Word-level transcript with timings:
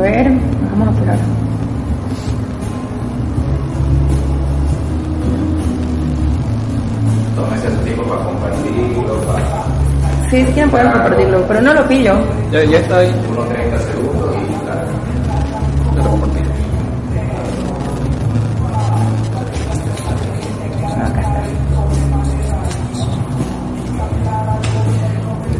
A 0.00 0.02
ver, 0.02 0.32
vámonos 0.70 0.94
por 0.98 1.10
ahora. 1.10 1.20
Tómese 7.36 7.70
su 7.70 7.76
tiempo 7.84 8.04
para 8.04 8.24
compartirlo, 8.24 9.20
para 9.26 9.40
Sí, 10.30 10.46
si 10.46 10.52
quieren 10.52 10.70
pueden 10.70 10.90
compartirlo, 10.92 11.44
pero 11.46 11.60
no 11.60 11.74
lo 11.74 11.86
pillo. 11.86 12.14
Ya, 12.50 12.64
ya 12.64 12.78
está 12.78 12.98
ahí. 12.98 13.12
unos 13.30 13.48
30 13.48 13.78
segundos 13.78 14.36
y 14.36 14.64
claro. 14.64 14.86
Ya 15.96 16.02
lo 16.02 16.10
compartí. 16.10 16.38
Acá 20.96 21.20
está. 21.20 21.42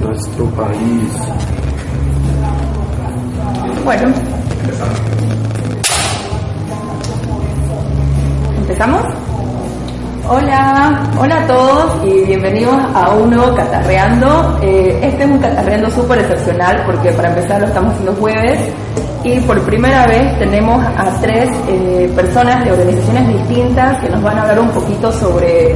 Nuestro 0.07 0.45
país. 0.47 1.13
Bueno. 3.85 4.40
¿Empezamos? 8.59 9.03
Hola, 10.29 11.11
hola 11.19 11.43
a 11.43 11.47
todos 11.49 12.05
y 12.05 12.25
bienvenidos 12.25 12.77
a 12.95 13.11
un 13.11 13.31
nuevo 13.31 13.53
Catarreando. 13.57 14.61
Eh, 14.63 15.01
este 15.03 15.25
es 15.25 15.31
un 15.31 15.39
Catarreando 15.39 15.91
súper 15.91 16.21
excepcional 16.21 16.85
porque 16.87 17.11
para 17.11 17.31
empezar 17.31 17.61
lo 17.61 17.67
estamos 17.67 17.95
haciendo 17.95 18.13
jueves 18.15 18.61
y 19.25 19.41
por 19.41 19.61
primera 19.63 20.07
vez 20.07 20.39
tenemos 20.39 20.81
a 20.85 21.21
tres 21.21 21.51
eh, 21.69 22.09
personas 22.15 22.65
de 22.65 22.71
organizaciones 22.71 23.29
distintas 23.29 24.01
que 24.01 24.09
nos 24.09 24.23
van 24.23 24.39
a 24.39 24.43
hablar 24.43 24.61
un 24.61 24.71
poquito 24.71 25.11
sobre 25.11 25.75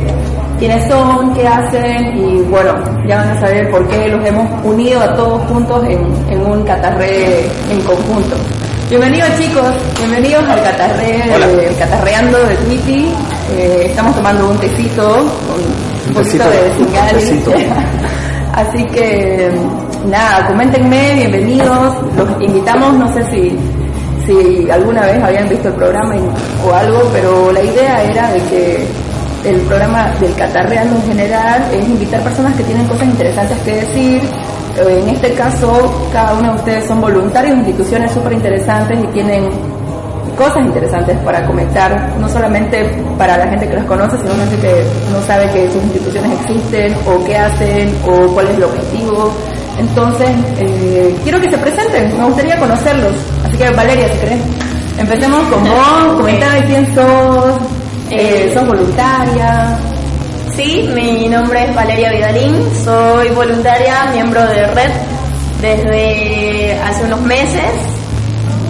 quiénes 0.60 0.88
son, 0.88 1.34
qué 1.34 1.48
hacen 1.48 2.16
y 2.16 2.42
bueno, 2.42 2.74
ya 3.08 3.16
van 3.16 3.30
a 3.30 3.40
saber 3.40 3.68
por 3.72 3.88
qué 3.88 4.06
los 4.08 4.24
hemos 4.24 4.48
unido 4.64 5.00
a 5.00 5.14
todos 5.14 5.42
juntos 5.48 5.84
en, 5.84 6.00
en 6.30 6.46
un 6.46 6.62
catarre 6.62 7.40
en 7.72 7.80
conjunto. 7.80 8.36
Bienvenidos 8.90 9.30
chicos, 9.38 9.74
bienvenidos 9.98 10.44
al 10.46 10.62
catarre, 10.62 11.22
el 11.68 11.76
catarreando 11.76 12.38
de 12.46 12.54
Twitty. 12.54 13.12
Eh, 13.56 13.86
estamos 13.86 14.14
tomando 14.14 14.50
un 14.50 14.58
tecito 14.58 15.22
un, 15.22 16.08
Un 16.08 16.14
poquito 16.14 16.44
tecito, 16.44 16.90
de 16.90 17.12
tecito. 17.14 17.52
Así 18.52 18.84
que 18.86 19.50
nada, 20.06 20.46
coméntenme, 20.46 21.14
bienvenidos. 21.14 21.96
Los 22.14 22.42
invitamos, 22.42 22.92
no 22.98 23.12
sé 23.14 23.24
si, 23.30 23.58
si 24.26 24.70
alguna 24.70 25.06
vez 25.06 25.22
habían 25.22 25.48
visto 25.48 25.68
el 25.68 25.74
programa 25.74 26.16
o 26.62 26.74
algo, 26.74 27.08
pero 27.10 27.52
la 27.52 27.62
idea 27.62 28.04
era 28.04 28.30
de 28.32 28.38
que 28.42 28.86
el 29.46 29.60
programa 29.62 30.10
del 30.20 30.34
Catarreando 30.34 30.96
en 30.96 31.02
general 31.04 31.62
es 31.72 31.88
invitar 31.88 32.22
personas 32.22 32.54
que 32.54 32.64
tienen 32.64 32.86
cosas 32.86 33.06
interesantes 33.06 33.58
que 33.60 33.76
decir. 33.76 34.22
Eh, 34.76 35.00
En 35.02 35.08
este 35.08 35.32
caso, 35.34 36.08
cada 36.12 36.34
uno 36.34 36.52
de 36.52 36.56
ustedes 36.58 36.86
son 36.86 37.00
voluntarios 37.00 37.52
de 37.54 37.58
instituciones 37.60 38.10
súper 38.12 38.32
interesantes 38.32 38.98
y 39.02 39.06
tienen 39.08 39.50
cosas 40.36 40.64
interesantes 40.64 41.16
para 41.18 41.46
comentar, 41.46 42.12
no 42.18 42.28
solamente 42.28 42.84
para 43.16 43.36
la 43.36 43.46
gente 43.48 43.68
que 43.68 43.74
los 43.76 43.84
conoce, 43.84 44.16
sino 44.18 44.34
gente 44.34 44.56
que 44.56 44.84
no 45.12 45.22
sabe 45.26 45.48
que 45.52 45.70
sus 45.70 45.82
instituciones 45.82 46.32
existen 46.40 46.94
o 47.06 47.24
qué 47.24 47.36
hacen 47.36 47.94
o 48.04 48.34
cuál 48.34 48.48
es 48.48 48.56
el 48.56 48.64
objetivo. 48.64 49.32
Entonces, 49.78 50.28
eh, 50.58 51.16
quiero 51.22 51.40
que 51.40 51.50
se 51.50 51.58
presenten, 51.58 52.16
me 52.18 52.24
gustaría 52.24 52.58
conocerlos. 52.58 53.12
Así 53.44 53.56
que 53.56 53.70
Valeria, 53.70 54.08
si 54.12 54.18
querés, 54.18 54.40
empecemos 54.98 55.42
con 55.44 55.64
vos, 55.64 56.14
comentame 56.16 56.64
quién 56.64 56.94
sos, 56.94 57.54
eh, 58.10 58.50
sos 58.54 58.66
voluntaria. 58.66 59.78
Sí, 60.56 60.88
mi 60.94 61.28
nombre 61.28 61.64
es 61.64 61.74
Valeria 61.74 62.10
Vidalín, 62.12 62.54
soy 62.84 63.28
voluntaria, 63.30 64.10
miembro 64.12 64.40
de 64.46 64.66
Red 64.68 64.90
desde 65.60 66.78
hace 66.80 67.04
unos 67.04 67.20
meses 67.22 67.72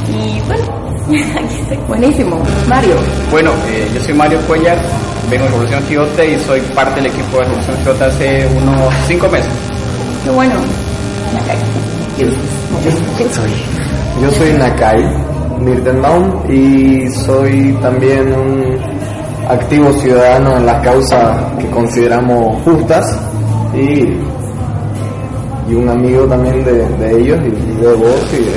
y 0.08 0.40
bueno, 0.46 0.64
aquí 1.44 1.56
estoy. 1.60 1.76
Buenísimo. 1.88 2.42
Mario, 2.68 2.94
Bueno, 3.30 3.50
eh, 3.68 3.86
yo 3.94 4.00
soy 4.00 4.14
Mario 4.14 4.40
Cuellar, 4.46 4.78
vengo 5.30 5.44
de 5.44 5.50
Revolución 5.50 5.82
Quijote 5.84 6.32
y 6.32 6.38
soy 6.44 6.60
parte 6.74 6.96
del 7.02 7.06
equipo 7.12 7.38
de 7.38 7.44
Revolución 7.44 7.76
Quijote 7.76 8.04
hace 8.04 8.46
unos 8.56 8.94
cinco 9.06 9.28
meses. 9.28 9.50
qué 10.24 10.30
bueno. 10.30 10.54
¿Quién 12.16 13.32
soy? 13.32 13.50
Yo 14.22 14.30
soy 14.30 14.52
Nakai 14.52 15.02
Mirtenbaum 15.60 16.50
y 16.50 17.10
soy 17.10 17.72
también 17.82 18.32
un 18.32 18.93
activo 19.48 19.92
ciudadano 19.92 20.56
en 20.56 20.66
las 20.66 20.82
causas 20.82 21.36
que 21.58 21.68
consideramos 21.70 22.62
justas 22.62 23.18
y, 23.74 24.18
y 25.68 25.74
un 25.74 25.88
amigo 25.88 26.24
también 26.24 26.64
de, 26.64 26.88
de 26.88 27.20
ellos 27.20 27.38
y, 27.44 27.80
de 27.80 27.92
vos 27.94 28.20
y 28.32 28.36
de, 28.36 28.52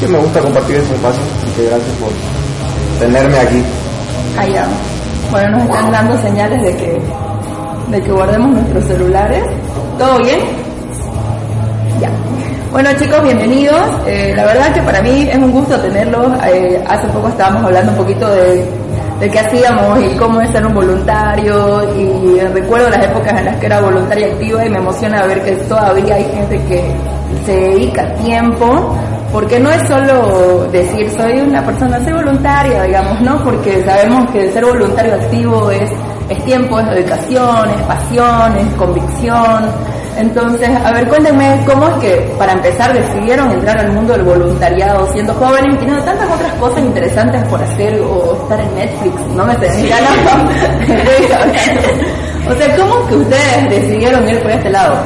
que 0.00 0.08
me 0.08 0.18
gusta 0.18 0.40
compartir 0.40 0.76
este 0.76 0.94
espacio 0.94 1.22
y 1.46 1.50
que 1.56 1.68
gracias 1.68 1.96
por 1.98 3.00
tenerme 3.00 3.38
aquí. 3.38 3.62
Allá. 4.38 4.66
Bueno, 5.30 5.50
nos 5.58 5.62
están 5.62 5.92
dando 5.92 6.18
señales 6.18 6.62
de 6.62 6.76
que, 6.76 7.00
de 7.90 8.02
que 8.02 8.12
guardemos 8.12 8.50
nuestros 8.50 8.84
celulares. 8.84 9.44
¿Todo 9.98 10.18
bien? 10.18 10.40
Ya. 12.00 12.10
Bueno 12.72 12.90
chicos, 12.98 13.22
bienvenidos. 13.22 13.80
Eh, 14.06 14.32
la 14.36 14.44
verdad 14.44 14.74
que 14.74 14.82
para 14.82 15.00
mí 15.00 15.28
es 15.30 15.36
un 15.38 15.52
gusto 15.52 15.78
tenerlos. 15.80 16.32
Eh, 16.52 16.82
hace 16.86 17.06
poco 17.08 17.28
estábamos 17.28 17.64
hablando 17.64 17.92
un 17.92 17.98
poquito 17.98 18.28
de, 18.28 18.64
de 19.20 19.30
qué 19.30 19.38
hacíamos 19.38 20.00
y 20.02 20.16
cómo 20.16 20.40
es 20.40 20.50
ser 20.50 20.66
un 20.66 20.74
voluntario 20.74 21.82
y 21.94 22.40
recuerdo 22.40 22.90
las 22.90 23.04
épocas 23.04 23.38
en 23.38 23.44
las 23.46 23.56
que 23.56 23.66
era 23.66 23.80
voluntaria 23.80 24.26
activa 24.26 24.64
y 24.64 24.70
me 24.70 24.78
emociona 24.78 25.24
ver 25.26 25.42
que 25.42 25.52
todavía 25.52 26.16
hay 26.16 26.24
gente 26.24 26.60
que 26.64 26.84
se 27.46 27.52
dedica 27.52 28.14
tiempo 28.16 28.96
porque 29.34 29.58
no 29.58 29.68
es 29.68 29.88
solo 29.88 30.68
decir 30.70 31.10
soy 31.10 31.40
una 31.40 31.64
persona, 31.64 31.98
soy 32.04 32.12
voluntaria, 32.12 32.84
digamos, 32.84 33.20
¿no? 33.20 33.42
Porque 33.42 33.82
sabemos 33.84 34.30
que 34.30 34.52
ser 34.52 34.64
voluntario 34.64 35.14
activo 35.14 35.72
es, 35.72 35.90
es 36.28 36.44
tiempo, 36.44 36.78
es 36.78 36.88
dedicación, 36.90 37.68
es 37.70 37.82
pasión, 37.82 38.56
es 38.56 38.74
convicción. 38.76 39.70
Entonces, 40.16 40.68
a 40.68 40.92
ver, 40.92 41.08
cuéntenme 41.08 41.60
cómo 41.66 41.88
es 41.88 41.94
que 41.96 42.34
para 42.38 42.52
empezar 42.52 42.92
decidieron 42.92 43.50
entrar 43.50 43.78
al 43.78 43.92
mundo 43.92 44.12
del 44.12 44.22
voluntariado 44.22 45.10
siendo 45.12 45.34
jóvenes 45.34 45.74
y 45.74 45.78
teniendo 45.78 46.04
tantas 46.04 46.30
otras 46.30 46.52
cosas 46.54 46.78
interesantes 46.80 47.44
por 47.48 47.60
hacer 47.60 48.00
o 48.00 48.38
estar 48.42 48.60
en 48.60 48.74
Netflix, 48.74 49.20
no 49.34 49.44
me 49.44 49.54
sé, 49.56 49.88
ya 49.88 50.00
no. 50.00 50.06
O 52.46 52.54
sea, 52.54 52.76
¿cómo 52.76 53.08
que 53.08 53.14
ustedes 53.16 53.70
decidieron 53.70 54.28
ir 54.28 54.38
por 54.42 54.50
este 54.50 54.68
lado? 54.68 54.98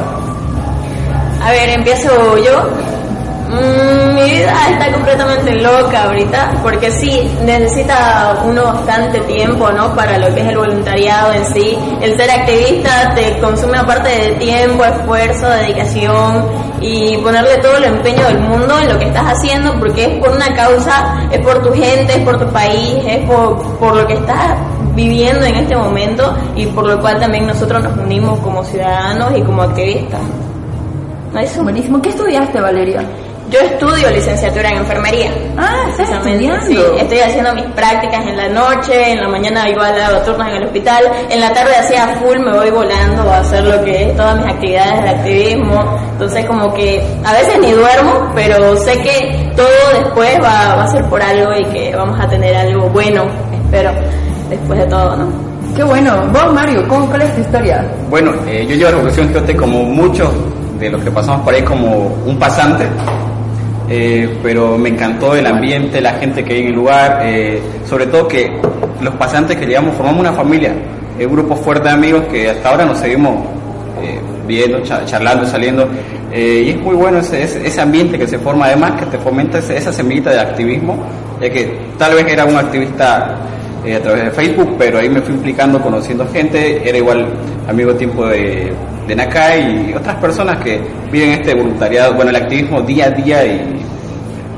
A 1.40 1.52
ver, 1.52 1.68
empiezo 1.70 2.36
yo. 2.38 2.68
Mm, 3.48 4.14
mi 4.14 4.22
vida 4.30 4.52
está 4.70 4.92
completamente 4.92 5.54
loca 5.54 6.04
ahorita, 6.04 6.50
porque 6.62 6.90
sí, 6.90 7.30
necesita 7.44 8.42
uno 8.44 8.64
bastante 8.64 9.20
tiempo, 9.20 9.70
¿no? 9.70 9.94
Para 9.94 10.18
lo 10.18 10.34
que 10.34 10.42
es 10.42 10.48
el 10.48 10.58
voluntariado 10.58 11.32
en 11.32 11.46
sí. 11.46 11.78
El 12.02 12.14
ser 12.18 12.30
activista 12.30 13.14
te 13.14 13.38
consume 13.38 13.78
aparte 13.78 14.10
de 14.10 14.32
tiempo, 14.34 14.84
esfuerzo, 14.84 15.48
dedicación 15.48 16.44
y 16.82 17.16
ponerle 17.18 17.56
todo 17.58 17.78
el 17.78 17.84
empeño 17.84 18.26
del 18.26 18.40
mundo 18.40 18.78
en 18.80 18.92
lo 18.92 18.98
que 18.98 19.06
estás 19.06 19.24
haciendo, 19.24 19.78
porque 19.78 20.04
es 20.04 20.18
por 20.18 20.30
una 20.36 20.54
causa, 20.54 21.28
es 21.30 21.40
por 21.40 21.62
tu 21.62 21.72
gente, 21.72 22.16
es 22.16 22.20
por 22.20 22.38
tu 22.38 22.46
país, 22.52 22.96
es 23.06 23.26
por, 23.26 23.78
por 23.78 23.96
lo 23.96 24.06
que 24.06 24.12
estás 24.14 24.58
viviendo 24.94 25.46
en 25.46 25.54
este 25.54 25.74
momento 25.74 26.36
y 26.54 26.66
por 26.66 26.86
lo 26.86 27.00
cual 27.00 27.18
también 27.18 27.46
nosotros 27.46 27.82
nos 27.82 27.96
unimos 27.96 28.38
como 28.40 28.62
ciudadanos 28.62 29.32
y 29.38 29.40
como 29.40 29.62
activistas. 29.62 30.20
¿No 31.32 31.40
es 31.40 31.50
eso? 31.50 31.62
Buenísimo. 31.62 32.02
¿Qué 32.02 32.10
estudiaste, 32.10 32.60
Valeria? 32.60 33.04
Yo 33.50 33.60
estudio 33.60 34.10
licenciatura 34.10 34.68
en 34.68 34.78
enfermería. 34.78 35.30
Ah, 35.56 35.86
estás 35.88 36.08
Precisamente, 36.10 36.44
estudiando. 36.44 36.94
Sí, 36.94 37.00
estoy 37.00 37.18
haciendo 37.20 37.54
mis 37.54 37.64
prácticas 37.66 38.26
en 38.26 38.36
la 38.36 38.48
noche, 38.48 39.12
en 39.12 39.20
la 39.22 39.28
mañana 39.28 39.68
igual 39.70 39.98
hago 40.00 40.18
turnos 40.20 40.48
en 40.48 40.56
el 40.56 40.64
hospital, 40.64 41.04
en 41.30 41.40
la 41.40 41.52
tarde 41.54 41.74
hacía 41.76 42.08
full, 42.20 42.38
me 42.40 42.52
voy 42.52 42.70
volando 42.70 43.22
a 43.22 43.38
hacer 43.38 43.64
lo 43.64 43.82
que 43.84 44.10
es 44.10 44.16
todas 44.16 44.36
mis 44.36 44.52
actividades 44.52 45.02
de 45.02 45.08
activismo, 45.08 45.98
entonces 46.12 46.44
como 46.44 46.74
que 46.74 47.02
a 47.24 47.32
veces 47.32 47.58
ni 47.60 47.72
duermo, 47.72 48.30
pero 48.34 48.76
sé 48.76 49.00
que 49.00 49.50
todo 49.56 50.02
después 50.02 50.36
va, 50.42 50.74
va 50.74 50.84
a 50.84 50.88
ser 50.88 51.04
por 51.06 51.22
algo 51.22 51.50
y 51.54 51.64
que 51.66 51.96
vamos 51.96 52.20
a 52.20 52.28
tener 52.28 52.54
algo 52.54 52.88
bueno, 52.90 53.24
espero, 53.64 53.92
después 54.50 54.78
de 54.78 54.86
todo, 54.86 55.16
¿no? 55.16 55.48
Qué 55.74 55.84
bueno. 55.84 56.28
Vos, 56.32 56.52
Mario, 56.52 56.86
¿cómo, 56.88 57.06
¿cuál 57.06 57.22
es 57.22 57.34
tu 57.34 57.40
historia? 57.40 57.86
Bueno, 58.10 58.32
eh, 58.46 58.66
yo 58.68 58.74
llevo 58.74 58.88
a 58.88 58.92
Revolución 58.92 59.28
Quijote 59.28 59.56
como 59.56 59.84
muchos 59.84 60.28
de 60.78 60.90
los 60.90 61.02
que 61.02 61.10
pasamos 61.10 61.40
por 61.42 61.54
ahí 61.54 61.62
como 61.62 62.08
un 62.26 62.38
pasante. 62.38 62.84
Eh, 63.88 64.28
pero 64.42 64.76
me 64.78 64.90
encantó 64.90 65.34
el 65.34 65.46
ambiente, 65.46 66.00
la 66.00 66.12
gente 66.14 66.44
que 66.44 66.54
hay 66.54 66.60
en 66.62 66.66
el 66.68 66.74
lugar, 66.74 67.20
eh, 67.24 67.60
sobre 67.86 68.06
todo 68.06 68.28
que 68.28 68.50
los 69.00 69.14
pasantes 69.14 69.56
que 69.56 69.66
llegamos 69.66 69.94
formamos 69.96 70.20
una 70.20 70.32
familia, 70.32 70.72
un 71.18 71.32
grupo 71.32 71.56
fuerte 71.56 71.88
de 71.88 71.94
amigos 71.94 72.24
que 72.30 72.50
hasta 72.50 72.68
ahora 72.70 72.84
nos 72.84 72.98
seguimos 72.98 73.44
eh, 74.02 74.20
viendo, 74.46 74.80
cha- 74.82 75.04
charlando, 75.04 75.44
saliendo, 75.46 75.88
eh, 76.32 76.62
y 76.66 76.70
es 76.70 76.76
muy 76.80 76.94
bueno 76.94 77.18
ese, 77.18 77.42
ese, 77.42 77.80
ambiente 77.80 78.18
que 78.18 78.26
se 78.28 78.38
forma, 78.38 78.66
además 78.66 78.92
que 79.00 79.06
te 79.06 79.18
fomenta 79.18 79.58
esa 79.58 79.92
semillita 79.92 80.30
de 80.30 80.40
activismo, 80.40 80.96
ya 81.40 81.50
que 81.50 81.74
tal 81.98 82.14
vez 82.14 82.26
era 82.28 82.44
un 82.44 82.56
activista 82.56 83.36
eh, 83.84 83.94
a 83.94 84.02
través 84.02 84.24
de 84.24 84.30
Facebook, 84.30 84.74
pero 84.78 84.98
ahí 84.98 85.08
me 85.08 85.20
fui 85.20 85.34
implicando, 85.34 85.80
conociendo 85.80 86.26
gente, 86.28 86.88
era 86.88 86.98
igual 86.98 87.28
amigo 87.68 87.94
tiempo 87.94 88.26
de, 88.26 88.72
de 89.06 89.16
Nakai 89.16 89.90
y 89.90 89.94
otras 89.94 90.16
personas 90.16 90.58
que 90.58 90.80
viven 91.12 91.30
este 91.30 91.54
voluntariado, 91.54 92.14
bueno, 92.14 92.30
el 92.30 92.36
activismo 92.36 92.82
día 92.82 93.06
a 93.06 93.10
día 93.10 93.46
y 93.46 93.82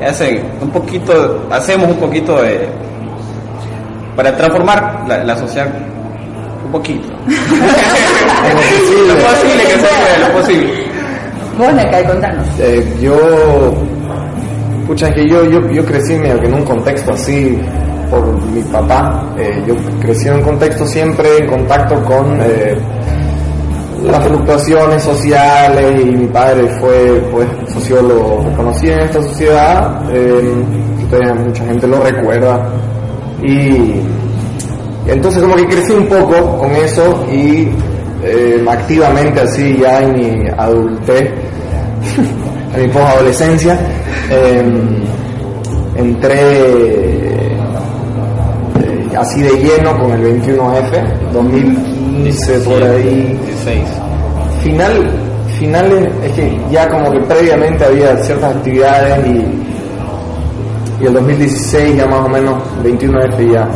hacen 0.05 0.43
un 0.61 0.71
poquito, 0.71 1.47
hacemos 1.51 1.89
un 1.89 1.97
poquito 1.97 2.43
de, 2.43 2.69
para 4.17 4.35
transformar 4.37 5.05
la, 5.07 5.25
la 5.25 5.37
sociedad 5.37 5.69
un 6.65 6.73
poquito. 6.73 7.09
lo 7.27 9.15
posible 9.15 9.63
que 9.65 9.73
se 9.73 9.79
pueda, 9.79 10.29
lo 10.29 10.35
posible. 10.35 10.91
Vos, 11.59 11.75
Nakai, 11.75 12.07
contanos. 12.07 12.47
Eh, 12.59 12.97
yo, 13.03 13.15
pucha, 14.87 15.09
es 15.09 15.15
que 15.15 15.29
yo, 15.29 15.45
yo, 15.45 15.61
yo 15.71 15.85
crecí 15.85 16.15
medio 16.15 16.41
que 16.41 16.47
en 16.47 16.55
un 16.55 16.65
contexto 16.65 17.13
así 17.13 17.59
por 18.11 18.43
mi 18.53 18.62
papá. 18.62 19.25
Eh, 19.39 19.62
yo 19.67 19.75
crecí 20.01 20.29
en 20.29 20.35
un 20.35 20.43
contexto 20.43 20.87
siempre 20.87 21.39
en 21.39 21.47
contacto 21.47 22.03
con 22.03 22.39
eh, 22.43 22.77
las 24.03 24.27
fluctuaciones 24.27 25.03
sociales 25.03 26.05
y 26.05 26.11
mi 26.11 26.27
padre 26.27 26.67
fue 26.81 27.23
pues 27.31 27.49
sociólogo 27.73 28.45
reconocido 28.51 28.95
en 28.95 29.01
esta 29.01 29.23
sociedad. 29.23 30.03
Eh, 30.12 30.55
mucha 31.47 31.65
gente 31.65 31.87
lo 31.87 32.01
recuerda. 32.01 32.69
Y 33.43 34.01
entonces 35.07 35.43
como 35.43 35.57
que 35.57 35.67
crecí 35.67 35.93
un 35.93 36.07
poco 36.07 36.59
con 36.59 36.71
eso 36.73 37.25
y 37.33 37.69
activamente 38.69 39.41
así 39.41 39.79
ya 39.81 40.03
en 40.03 40.12
mi 40.12 40.49
adultez, 40.57 41.31
en 42.75 42.83
mi 42.83 42.89
posadolescencia, 42.89 43.79
eh, 44.31 44.62
entré 45.97 47.30
así 49.21 49.41
de 49.43 49.51
lleno 49.63 49.99
con 49.99 50.13
el 50.13 50.43
21F, 50.43 51.31
2015 51.33 52.59
por 52.61 52.83
ahí. 52.83 53.39
16. 53.47 53.85
Final, 54.63 55.11
finales, 55.59 56.09
es 56.25 56.33
que 56.33 56.61
ya 56.71 56.89
como 56.89 57.11
que 57.13 57.21
previamente 57.21 57.85
había 57.85 58.17
ciertas 58.19 58.55
actividades 58.57 59.27
y, 59.27 61.03
y 61.03 61.07
el 61.07 61.13
2016 61.15 61.97
ya 61.97 62.07
más 62.07 62.27
o 62.27 62.29
menos, 62.29 62.55
21F 62.85 63.53
ya 63.53 63.69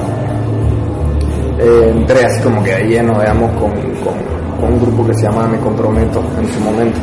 eh, 1.59 1.91
entré 1.97 2.25
así 2.25 2.41
como 2.43 2.63
que 2.63 2.75
de 2.75 2.85
lleno, 2.85 3.19
digamos, 3.21 3.51
con, 3.53 3.71
con- 3.71 4.35
con 4.61 4.73
un 4.75 4.81
grupo 4.81 5.07
que 5.07 5.15
se 5.15 5.23
llama 5.23 5.47
Me 5.49 5.59
Comprometo 5.59 6.23
en 6.41 6.49
su 6.53 6.61
momento. 6.61 6.99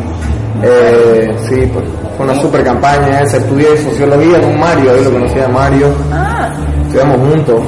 Eh, 0.64 1.36
sí, 1.50 1.70
pues 1.74 1.86
fue 2.18 2.26
una 2.26 2.36
super 2.40 2.64
campaña 2.64 3.22
esa, 3.22 3.38
estudié 3.38 3.76
sociología 3.78 4.40
con 4.42 4.60
Mario, 4.60 4.92
ahí 4.92 5.04
lo 5.04 5.12
conocía 5.12 5.48
Mario, 5.48 5.88
estudiamos 6.84 7.18
juntos. 7.30 7.62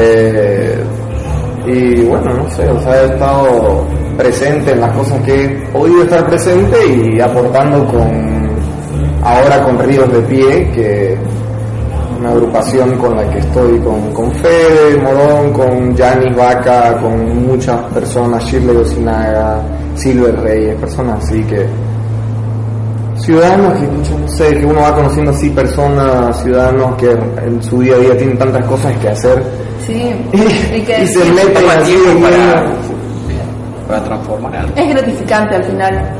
Eh, 0.00 0.84
y 1.66 2.02
bueno, 2.04 2.32
no 2.32 2.50
sé, 2.50 2.68
o 2.70 2.80
sea, 2.80 3.02
he 3.02 3.06
estado 3.06 3.84
presente 4.16 4.70
en 4.70 4.80
las 4.80 4.92
cosas 4.92 5.20
que 5.22 5.44
he 5.44 5.48
podido 5.72 6.02
estar 6.04 6.24
presente 6.26 6.76
y 6.86 7.20
aportando 7.20 7.84
con, 7.86 8.48
ahora 9.22 9.64
con 9.64 9.78
Ríos 9.80 10.10
de 10.12 10.20
Pie, 10.22 10.70
que 10.70 11.18
una 12.20 12.30
agrupación 12.30 12.96
con 12.98 13.16
la 13.16 13.28
que 13.28 13.38
estoy 13.38 13.78
con, 13.80 14.12
con 14.12 14.30
Fede, 14.32 15.00
Morón, 15.02 15.52
con 15.52 15.96
Yanis 15.96 16.36
Vaca, 16.36 16.96
con 17.00 17.46
muchas 17.46 17.80
personas, 17.92 18.44
Shirley 18.44 18.76
Osinaga, 18.76 19.60
Silver 19.96 20.40
Reyes, 20.40 20.76
personas 20.76 21.24
así 21.24 21.42
que 21.42 21.66
ciudadanos 23.16 23.74
que 23.74 23.86
no 24.16 24.28
sé, 24.28 24.58
que 24.58 24.64
uno 24.64 24.80
va 24.80 24.94
conociendo 24.94 25.32
así 25.32 25.50
personas, 25.50 26.40
ciudadanos 26.40 26.94
que 26.96 27.10
en 27.10 27.60
su 27.62 27.80
día 27.80 27.96
a 27.96 27.98
día 27.98 28.16
tienen 28.16 28.38
tantas 28.38 28.64
cosas 28.64 28.96
que 28.98 29.08
hacer 29.08 29.42
Sí. 29.88 30.14
y, 30.32 30.76
Y 30.76 30.82
que 30.82 31.02
y 31.02 31.06
se 31.06 31.22
en 31.26 32.22
para, 32.22 32.66
para 33.88 34.04
transformar 34.04 34.56
algo. 34.56 34.72
Es 34.76 34.88
gratificante 34.90 35.56
al 35.56 35.64
final, 35.64 36.10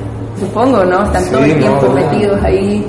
supongo, 0.41 0.85
¿no? 0.85 1.05
Están 1.05 1.31
todo 1.31 1.45
Sí, 1.45 1.51
el 1.51 1.61
no, 1.61 1.67
tiempo 1.79 1.93
metidos 1.95 2.43
ahí. 2.43 2.87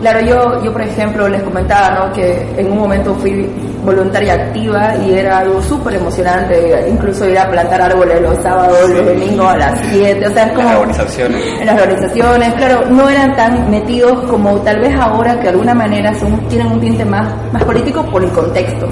Claro, 0.00 0.20
yo, 0.20 0.64
yo 0.64 0.72
por 0.72 0.80
ejemplo 0.82 1.28
les 1.28 1.42
comentaba, 1.42 2.06
¿no? 2.06 2.12
Que 2.14 2.46
en 2.56 2.70
un 2.72 2.78
momento 2.78 3.14
fui 3.16 3.50
voluntaria 3.84 4.32
activa 4.34 4.94
y 4.96 5.12
era 5.12 5.38
algo 5.38 5.62
súper 5.62 5.94
emocionante, 5.94 6.86
incluso 6.90 7.26
ir 7.28 7.38
a 7.38 7.50
plantar 7.50 7.82
árboles 7.82 8.20
los 8.22 8.36
sábados, 8.42 8.88
los 8.90 9.04
domingos 9.06 9.46
a 9.46 9.56
las 9.56 9.80
7, 9.90 10.26
o 10.26 10.30
sea, 10.32 10.44
es 10.46 10.52
como... 10.52 10.68
Las 10.68 10.76
organizaciones. 10.78 11.44
En 11.60 11.66
las 11.66 11.80
organizaciones, 11.82 12.54
claro, 12.54 12.84
no 12.90 13.08
eran 13.10 13.36
tan 13.36 13.70
metidos 13.70 14.20
como 14.28 14.56
tal 14.60 14.80
vez 14.80 14.94
ahora 14.98 15.34
que 15.36 15.42
de 15.44 15.48
alguna 15.50 15.74
manera 15.74 16.14
son, 16.18 16.38
tienen 16.48 16.72
un 16.72 16.80
tinte 16.80 17.04
más, 17.04 17.28
más 17.52 17.64
político 17.64 18.02
por 18.06 18.22
el 18.24 18.30
contexto, 18.30 18.86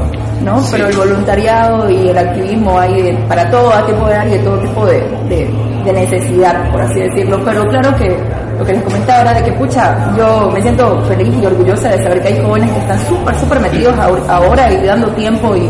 ¿no? 0.48 0.60
Sí. 0.62 0.68
Pero 0.72 0.88
el 0.88 0.96
voluntariado 0.96 1.90
y 1.90 2.08
el 2.08 2.18
activismo 2.18 2.78
hay 2.78 3.02
de- 3.02 3.12
para 3.28 3.48
todo 3.50 3.70
tipo 3.86 4.06
de 4.06 4.14
área 4.14 4.36
y 4.36 4.38
todo 4.40 4.58
tipo 4.58 4.86
de, 4.86 4.98
de, 5.28 5.48
de 5.84 5.92
necesidad, 5.92 6.70
por 6.72 6.80
así 6.82 7.00
decirlo. 7.00 7.40
Pero 7.44 7.64
claro 7.68 7.94
que 7.96 8.16
lo 8.58 8.64
que 8.64 8.72
les 8.72 8.82
comentaba 8.82 9.20
era 9.22 9.34
de 9.34 9.42
que, 9.44 9.52
pucha, 9.52 10.12
yo 10.16 10.50
me 10.52 10.60
siento 10.60 11.00
feliz 11.04 11.32
y 11.40 11.46
orgullosa 11.46 11.88
de 11.90 12.02
saber 12.02 12.20
que 12.22 12.28
hay 12.28 12.42
jóvenes 12.42 12.70
que 12.72 12.78
están 12.80 12.98
súper, 13.06 13.34
súper 13.36 13.60
metidos 13.60 13.94
ahor- 13.96 14.24
ahora 14.28 14.72
y 14.72 14.84
dando 14.84 15.06
tiempo 15.12 15.54
y, 15.56 15.68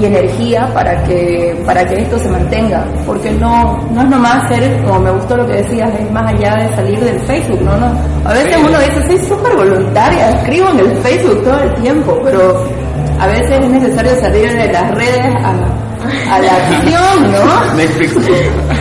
y 0.00 0.06
energía 0.06 0.68
para 0.72 1.02
que 1.04 1.60
para 1.66 1.84
que 1.84 2.00
esto 2.00 2.18
se 2.18 2.28
mantenga 2.30 2.82
porque 3.06 3.30
no 3.32 3.76
no 3.92 4.00
es 4.02 4.08
nomás 4.08 4.48
ser 4.48 4.82
como 4.84 5.00
me 5.00 5.10
gustó 5.10 5.36
lo 5.36 5.46
que 5.46 5.56
decías 5.56 5.90
es 6.00 6.10
más 6.10 6.32
allá 6.32 6.54
de 6.62 6.74
salir 6.74 6.98
del 7.00 7.20
Facebook 7.20 7.60
no 7.60 7.76
no 7.76 7.92
a 8.24 8.32
veces 8.32 8.56
uno 8.56 8.78
dice 8.78 9.06
soy 9.06 9.18
súper 9.18 9.54
voluntaria 9.54 10.30
escribo 10.30 10.70
en 10.70 10.78
el 10.78 10.96
Facebook 10.96 11.44
todo 11.44 11.60
el 11.60 11.74
tiempo 11.82 12.18
pero 12.24 12.64
a 13.18 13.26
veces 13.26 13.50
es 13.60 13.68
necesario 13.70 14.14
salir 14.20 14.52
de 14.52 14.72
las 14.72 14.90
redes 14.92 15.34
a, 15.44 16.34
a 16.34 16.38
la 16.40 16.52
acción 16.56 17.32
no 17.32 17.74
Netflix. 17.76 18.12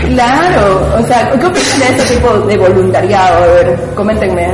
claro 0.08 0.88
o 1.00 1.04
sea 1.06 1.30
qué 1.32 1.46
opinan 1.46 1.80
de 1.80 1.88
este 1.98 2.16
tipo 2.16 2.38
de 2.40 2.58
voluntariado 2.58 3.44
a 3.44 3.48
ver 3.48 3.80
coméntenme 3.96 4.48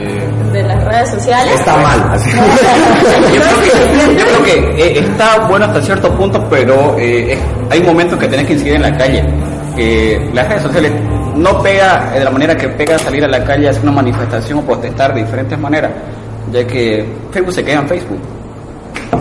Eh, 0.00 0.28
de 0.52 0.62
las 0.62 0.84
redes 0.84 1.10
sociales. 1.10 1.54
Está 1.54 1.76
mal. 1.76 2.10
así. 2.12 2.30
yo 2.30 3.40
creo 3.40 3.60
que, 3.62 4.16
yo 4.16 4.24
creo 4.24 4.44
que 4.44 4.82
eh, 4.82 4.98
está 5.00 5.38
bueno 5.48 5.64
hasta 5.66 5.82
cierto 5.82 6.14
punto, 6.16 6.46
pero 6.48 6.96
eh, 6.98 7.32
es- 7.32 7.38
hay 7.70 7.82
momentos 7.82 8.18
que 8.18 8.28
tenés 8.28 8.46
que 8.46 8.52
incidir 8.52 8.74
en 8.74 8.82
la 8.82 8.96
calle. 8.96 9.24
Eh, 9.76 10.30
las 10.32 10.48
redes 10.48 10.62
sociales 10.62 10.92
no 11.34 11.60
pega 11.62 12.10
de 12.12 12.24
la 12.24 12.30
manera 12.30 12.56
que 12.56 12.68
pega 12.68 12.98
salir 12.98 13.24
a 13.24 13.28
la 13.28 13.42
calle 13.44 13.68
hacer 13.68 13.82
una 13.82 13.92
manifestación 13.92 14.60
o 14.60 14.62
protestar 14.62 15.14
de 15.14 15.22
diferentes 15.22 15.58
maneras, 15.58 15.90
ya 16.50 16.66
que 16.66 17.06
Facebook 17.30 17.52
se 17.52 17.64
queda 17.64 17.80
en 17.80 17.88
Facebook. 17.88 18.20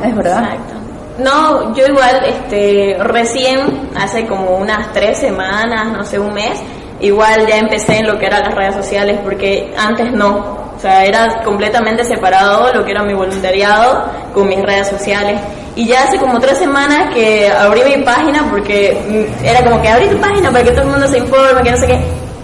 es 0.03 0.15
verdad 0.15 0.43
Exacto. 0.43 0.77
No, 1.17 1.74
yo 1.74 1.88
igual, 1.88 2.22
este, 2.27 2.96
recién, 3.00 3.89
hace 3.96 4.27
como 4.27 4.57
unas 4.57 4.91
tres 4.93 5.17
semanas, 5.17 5.91
no 5.91 6.05
sé, 6.05 6.19
un 6.19 6.31
mes, 6.31 6.62
igual 7.00 7.48
ya 7.48 7.57
empecé 7.57 7.98
en 7.98 8.07
lo 8.07 8.19
que 8.19 8.27
eran 8.27 8.43
las 8.43 8.53
redes 8.53 8.75
sociales, 8.75 9.19
porque 9.24 9.74
antes 9.77 10.12
no. 10.12 10.57
O 10.75 10.79
sea, 10.79 11.03
era 11.05 11.41
completamente 11.43 12.03
separado 12.03 12.72
lo 12.72 12.86
que 12.86 12.91
era 12.91 13.01
mi 13.01 13.15
voluntariado 13.15 14.12
con 14.31 14.48
mis 14.48 14.62
redes 14.62 14.88
sociales. 14.89 15.41
Y 15.75 15.88
ya 15.88 16.03
hace 16.03 16.19
como 16.19 16.39
tres 16.39 16.60
semanas 16.60 17.12
que 17.15 17.50
abrí 17.50 17.81
mi 17.84 18.03
página 18.03 18.48
porque 18.50 18.96
mm, 19.10 19.43
era 19.43 19.63
como 19.63 19.81
que 19.81 19.89
abrí 19.89 20.07
tu 20.07 20.17
página 20.17 20.51
para 20.51 20.63
que 20.63 20.72
todo 20.72 20.84
el 20.84 20.89
mundo 20.89 21.07
se 21.07 21.17
informe, 21.17 21.63
que 21.63 21.72
no 21.72 21.77
sé 21.77 21.88
qué. 21.88 22.00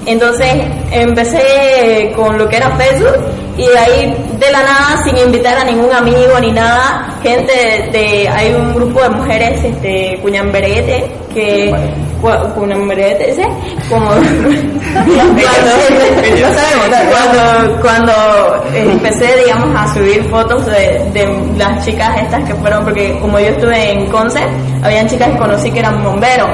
Entonces 0.05 0.49
empecé 0.91 2.11
con 2.15 2.37
lo 2.37 2.47
que 2.49 2.57
era 2.57 2.69
Facebook 2.71 3.17
y 3.57 3.65
de 3.67 3.77
ahí 3.77 4.15
de 4.39 4.51
la 4.51 4.63
nada, 4.63 5.01
sin 5.05 5.15
invitar 5.17 5.57
a 5.57 5.63
ningún 5.63 5.93
amigo 5.93 6.39
ni 6.41 6.51
nada, 6.51 7.17
gente 7.21 7.51
de, 7.91 7.97
de- 7.99 8.27
hay 8.29 8.53
un 8.53 8.73
grupo 8.73 9.01
de 9.01 9.09
mujeres, 9.09 9.63
este, 9.63 10.17
Cuñamberete, 10.21 11.09
que 11.33 11.73
cu- 12.19 12.49
Cuñamberete, 12.55 13.33
¿sí? 13.35 13.43
Como 13.89 14.09
cuando, 17.11 17.11
cuando, 17.11 17.81
cuando 17.81 18.13
empecé, 18.73 19.37
digamos, 19.43 19.69
a 19.79 19.93
subir 19.93 20.23
fotos 20.29 20.65
de, 20.65 21.09
de 21.13 21.27
las 21.57 21.85
chicas 21.85 22.17
estas 22.21 22.43
que 22.45 22.55
fueron, 22.55 22.83
porque 22.83 23.17
como 23.19 23.39
yo 23.39 23.47
estuve 23.47 23.91
en 23.91 24.07
Conce, 24.09 24.41
habían 24.83 25.07
chicas 25.07 25.29
que 25.31 25.37
conocí 25.37 25.71
que 25.71 25.79
eran 25.79 26.03
bomberos. 26.03 26.49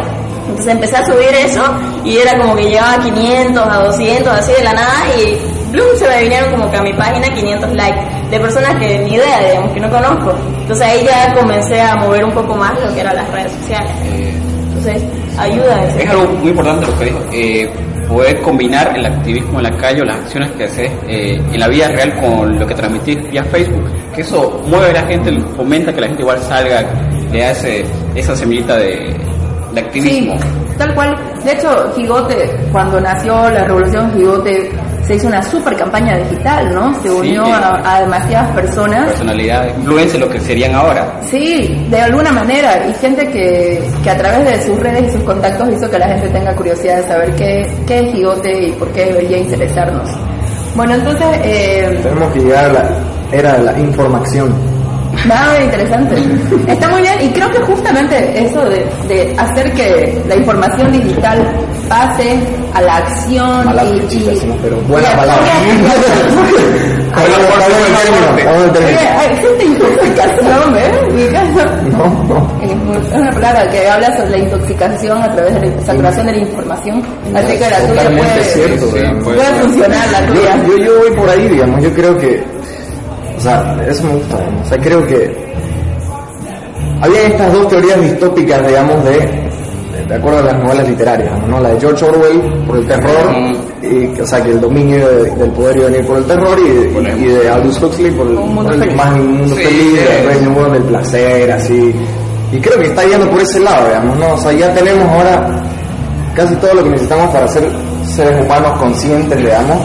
Entonces 0.49 0.73
empecé 0.73 0.97
a 0.97 1.05
subir 1.05 1.29
eso 1.33 1.63
y 2.03 2.17
era 2.17 2.37
como 2.37 2.55
que 2.55 2.63
llegaba 2.63 2.93
a 2.93 2.99
500, 2.99 3.67
a 3.67 3.83
200, 3.83 4.33
así 4.33 4.51
de 4.53 4.63
la 4.63 4.73
nada 4.73 5.03
y 5.17 5.37
¡blum! 5.71 5.85
se 5.95 6.07
me 6.07 6.21
vinieron 6.23 6.51
como 6.51 6.69
que 6.69 6.77
a 6.77 6.81
mi 6.81 6.93
página 6.93 7.27
500 7.29 7.73
likes 7.73 7.99
de 8.31 8.39
personas 8.39 8.75
que 8.75 8.99
ni 8.99 9.13
idea, 9.13 9.39
digamos, 9.47 9.71
que 9.73 9.79
no 9.79 9.89
conozco. 9.89 10.33
Entonces 10.61 10.87
ahí 10.87 11.05
ya 11.05 11.33
comencé 11.33 11.81
a 11.81 11.95
mover 11.95 12.25
un 12.25 12.31
poco 12.31 12.55
más 12.55 12.79
lo 12.79 12.93
que 12.93 13.01
eran 13.01 13.15
las 13.15 13.29
redes 13.31 13.51
sociales. 13.51 13.91
Eh, 14.05 14.33
Entonces 14.67 15.03
ayuda 15.37 15.83
ese 15.83 16.03
es 16.03 16.09
algo 16.09 16.27
muy 16.33 16.49
importante 16.49 16.85
lo 16.85 16.99
que 16.99 17.05
dijo. 17.05 17.19
Eh, 17.31 17.69
poder 18.07 18.41
combinar 18.41 18.91
el 18.97 19.05
activismo 19.05 19.59
en 19.59 19.63
la 19.63 19.77
calle 19.77 20.01
o 20.01 20.05
las 20.05 20.17
acciones 20.17 20.51
que 20.53 20.63
haces 20.63 20.91
eh, 21.07 21.39
en 21.53 21.59
la 21.59 21.67
vida 21.67 21.89
real 21.89 22.15
con 22.19 22.57
lo 22.57 22.65
que 22.65 22.73
transmitís 22.73 23.29
vía 23.29 23.43
Facebook. 23.43 23.87
Que 24.15 24.21
eso 24.21 24.61
mueve 24.65 24.89
a 24.89 24.93
la 24.93 25.07
gente, 25.07 25.31
fomenta 25.55 25.93
que 25.93 26.01
la 26.01 26.07
gente 26.07 26.23
igual 26.23 26.39
salga, 26.41 26.83
le 27.31 27.45
hace 27.45 27.85
esa 28.15 28.35
semillita 28.35 28.77
de, 28.77 29.15
de 29.73 29.81
activismo. 29.81 30.37
Sí, 30.39 30.47
tal 30.77 30.93
cual. 30.95 31.15
De 31.43 31.53
hecho, 31.53 31.91
Gigote, 31.95 32.49
cuando 32.71 32.99
nació 32.99 33.33
la 33.49 33.63
revolución 33.65 34.11
Gigote, 34.13 34.71
se 35.03 35.15
hizo 35.15 35.27
una 35.27 35.41
super 35.41 35.75
campaña 35.75 36.17
digital, 36.17 36.73
¿no? 36.73 36.93
Se 37.01 37.09
unió 37.09 37.45
Sí. 37.45 37.51
a, 37.51 37.95
a 37.95 38.01
demasiadas 38.01 38.51
personas. 38.51 39.05
Personalidades, 39.07 39.75
influencia 39.77 40.19
lo 40.19 40.29
que 40.29 40.39
serían 40.39 40.75
ahora. 40.75 41.19
Sí, 41.29 41.85
de 41.89 41.99
alguna 42.01 42.31
manera. 42.31 42.85
Y 42.87 42.93
gente 42.95 43.25
que, 43.27 43.81
que 44.03 44.09
a 44.09 44.17
través 44.17 44.45
de 44.45 44.61
sus 44.65 44.79
redes 44.79 45.09
y 45.09 45.11
sus 45.17 45.23
contactos 45.23 45.69
hizo 45.73 45.89
que 45.89 45.97
la 45.99 46.07
gente 46.09 46.29
tenga 46.29 46.53
curiosidad 46.55 46.97
de 46.97 47.03
saber 47.07 47.35
qué, 47.35 47.67
qué 47.87 47.99
es 48.01 48.13
Gigote 48.13 48.67
y 48.67 48.71
por 48.73 48.89
qué 48.91 49.05
debería 49.05 49.37
interesarnos. 49.39 50.09
Bueno, 50.75 50.93
entonces, 50.95 51.27
eh, 51.43 51.99
Tenemos 52.03 52.31
que 52.33 52.39
llegar 52.41 52.65
a 52.65 52.73
la 52.73 52.89
era 53.31 53.53
de 53.53 53.63
la 53.63 53.79
información. 53.79 54.53
Nada 55.27 55.61
interesante. 55.61 56.15
Está 56.67 56.87
muy 56.89 57.01
bien 57.01 57.13
y 57.21 57.29
creo 57.29 57.49
que 57.51 57.59
justamente 57.59 58.41
eso 58.45 58.61
de, 58.69 58.85
de 59.07 59.35
hacer 59.37 59.71
que 59.73 60.21
la 60.27 60.35
información 60.35 60.91
digital 60.91 61.45
pase 61.89 62.37
a 62.73 62.81
la 62.81 62.97
acción 62.97 63.65
Mala 63.65 63.83
y, 63.83 63.97
y- 64.15 64.57
pero 64.61 64.77
buena 64.81 65.09
palabra. 65.15 65.43
Hay 69.19 69.35
gente 69.35 69.65
intoxicación, 69.65 70.77
¿eh? 70.77 70.91
No? 71.91 72.23
No. 72.27 72.47
Es 72.63 73.11
una 73.13 73.31
palabra 73.31 73.69
que 73.69 73.87
habla 73.89 74.15
sobre 74.17 74.29
la 74.31 74.37
intoxicación 74.37 75.21
a 75.21 75.31
través 75.35 75.53
de 75.61 75.67
la 75.69 75.81
saturación 75.85 76.25
de 76.27 76.31
la 76.33 76.37
información. 76.39 77.03
Así 77.35 77.57
que 77.57 77.69
la 77.69 77.79
tuya 77.87 78.09
puede, 78.17 78.43
cierto, 78.43 78.85
Sí, 78.85 78.91
puede 78.91 79.13
puede 79.23 79.39
ser. 79.45 79.55
funcionar, 79.61 80.07
la 80.11 80.25
Yo, 80.27 80.33
tuya. 80.33 80.55
yo, 80.67 80.77
yo 80.77 80.99
voy 80.99 81.11
por 81.17 81.29
ahí, 81.29 81.47
digamos, 81.49 81.83
yo 81.83 81.93
creo 81.93 82.17
que, 82.17 82.43
o 83.39 83.41
sea, 83.41 83.77
eso 83.87 84.03
me 84.03 84.13
gusta, 84.15 84.37
digamos. 84.37 84.65
o 84.65 84.69
sea, 84.69 84.77
creo 84.79 85.07
que 85.07 85.49
había 87.01 87.27
estas 87.27 87.53
dos 87.53 87.67
teorías 87.69 88.01
distópicas, 88.01 88.67
digamos, 88.67 89.03
de, 89.05 89.49
de 90.07 90.15
acuerdo 90.15 90.39
a 90.39 90.43
las 90.43 90.59
novelas 90.59 90.87
literarias, 90.89 91.31
¿no? 91.47 91.59
La 91.59 91.69
de 91.69 91.79
George 91.79 92.05
Orwell 92.05 92.41
por 92.67 92.77
el 92.77 92.87
terror, 92.87 93.33
y, 93.81 94.19
o 94.19 94.27
sea, 94.27 94.43
que 94.43 94.51
el 94.51 94.59
dominio 94.61 95.07
de- 95.07 95.31
del 95.31 95.51
poder 95.51 95.77
iba 95.77 95.87
a 95.87 95.89
venir 95.91 96.05
por 96.05 96.17
el 96.17 96.25
terror, 96.25 96.57
y, 96.59 97.23
y 97.23 97.27
de 97.27 97.49
Aldous 97.49 97.81
Huxley 97.81 98.11
por 98.11 98.27
el, 98.27 98.37
Un 98.37 98.55
mundo 98.55 98.63
por 98.63 98.73
el 98.73 98.79
feliz. 98.81 98.95
más 98.95 99.13
un 99.13 99.37
mundo 99.37 99.55
Sí, 99.55 99.63
feliz, 99.63 99.99
sí. 99.99 100.07
el 100.19 100.27
reino 100.27 100.51
bueno 100.51 100.69
del 100.73 100.83
placer, 100.83 101.51
así. 101.51 101.95
Y 102.51 102.57
creo 102.59 102.79
que 102.79 102.87
está 102.87 103.03
yendo 103.05 103.29
por 103.29 103.41
ese 103.41 103.59
lado, 103.61 103.87
digamos, 103.87 104.17
¿no? 104.17 104.33
O 104.33 104.37
sea, 104.37 104.51
ya 104.51 104.73
tenemos 104.73 105.07
ahora 105.07 105.63
casi 106.35 106.55
todo 106.55 106.73
lo 106.73 106.83
que 106.83 106.89
necesitamos 106.89 107.29
para 107.29 107.47
ser 107.47 107.63
seres 108.05 108.43
humanos 108.45 108.77
conscientes, 108.79 109.37
digamos, 109.37 109.77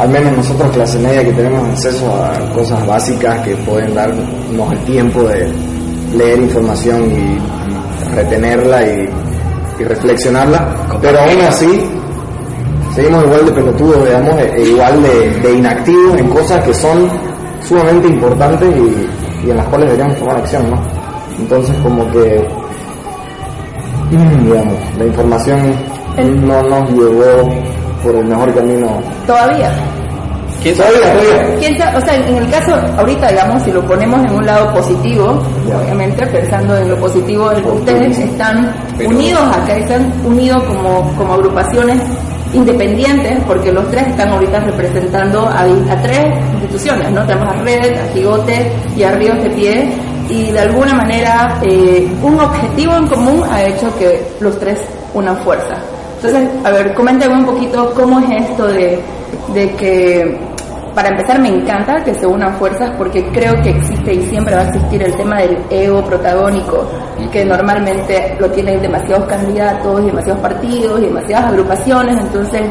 al 0.00 0.08
menos 0.08 0.34
nosotros 0.34 0.70
clase 0.70 0.98
media 0.98 1.22
que 1.22 1.32
tenemos 1.32 1.68
acceso 1.68 2.10
a 2.24 2.32
cosas 2.54 2.86
básicas 2.86 3.38
que 3.40 3.54
pueden 3.56 3.94
darnos 3.94 4.72
el 4.72 4.78
tiempo 4.84 5.22
de 5.24 5.46
leer 6.16 6.38
información 6.40 7.10
y 7.12 8.14
retenerla 8.16 8.82
y, 8.82 9.08
y 9.78 9.84
reflexionarla, 9.84 10.88
pero 11.02 11.18
aún 11.20 11.40
así 11.46 11.80
seguimos 12.94 13.24
igual 13.24 13.44
de 13.44 13.52
pelotudos, 13.52 14.04
digamos, 14.06 14.40
e, 14.40 14.56
e 14.56 14.68
igual 14.70 15.02
de, 15.02 15.30
de 15.40 15.58
inactivos 15.58 16.18
en 16.18 16.28
cosas 16.30 16.64
que 16.64 16.72
son 16.72 17.08
sumamente 17.68 18.08
importantes 18.08 18.68
y, 18.74 19.46
y 19.46 19.50
en 19.50 19.56
las 19.58 19.66
cuales 19.66 19.90
deberíamos 19.90 20.18
tomar 20.18 20.36
acción, 20.38 20.70
¿no? 20.70 20.80
Entonces 21.38 21.76
como 21.82 22.10
que 22.10 22.48
digamos, 24.44 24.74
la 24.98 25.04
información 25.04 25.74
no 26.46 26.62
nos 26.62 26.90
llevó 26.90 27.48
por 28.02 28.14
el 28.14 28.24
mejor 28.24 28.54
camino. 28.54 28.88
Todavía. 29.26 29.70
¿Quién 30.62 30.76
sabe? 30.76 30.90
Todavía, 30.98 31.22
todavía. 31.32 31.56
¿Quién 31.58 31.78
sabe? 31.78 31.96
O 31.96 32.00
sea, 32.02 32.14
en 32.16 32.36
el 32.36 32.50
caso, 32.50 32.72
ahorita, 32.98 33.28
digamos, 33.30 33.62
si 33.62 33.72
lo 33.72 33.82
ponemos 33.86 34.20
en 34.26 34.34
un 34.34 34.44
lado 34.46 34.72
positivo, 34.74 35.42
Ya. 35.66 35.78
obviamente 35.78 36.26
pensando 36.26 36.76
en 36.76 36.90
lo 36.90 36.96
positivo, 36.98 37.50
ustedes 37.72 38.18
están 38.18 38.74
Pero- 38.98 39.08
unidos 39.10 39.42
acá, 39.56 39.74
están 39.76 40.12
unidos 40.24 40.62
como, 40.64 41.10
como 41.16 41.32
agrupaciones 41.34 41.98
independientes, 42.52 43.38
porque 43.46 43.72
los 43.72 43.88
tres 43.90 44.08
están 44.08 44.28
ahorita 44.30 44.60
representando 44.60 45.46
a, 45.48 45.60
a 45.62 46.02
tres 46.02 46.26
instituciones, 46.54 47.10
¿no? 47.12 47.24
Tenemos 47.24 47.48
a 47.54 47.62
Red, 47.62 47.94
a 47.98 48.12
Gigote 48.12 48.72
y 48.96 49.02
a 49.04 49.12
Ríos 49.12 49.42
de 49.42 49.50
Pie, 49.50 49.88
y 50.28 50.50
de 50.50 50.60
alguna 50.60 50.94
manera 50.94 51.58
eh, 51.62 52.08
un 52.22 52.38
objetivo 52.38 52.96
en 52.96 53.06
común 53.06 53.42
ha 53.50 53.62
hecho 53.64 53.96
que 53.98 54.20
los 54.40 54.58
tres 54.58 54.78
unan 55.14 55.36
fuerza. 55.38 55.76
Entonces, 56.22 56.50
a 56.64 56.70
ver, 56.70 56.92
coméntame 56.92 57.34
un 57.34 57.46
poquito 57.46 57.94
cómo 57.94 58.20
es 58.20 58.50
esto 58.50 58.66
de, 58.66 59.00
de 59.54 59.70
que, 59.72 60.38
para 60.94 61.08
empezar, 61.08 61.40
me 61.40 61.48
encanta 61.48 62.04
que 62.04 62.12
se 62.12 62.26
unan 62.26 62.58
fuerzas 62.58 62.90
porque 62.98 63.24
creo 63.32 63.54
que 63.62 63.70
existe 63.70 64.12
y 64.12 64.26
siempre 64.26 64.54
va 64.54 64.60
a 64.60 64.68
existir 64.68 65.02
el 65.02 65.16
tema 65.16 65.38
del 65.38 65.56
ego 65.70 66.04
protagónico, 66.04 66.86
que 67.32 67.42
normalmente 67.42 68.36
lo 68.38 68.50
tienen 68.50 68.82
demasiados 68.82 69.26
candidatos, 69.28 70.04
demasiados 70.04 70.42
partidos 70.42 71.00
demasiadas 71.00 71.52
agrupaciones, 71.52 72.18
entonces 72.18 72.62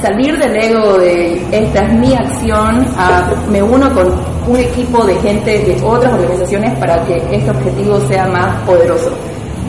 salir 0.00 0.38
del 0.38 0.56
ego 0.56 0.98
de 0.98 1.42
esta 1.52 1.80
es 1.80 1.92
mi 1.98 2.14
acción 2.14 2.86
a 2.96 3.30
me 3.50 3.62
uno 3.62 3.92
con 3.92 4.14
un 4.48 4.56
equipo 4.56 5.04
de 5.04 5.14
gente 5.16 5.58
de 5.58 5.82
otras 5.84 6.14
organizaciones 6.14 6.78
para 6.78 7.04
que 7.04 7.16
este 7.30 7.50
objetivo 7.50 8.00
sea 8.08 8.26
más 8.28 8.62
poderoso. 8.62 9.12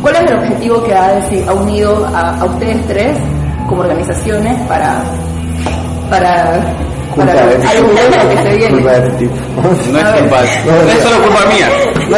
¿Cuál 0.06 0.16
es 0.18 0.22
el 0.32 0.38
objetivo 0.38 0.84
que 0.84 0.94
ha, 0.94 1.54
unido 1.56 2.06
a, 2.14 2.38
a 2.40 2.46
ustedes 2.46 2.86
tres 2.86 3.18
como 3.68 3.82
organizaciones 3.82 4.56
para 4.68 5.02
para 6.12 6.64
Culpa 7.16 7.32
para 7.34 7.48
de 7.48 7.56
ti. 7.56 7.68
algo 7.68 7.88
bueno 7.88 8.30
que 8.30 8.38
se 8.44 8.56
viene? 8.56 8.74
Culpa 8.76 8.92
de 8.92 9.10
ti. 9.12 9.30
No 9.56 9.72
es 9.72 10.20
culpa, 10.20 10.42
no 10.66 10.92
es 10.92 11.00
solo 11.02 11.24
culpa 11.24 11.46
mía. 11.48 11.70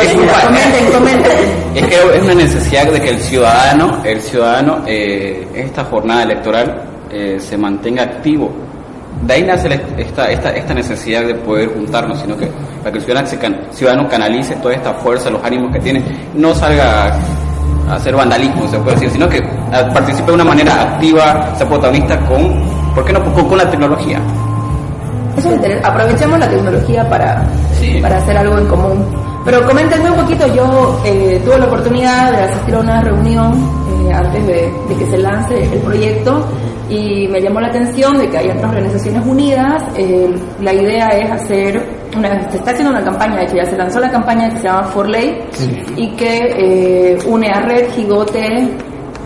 Es 0.01 0.13
culpa, 0.15 0.34
Comenten, 0.44 0.91
comenten. 0.91 1.32
Es 1.75 1.86
que 1.88 1.96
es 2.17 2.24
una 2.24 2.34
necesidad 2.36 2.91
de 2.91 3.00
que 3.00 3.10
el 3.12 3.20
ciudadano, 3.22 4.01
el 4.03 4.20
ciudadano, 4.22 4.82
eh, 4.86 5.48
esta 5.56 5.86
jornada 5.86 6.24
electoral 6.24 6.82
eh, 7.10 7.38
se 7.39 7.58
mantenga 7.58 8.03
activo. 8.03 8.51
De 9.22 9.34
ahí 9.34 9.44
nace 9.44 9.70
esta, 9.98 10.29
esta, 10.29 10.50
esta 10.51 10.74
necesidad 10.74 11.24
de 11.24 11.36
poder 11.36 11.70
juntarnos, 11.70 12.20
sino 12.20 12.36
que 12.36 12.48
para 12.79 12.91
que 12.91 12.98
el 12.98 13.03
ciudadano, 13.06 13.27
se 13.29 13.38
can- 13.39 13.62
ciudadano 13.72 14.10
canalice 14.10 14.56
toda 14.58 14.74
esta 14.74 14.94
fuerza, 14.96 15.29
los 15.29 15.41
ánimos 15.41 15.72
que 15.72 15.79
tiene, 15.79 16.03
no 16.36 16.53
salga 16.53 17.17
hacer 17.89 18.15
vandalismo, 18.15 18.67
se 18.67 18.77
puede 18.79 18.96
decir, 18.96 19.12
sino 19.12 19.29
que 19.29 19.39
ah, 19.72 19.88
participe 19.94 20.27
de 20.27 20.34
una 20.34 20.44
manera 20.44 20.82
activa, 20.82 21.53
sea 21.56 21.67
protagonista 21.67 22.20
con, 22.25 22.53
¿por 22.94 23.06
qué 23.06 23.13
no? 23.13 23.24
Con, 23.34 23.48
con 23.48 23.58
la 23.58 23.70
tecnología. 23.70 24.20
Eso 25.38 25.51
es. 25.51 25.86
Aprovechemos 25.86 26.39
la 26.39 26.50
tecnología 26.50 27.08
para, 27.10 27.46
Sí. 27.79 28.00
para 28.01 28.17
hacer 28.17 28.38
algo 28.38 28.58
en 28.58 28.65
común. 28.67 29.06
Pero 29.46 29.65
coméntenme 29.65 30.10
un 30.12 30.17
poquito, 30.17 30.46
yo 30.53 31.00
eh, 31.06 31.41
tuve 31.46 31.58
la 31.60 31.65
oportunidad 31.67 32.32
de 32.32 32.44
asistir 32.44 32.75
a 32.75 32.79
una 32.79 33.01
reunión 33.01 33.53
eh, 34.08 34.12
antes 34.13 34.46
de, 34.46 34.74
de 34.89 34.96
que 34.98 35.06
se 35.10 35.17
lance 35.20 35.63
el 35.74 35.79
proyecto 35.79 36.46
y 36.89 37.27
me 37.27 37.41
llamó 37.41 37.60
la 37.60 37.67
atención 37.67 38.17
de 38.17 38.29
que 38.29 38.38
hay 38.38 38.50
otras 38.50 38.72
organizaciones 38.72 39.25
unidas. 39.25 39.84
Eh, 39.96 40.34
la 40.62 40.74
idea 40.74 41.08
es 41.10 41.32
hacer, 41.32 41.82
una, 42.15 42.50
se 42.50 42.58
está 42.58 42.72
haciendo 42.72 42.91
una 42.91 43.03
campaña, 43.03 43.38
de 43.38 43.44
hecho 43.44 43.56
ya 43.58 43.65
se 43.65 43.77
lanzó 43.77 44.00
la 44.00 44.10
campaña 44.10 44.50
que 44.50 44.58
se 44.58 44.63
llama 44.63 44.84
For 44.84 45.08
Ley 45.08 45.38
y 45.96 46.10
que 46.12 47.13
eh, 47.13 47.17
une 47.25 47.50
a 47.50 47.62
Red, 47.62 47.91
Gigote 47.91 48.67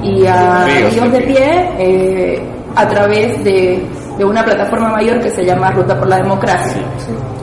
y 0.01 0.25
a 0.25 0.65
Ríos 0.65 0.93
Ríos 0.93 1.11
de 1.11 1.21
Pie 1.21 1.69
eh, 1.77 2.41
a 2.75 2.87
través 2.87 3.43
de, 3.43 3.83
de 4.17 4.25
una 4.25 4.43
plataforma 4.43 4.89
mayor 4.91 5.19
que 5.19 5.29
se 5.29 5.43
llama 5.43 5.71
Ruta 5.71 5.97
por 5.97 6.07
la 6.07 6.17
Democracia. 6.17 6.81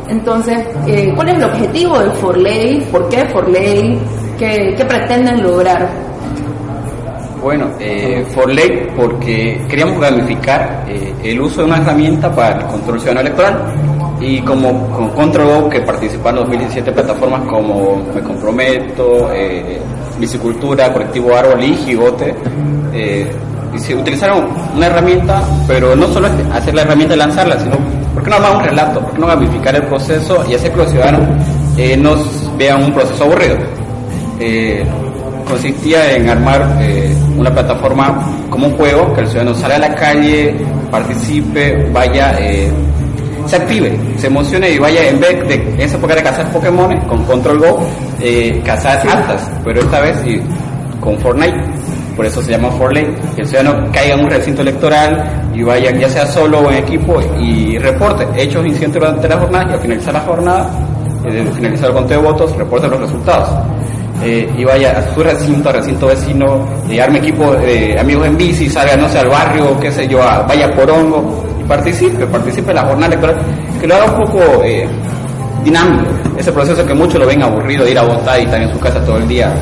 Entonces, 0.08 0.58
eh, 0.87 1.12
¿cuál 1.14 1.28
es 1.28 1.34
el 1.37 1.44
objetivo 1.44 1.98
de 1.98 2.10
Forley? 2.12 2.80
¿Por 2.90 3.08
qué 3.08 3.26
Forley? 3.26 3.98
¿Qué, 4.38 4.75
qué 4.76 4.84
pretenden 4.84 5.42
lograr? 5.42 5.88
Bueno, 7.42 7.71
eh, 7.78 8.26
for 8.35 8.52
ley, 8.52 8.88
porque 8.97 9.64
queríamos 9.68 10.00
gamificar 10.00 10.85
eh, 10.88 11.14
el 11.23 11.40
uso 11.40 11.61
de 11.62 11.68
una 11.68 11.78
herramienta 11.78 12.35
para 12.35 12.59
el 12.61 12.66
control 12.66 12.99
ciudadano 12.99 13.21
electoral. 13.21 13.75
Y 14.21 14.40
como 14.40 14.88
Go, 14.88 15.68
que 15.68 15.80
participaron 15.80 16.40
en 16.40 16.45
2017 16.47 16.92
plataformas 16.92 17.42
como 17.42 18.04
Me 18.12 18.21
Comprometo, 18.21 19.33
eh, 19.33 19.80
Colectivo 20.92 21.35
Árbol 21.37 21.62
y 21.62 21.75
Gigote, 21.75 22.35
eh, 22.92 23.30
y 23.75 23.78
se 23.78 23.95
utilizaron 23.95 24.49
una 24.75 24.87
herramienta, 24.87 25.42
pero 25.66 25.95
no 25.95 26.07
solo 26.09 26.28
hacer 26.52 26.75
la 26.75 26.83
herramienta 26.83 27.14
y 27.14 27.18
lanzarla, 27.18 27.59
sino, 27.59 27.76
¿por 28.14 28.23
qué 28.23 28.30
no 28.30 28.37
armar 28.37 28.57
un 28.57 28.64
relato? 28.64 29.00
¿Por 29.00 29.12
qué 29.12 29.18
no 29.18 29.26
gamificar 29.26 29.76
el 29.76 29.83
proceso 29.85 30.45
y 30.49 30.54
hacer 30.54 30.73
que 30.73 30.78
los 30.78 30.90
ciudadanos 30.90 31.23
eh, 31.76 31.97
nos 31.97 32.50
vean 32.57 32.85
un 32.85 32.92
proceso 32.92 33.25
aburrido? 33.25 33.57
Eh, 34.40 34.85
consistía 35.47 36.12
en 36.12 36.28
armar 36.28 36.78
una 37.38 37.50
plataforma 37.52 38.18
como 38.50 38.66
un 38.66 38.76
juego, 38.76 39.14
que 39.14 39.21
el 39.23 39.28
ciudadano 39.28 39.54
salga 39.54 39.76
a 39.76 39.78
la 39.78 39.95
calle, 39.95 40.54
participe, 40.90 41.88
vaya, 41.92 42.37
eh, 42.40 42.71
se 43.47 43.57
active, 43.57 43.99
se 44.16 44.26
emocione 44.26 44.71
y 44.71 44.78
vaya 44.78 45.09
en 45.09 45.21
vez 45.21 45.49
de 45.49 45.54
en 45.54 45.80
esa 45.80 45.97
época 45.97 46.14
era 46.14 46.23
cazar 46.23 46.50
Pokémon 46.52 46.95
con 47.02 47.25
Control 47.25 47.59
Go, 47.59 47.80
eh, 48.21 48.61
cazar 48.64 48.99
altas, 49.09 49.50
pero 49.64 49.80
esta 49.80 50.00
vez 50.00 50.16
y 50.26 50.40
con 51.00 51.18
Fortnite. 51.18 51.57
por 52.16 52.26
eso 52.26 52.42
se 52.42 52.50
llama 52.50 52.68
for 52.73 52.92
ley, 52.92 53.07
que 53.37 53.42
el 53.42 53.47
ciudadano 53.47 53.90
caiga 53.92 54.14
en 54.14 54.25
un 54.25 54.30
recinto 54.30 54.62
electoral 54.62 55.50
y 55.54 55.62
vaya 55.62 55.92
ya 55.92 56.09
sea 56.09 56.26
solo 56.26 56.59
o 56.59 56.71
en 56.71 56.78
equipo 56.78 57.21
y 57.40 57.78
reporte 57.78 58.26
hechos 58.37 58.66
incidentes 58.66 59.00
durante 59.00 59.28
la 59.28 59.38
jornada 59.38 59.71
y 59.71 59.75
al 59.75 59.80
finalizar 59.80 60.14
la 60.14 60.21
jornada, 60.21 60.68
eh, 61.25 61.40
al 61.40 61.52
finalizar 61.52 61.90
el 61.90 61.95
conteo 61.95 62.21
de 62.21 62.26
votos, 62.28 62.57
reporte 62.57 62.88
los 62.88 63.00
resultados. 63.00 63.50
Eh, 64.22 64.50
y 64.58 64.64
vaya 64.64 64.98
a 64.98 65.14
su 65.14 65.22
recinto, 65.22 65.70
recinto 65.70 66.06
vecino, 66.08 66.66
y 66.88 66.98
arme 66.98 67.18
equipo 67.18 67.52
de 67.54 67.96
amigos 67.98 68.26
en 68.26 68.37
bici, 68.37 68.68
salga, 68.68 68.96
no 68.96 69.08
sé, 69.08 69.18
al 69.20 69.28
barrio, 69.28 69.78
qué 69.78 69.92
sé 69.92 70.08
yo, 70.08 70.20
a- 70.22 70.42
vaya 70.42 70.72
por 70.75 70.90
hongo 70.90 71.44
y 71.60 71.64
participe, 71.64 72.26
participe 72.26 72.70
en 72.70 72.76
la 72.76 72.82
jornada 72.82 73.06
electoral, 73.14 73.37
que 73.80 73.87
lo 73.87 73.94
haga 73.94 74.06
un 74.06 74.25
poco 74.25 74.40
eh, 74.64 74.88
dinámico, 75.62 76.04
ese 76.37 76.50
proceso 76.50 76.84
que 76.84 76.94
muchos 76.94 77.20
lo 77.20 77.26
ven 77.26 77.42
aburrido 77.42 77.84
de 77.84 77.92
ir 77.92 77.98
a 77.98 78.02
votar 78.02 78.40
y 78.40 78.44
estar 78.44 78.60
en 78.60 78.72
su 78.72 78.80
casa 78.80 79.00
todo 79.04 79.18
el 79.18 79.28
día. 79.28 79.52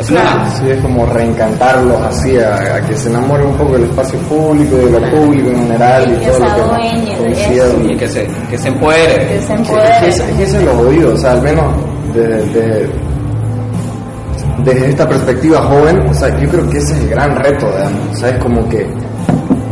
haciendo 0.00 0.24
nada. 0.24 0.50
Sí, 0.50 0.68
es 0.70 0.80
como 0.80 1.06
reencantarlos 1.06 2.00
así, 2.02 2.36
a, 2.38 2.76
a 2.76 2.80
que 2.80 2.96
se 2.96 3.08
enamoren 3.10 3.46
un 3.48 3.56
poco 3.56 3.72
del 3.74 3.84
espacio 3.84 4.18
público, 4.20 4.76
de 4.76 4.90
lo 4.90 5.10
público 5.10 5.50
en 5.50 5.62
general 5.62 6.04
Y 6.08 6.12
y, 6.12 6.16
que 6.18 6.26
todo 6.26 6.38
lo 6.40 6.76
que 6.76 7.22
de. 7.84 7.92
Y 7.92 7.96
que 7.96 8.08
se, 8.08 8.26
que 8.50 8.58
se 8.58 8.68
empodere. 8.68 9.26
Que 9.28 9.40
se 9.40 9.46
Que, 9.46 9.52
empodere. 9.54 9.98
que, 10.00 10.08
ese- 10.08 10.24
que 10.36 10.42
ese 10.42 10.56
es 10.58 10.64
lo 10.64 10.72
jodido, 10.72 11.14
o 11.14 11.16
sea, 11.16 11.32
al 11.32 11.42
menos 11.42 11.64
desde, 12.14 12.36
desde, 12.46 12.90
desde 14.64 14.88
esta 14.88 15.08
perspectiva 15.08 15.62
joven, 15.62 16.00
o 16.08 16.14
sea, 16.14 16.28
yo 16.40 16.48
creo 16.48 16.68
que 16.68 16.78
ese 16.78 16.92
es 16.94 17.00
el 17.00 17.08
gran 17.10 17.36
reto, 17.36 17.66
digamos, 17.66 18.12
o 18.12 18.16
sea, 18.16 18.30
es 18.30 18.42
como 18.42 18.68
que, 18.68 18.86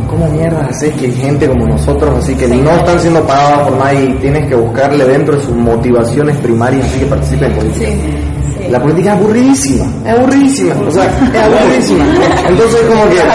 ¿cómo 0.09 0.27
mierda 0.29 0.65
haces 0.69 0.93
que 0.95 1.05
hay 1.05 1.11
gente 1.11 1.47
como 1.47 1.67
nosotros, 1.67 2.23
así 2.23 2.35
que 2.35 2.47
no 2.47 2.71
están 2.71 2.99
siendo 2.99 3.25
pagados 3.25 3.69
por 3.69 3.77
nadie 3.77 4.05
y 4.05 4.13
tienes 4.15 4.47
que 4.47 4.55
buscarle 4.55 5.05
dentro 5.05 5.35
de 5.35 5.43
sus 5.43 5.55
motivaciones 5.55 6.37
primarias, 6.37 6.85
así 6.85 6.99
que 6.99 7.05
participen 7.05 7.51
en 7.51 7.57
política? 7.57 7.85
Sí. 7.85 8.69
La 8.69 8.81
política 8.81 9.13
es 9.13 9.19
aburridísima, 9.19 9.85
es 10.05 10.17
aburridísima, 10.17 10.75
o 10.85 10.91
sea, 10.91 11.05
es 11.05 11.41
aburridísima. 11.41 12.05
Entonces 12.49 12.81
como 12.81 13.09
que... 13.09 13.17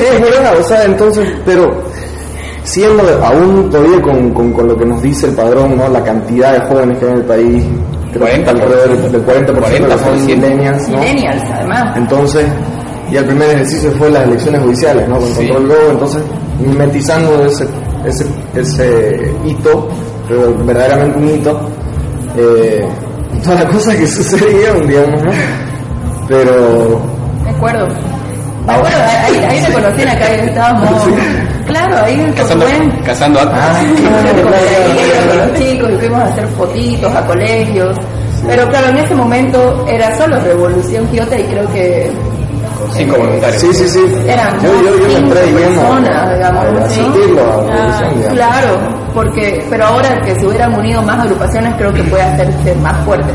Es 0.00 0.20
verdad, 0.20 0.58
o 0.58 0.62
sea, 0.62 0.84
entonces, 0.84 1.28
pero 1.44 1.68
siendo 2.64 3.02
aún 3.24 3.68
todavía 3.70 4.00
con, 4.00 4.30
con, 4.32 4.52
con 4.52 4.68
lo 4.68 4.76
que 4.76 4.84
nos 4.84 5.02
dice 5.02 5.26
el 5.26 5.34
padrón, 5.34 5.76
¿no? 5.76 5.88
La 5.88 6.02
cantidad 6.02 6.52
de 6.52 6.60
jóvenes 6.68 6.98
que 6.98 7.04
hay 7.06 7.12
en 7.12 7.18
el 7.18 7.24
país, 7.24 7.64
40%, 8.14 8.48
alrededor 8.48 9.10
del 9.10 9.26
40%, 9.26 9.46
que 9.46 9.98
son 9.98 10.18
40%. 10.18 10.26
millennials, 10.26 10.88
¿no? 10.88 10.98
Millennials, 10.98 11.42
además. 11.54 11.96
Entonces, 11.96 12.46
y 13.10 13.16
el 13.16 13.24
primer 13.24 13.50
ejercicio 13.50 13.90
fue 13.92 14.10
las 14.10 14.24
elecciones 14.24 14.62
judiciales, 14.62 15.08
¿no? 15.08 15.18
Con 15.18 15.26
Sí. 15.28 15.48
control 15.48 15.68
Go, 15.68 15.90
entonces, 15.92 16.22
mimetizando 16.60 17.44
ese, 17.44 17.66
ese, 18.04 18.26
ese 18.54 19.32
hito, 19.44 19.88
pero 20.28 20.54
verdaderamente 20.64 21.18
un 21.18 21.28
hito, 21.28 21.60
eh, 22.36 22.88
todas 23.42 23.64
las 23.64 23.72
cosas 23.74 23.96
que 23.96 24.06
sucedieron, 24.06 24.86
digamos, 24.86 25.22
¿no? 25.24 25.30
Pero, 26.28 27.00
Me 27.44 27.50
acuerdo. 27.50 27.88
Me 28.66 28.72
acuerdo, 28.74 28.98
ahí, 29.26 29.36
ahí 29.48 29.64
te 29.64 29.72
conocí 29.72 30.02
en 30.02 30.08
acá 30.08 30.28
estábamos. 30.34 30.90
Claro, 31.90 32.06
ahí 32.06 32.20
en 32.20 32.32
Cazando, 32.32 32.66
cazando 33.04 33.40
actos. 33.40 33.58
ah, 33.60 33.82
Con 33.84 33.94
claro, 33.96 34.42
claro, 34.48 35.32
claro. 35.32 35.50
los 35.50 35.58
chicos 35.58 35.90
y 35.90 35.96
fuimos 35.96 36.20
a 36.20 36.24
hacer 36.26 36.46
fotitos 36.48 37.14
a 37.14 37.26
colegios. 37.26 37.96
Pero 38.46 38.68
claro, 38.68 38.88
en 38.88 38.96
ese 38.98 39.14
momento 39.14 39.84
era 39.88 40.16
solo 40.16 40.40
Revolución 40.40 41.06
Quiote 41.08 41.40
y 41.40 41.44
creo 41.44 41.72
que 41.72 42.10
cinco 42.94 43.16
voluntarios. 43.18 43.60
Sí, 43.60 43.74
sí, 43.74 43.88
sí. 43.88 44.00
Eran 44.26 44.58
yo, 44.62 44.72
yo, 44.82 44.82
yo 44.82 45.02
me 45.08 45.14
cinco 45.14 45.18
entré 45.18 45.40
de 45.40 45.46
lleno 45.46 45.82
personas. 45.82 46.28
Claro, 48.32 48.78
porque, 49.14 49.64
pero 49.68 49.86
ahora 49.86 50.20
que 50.24 50.34
se 50.38 50.46
hubieran 50.46 50.74
unido 50.74 51.02
más 51.02 51.20
agrupaciones 51.20 51.74
creo 51.76 51.92
que 51.92 52.02
puede 52.04 52.22
hacerse 52.22 52.74
más 52.76 52.96
fuerte. 53.04 53.30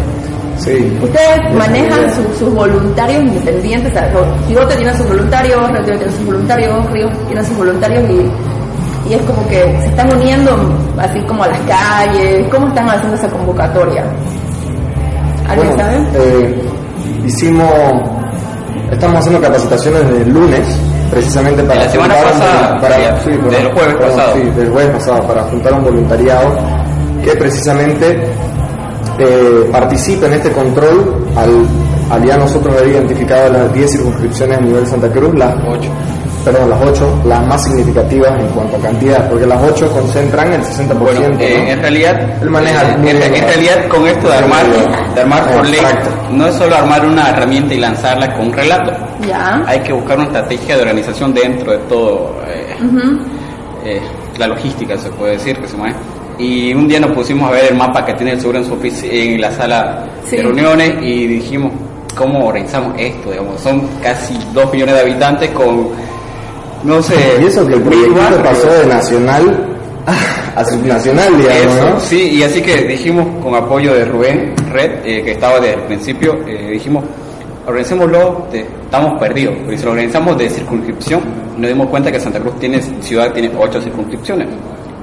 Sí. 0.57 0.97
Ustedes 1.03 1.53
manejan 1.53 2.09
su- 2.15 2.39
sus 2.39 2.53
voluntarios 2.53 3.23
independientes, 3.23 3.91
o 3.91 3.93
sea, 3.93 4.09
Quijote 4.47 4.75
tiene 4.75 4.93
sus 4.95 5.07
voluntarios, 5.07 5.71
Retiro 5.71 5.97
tiene 5.97 6.11
sus 6.13 6.25
voluntarios, 6.25 6.91
Ríos 6.91 7.11
tiene 7.27 7.43
sus 7.43 7.57
voluntarios 7.57 8.03
y, 8.09 9.09
y 9.09 9.13
es 9.15 9.21
como 9.23 9.45
que 9.47 9.59
se 9.81 9.87
están 9.87 10.11
uniendo 10.15 10.51
así 10.97 11.19
como 11.27 11.43
a 11.43 11.47
las 11.49 11.59
calles, 11.61 12.47
¿cómo 12.51 12.67
están 12.69 12.89
haciendo 12.89 13.15
esa 13.17 13.27
convocatoria? 13.29 14.05
¿Alguien 15.47 15.75
Bueno, 15.75 15.83
sabe? 15.83 15.97
eh, 16.15 16.55
hicimos, 17.25 17.69
estamos 18.91 19.17
haciendo 19.19 19.41
capacitaciones 19.41 20.01
el 20.09 20.29
lunes, 20.33 20.79
precisamente 21.11 21.63
para 21.63 21.83
la 21.83 21.89
semana 21.91 22.13
juntar 22.15 22.33
un- 22.33 22.39
pasada, 22.39 22.81
para, 22.81 22.97
ya, 22.99 23.19
sí, 23.19 23.29
del 23.31 23.39
perdón, 23.41 23.71
jueves 23.73 23.95
perdón, 23.95 24.17
pasado. 24.17 24.33
Sí, 24.35 24.41
del 24.51 24.69
jueves 24.69 24.91
pasado, 24.91 25.27
para 25.27 25.43
juntar 25.43 25.73
un 25.73 25.83
voluntariado 25.83 26.57
que 27.23 27.31
precisamente 27.35 28.27
eh, 29.19 29.69
participe 29.71 30.25
en 30.25 30.33
este 30.33 30.51
control 30.51 31.25
al, 31.35 31.65
al 32.11 32.25
ya 32.25 32.37
nosotros 32.37 32.75
haber 32.75 32.89
identificado 32.89 33.51
las 33.51 33.73
10 33.73 33.91
circunscripciones 33.91 34.57
a 34.57 34.61
nivel 34.61 34.85
Santa 34.87 35.09
Cruz, 35.09 35.33
las 35.35 35.55
Ocho. 35.67 35.89
perdón, 36.43 36.69
las 36.69 36.81
8, 36.81 37.21
las 37.25 37.47
más 37.47 37.63
significativas 37.63 38.39
en 38.39 38.47
cuanto 38.49 38.77
a 38.77 38.79
cantidad, 38.79 39.27
porque 39.29 39.45
las 39.47 39.61
8 39.63 39.89
concentran 39.91 40.53
el 40.53 40.61
60%. 40.61 40.93
Bueno, 40.99 41.29
¿no? 41.29 41.39
eh, 41.39 41.71
en 41.71 41.81
realidad, 41.81 42.41
Él 42.41 42.49
maneja 42.49 42.93
en, 42.93 43.07
en 43.07 43.19
¿no? 43.19 43.47
realidad 43.47 43.87
con 43.87 44.07
esto 44.07 44.27
de 44.27 44.35
armar, 44.35 44.65
de 45.15 45.21
armar 45.21 45.43
por 45.53 45.67
ley, 45.67 45.81
no 46.31 46.47
es 46.47 46.55
solo 46.55 46.75
armar 46.75 47.05
una 47.05 47.29
herramienta 47.29 47.73
y 47.73 47.79
lanzarla 47.79 48.31
con 48.35 48.47
un 48.47 48.53
relato. 48.53 48.91
Ya. 49.27 49.63
Hay 49.65 49.79
que 49.79 49.93
buscar 49.93 50.17
una 50.17 50.27
estrategia 50.27 50.75
de 50.75 50.81
organización 50.83 51.33
dentro 51.33 51.71
de 51.71 51.77
todo, 51.89 52.35
eh, 52.47 52.75
eh, 53.85 54.01
la 54.37 54.47
logística 54.47 54.97
se 54.97 55.09
puede 55.09 55.33
decir 55.33 55.57
que 55.57 55.67
se 55.67 55.77
maneja. 55.77 55.99
Y 56.37 56.73
un 56.73 56.87
día 56.87 56.99
nos 56.99 57.11
pusimos 57.11 57.49
a 57.49 57.53
ver 57.53 57.65
el 57.71 57.75
mapa 57.77 58.05
que 58.05 58.13
tiene 58.13 58.33
el 58.33 58.39
seguro 58.39 58.59
en 58.59 58.65
su 58.65 58.77
en 59.09 59.39
la 59.41 59.51
sala 59.51 60.05
Sí. 60.29 60.37
de 60.37 60.43
reuniones 60.43 60.93
y 61.01 61.27
dijimos, 61.27 61.71
¿cómo 62.17 62.47
organizamos 62.47 62.93
esto? 62.97 63.31
Digamos, 63.31 63.59
son 63.61 63.87
casi 64.01 64.37
dos 64.53 64.71
millones 64.73 64.95
de 64.95 65.01
habitantes 65.01 65.49
con, 65.51 65.89
no 66.83 67.01
sé, 67.01 67.15
Y 67.41 67.45
eso 67.45 67.65
que 67.67 67.73
el 67.75 67.81
proyecto 67.81 68.43
pasó 68.43 68.67
de 68.71 68.85
nacional 68.87 69.67
a 70.55 70.63
subnacional, 70.65 71.37
digamos, 71.37 71.75
Eso, 71.77 71.89
¿no? 71.89 71.99
sí, 71.99 72.29
y 72.37 72.43
así 72.43 72.61
que 72.61 72.75
dijimos 72.83 73.25
con 73.43 73.55
apoyo 73.55 73.93
de 73.93 74.05
Rubén 74.05 74.53
Red, 74.71 74.91
eh, 75.03 75.21
que 75.23 75.31
estaba 75.31 75.59
desde 75.59 75.73
el 75.75 75.81
principio, 75.81 76.37
eh, 76.47 76.69
dijimos, 76.73 77.03
organizémoslo, 77.65 78.45
de- 78.51 78.59
estamos 78.83 79.19
perdidos, 79.19 79.55
porque 79.63 79.77
si 79.77 79.83
lo 79.85 79.91
organizamos 79.91 80.37
de 80.37 80.49
circunscripción, 80.49 81.21
nos 81.57 81.67
dimos 81.69 81.87
cuenta 81.89 82.11
que 82.11 82.19
Santa 82.19 82.39
Cruz 82.39 82.57
tiene, 82.59 82.79
ciudad 83.01 83.31
tiene 83.33 83.49
ocho 83.59 83.81
circunscripciones, 83.81 84.47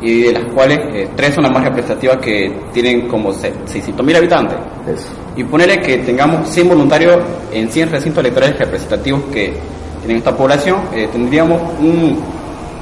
y 0.02 0.22
de 0.22 0.32
las 0.32 0.44
cuales 0.52 0.78
eh, 0.92 1.08
tres 1.14 1.34
son 1.34 1.44
las 1.44 1.52
más 1.52 1.64
representativas 1.64 2.18
que 2.18 2.52
tienen 2.72 3.06
como 3.06 3.32
600 3.32 4.04
mil 4.04 4.16
habitantes. 4.16 4.58
Eso. 4.86 5.08
Y 5.36 5.44
ponerle 5.44 5.80
que 5.80 5.98
tengamos 5.98 6.48
100 6.48 6.68
voluntarios 6.68 7.18
en 7.52 7.70
100 7.70 7.90
recintos 7.90 8.20
electorales 8.20 8.58
representativos 8.58 9.22
que 9.32 9.54
tienen 10.00 10.18
esta 10.18 10.36
población, 10.36 10.80
eh, 10.92 11.08
tendríamos 11.12 11.62
un, 11.78 12.20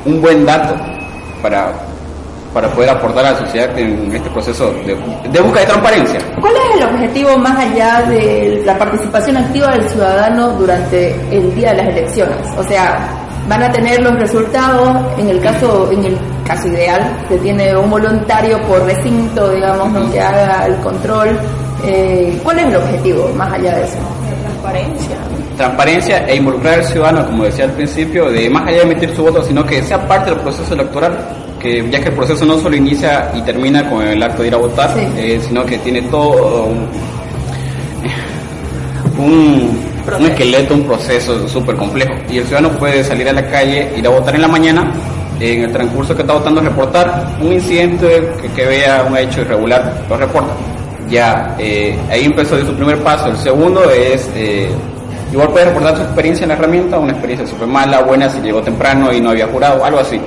un 0.06 0.22
buen 0.22 0.46
dato 0.46 0.74
para, 1.42 1.72
para 2.54 2.68
poder 2.68 2.88
aportar 2.90 3.26
a 3.26 3.33
la 3.33 3.38
sociedad 3.38 3.78
en 3.78 4.11
este 4.14 4.30
proceso 4.30 4.72
de, 4.72 4.94
de 5.30 5.40
búsqueda 5.40 5.61
de 5.61 5.66
transparencia. 5.66 6.20
¿Cuál 6.40 6.54
es 6.56 6.76
el 6.80 6.88
objetivo 6.88 7.37
más 7.37 7.59
allá 7.59 8.02
de 8.09 8.62
la 8.64 8.78
participación 8.78 9.37
activa 9.37 9.72
del 9.72 9.88
ciudadano 9.90 10.52
durante 10.52 11.14
el 11.30 11.54
día 11.54 11.72
de 11.72 11.76
las 11.76 11.88
elecciones? 11.88 12.48
O 12.56 12.62
sea, 12.64 13.30
van 13.50 13.64
a 13.64 13.72
tener 13.72 14.00
los 14.00 14.14
resultados 14.14 14.96
en 15.18 15.28
el 15.28 15.40
caso 15.40 15.90
en 15.90 16.04
el 16.04 16.16
caso 16.46 16.68
ideal 16.68 17.16
se 17.28 17.36
tiene 17.38 17.76
un 17.76 17.90
voluntario 17.90 18.56
por 18.62 18.84
recinto, 18.84 19.50
digamos, 19.50 19.90
¿no? 19.92 20.10
que 20.12 20.20
haga 20.20 20.66
el 20.66 20.76
control. 20.76 21.36
Eh, 21.84 22.38
¿Cuál 22.44 22.60
es 22.60 22.66
el 22.66 22.76
objetivo 22.76 23.28
más 23.36 23.52
allá 23.52 23.74
de 23.76 23.84
eso? 23.84 23.98
Transparencia. 24.42 25.16
Transparencia 25.56 26.28
e 26.28 26.36
involucrar 26.36 26.74
al 26.74 26.84
ciudadano, 26.84 27.26
como 27.26 27.44
decía 27.44 27.64
al 27.64 27.72
principio, 27.72 28.30
de 28.30 28.48
más 28.48 28.68
allá 28.68 28.78
de 28.78 28.82
emitir 28.84 29.16
su 29.16 29.22
voto, 29.24 29.42
sino 29.42 29.66
que 29.66 29.82
sea 29.82 30.06
parte 30.06 30.30
del 30.30 30.38
proceso 30.40 30.72
electoral, 30.74 31.18
que 31.58 31.88
ya 31.90 32.00
que 32.00 32.08
el 32.10 32.14
proceso 32.14 32.44
no 32.44 32.56
solo 32.58 32.76
inicia 32.76 33.32
y 33.34 33.42
termina 33.42 33.88
con 33.90 34.02
el 34.06 34.22
acto 34.22 34.42
de 34.42 34.48
ir 34.48 34.54
a 34.54 34.58
votar, 34.58 34.90
Sí. 34.94 35.00
eh, 35.16 35.40
sino 35.44 35.64
que 35.66 35.76
tiene 35.78 36.02
todo 36.02 36.66
un, 36.66 36.88
un, 39.18 39.89
un 40.18 40.26
esqueleto, 40.26 40.74
un 40.74 40.84
proceso 40.84 41.48
súper 41.48 41.76
complejo. 41.76 42.12
Y 42.28 42.38
el 42.38 42.44
ciudadano 42.44 42.76
puede 42.78 43.04
salir 43.04 43.28
a 43.28 43.32
la 43.32 43.46
calle, 43.48 43.92
ir 43.96 44.06
a 44.06 44.10
votar 44.10 44.34
en 44.34 44.42
la 44.42 44.48
mañana, 44.48 44.92
en 45.40 45.64
el 45.64 45.72
transcurso 45.72 46.14
que 46.14 46.22
está 46.22 46.34
votando, 46.34 46.60
reportar 46.60 47.28
un 47.40 47.52
incidente 47.52 48.30
que, 48.54 48.66
vea 48.66 49.04
un 49.08 49.16
hecho 49.16 49.40
irregular, 49.40 50.04
lo 50.08 50.16
reporta. 50.16 50.52
Ya, 51.08 51.56
eh, 51.58 51.98
ahí 52.10 52.24
empezó 52.24 52.56
de 52.56 52.64
su 52.64 52.74
primer 52.74 52.98
paso. 53.02 53.28
El 53.28 53.36
segundo 53.36 53.90
es, 53.90 54.28
eh, 54.34 54.70
igual 55.32 55.48
puede 55.48 55.66
reportar 55.66 55.96
su 55.96 56.02
experiencia 56.02 56.44
en 56.44 56.50
la 56.50 56.54
herramienta, 56.54 56.98
una 56.98 57.12
experiencia 57.12 57.46
súper 57.46 57.66
mala, 57.66 58.02
buena, 58.02 58.28
si 58.28 58.40
llegó 58.40 58.62
temprano 58.62 59.12
y 59.12 59.20
no 59.20 59.30
había 59.30 59.46
jurado, 59.46 59.84
algo 59.84 60.00
así. 60.00 60.20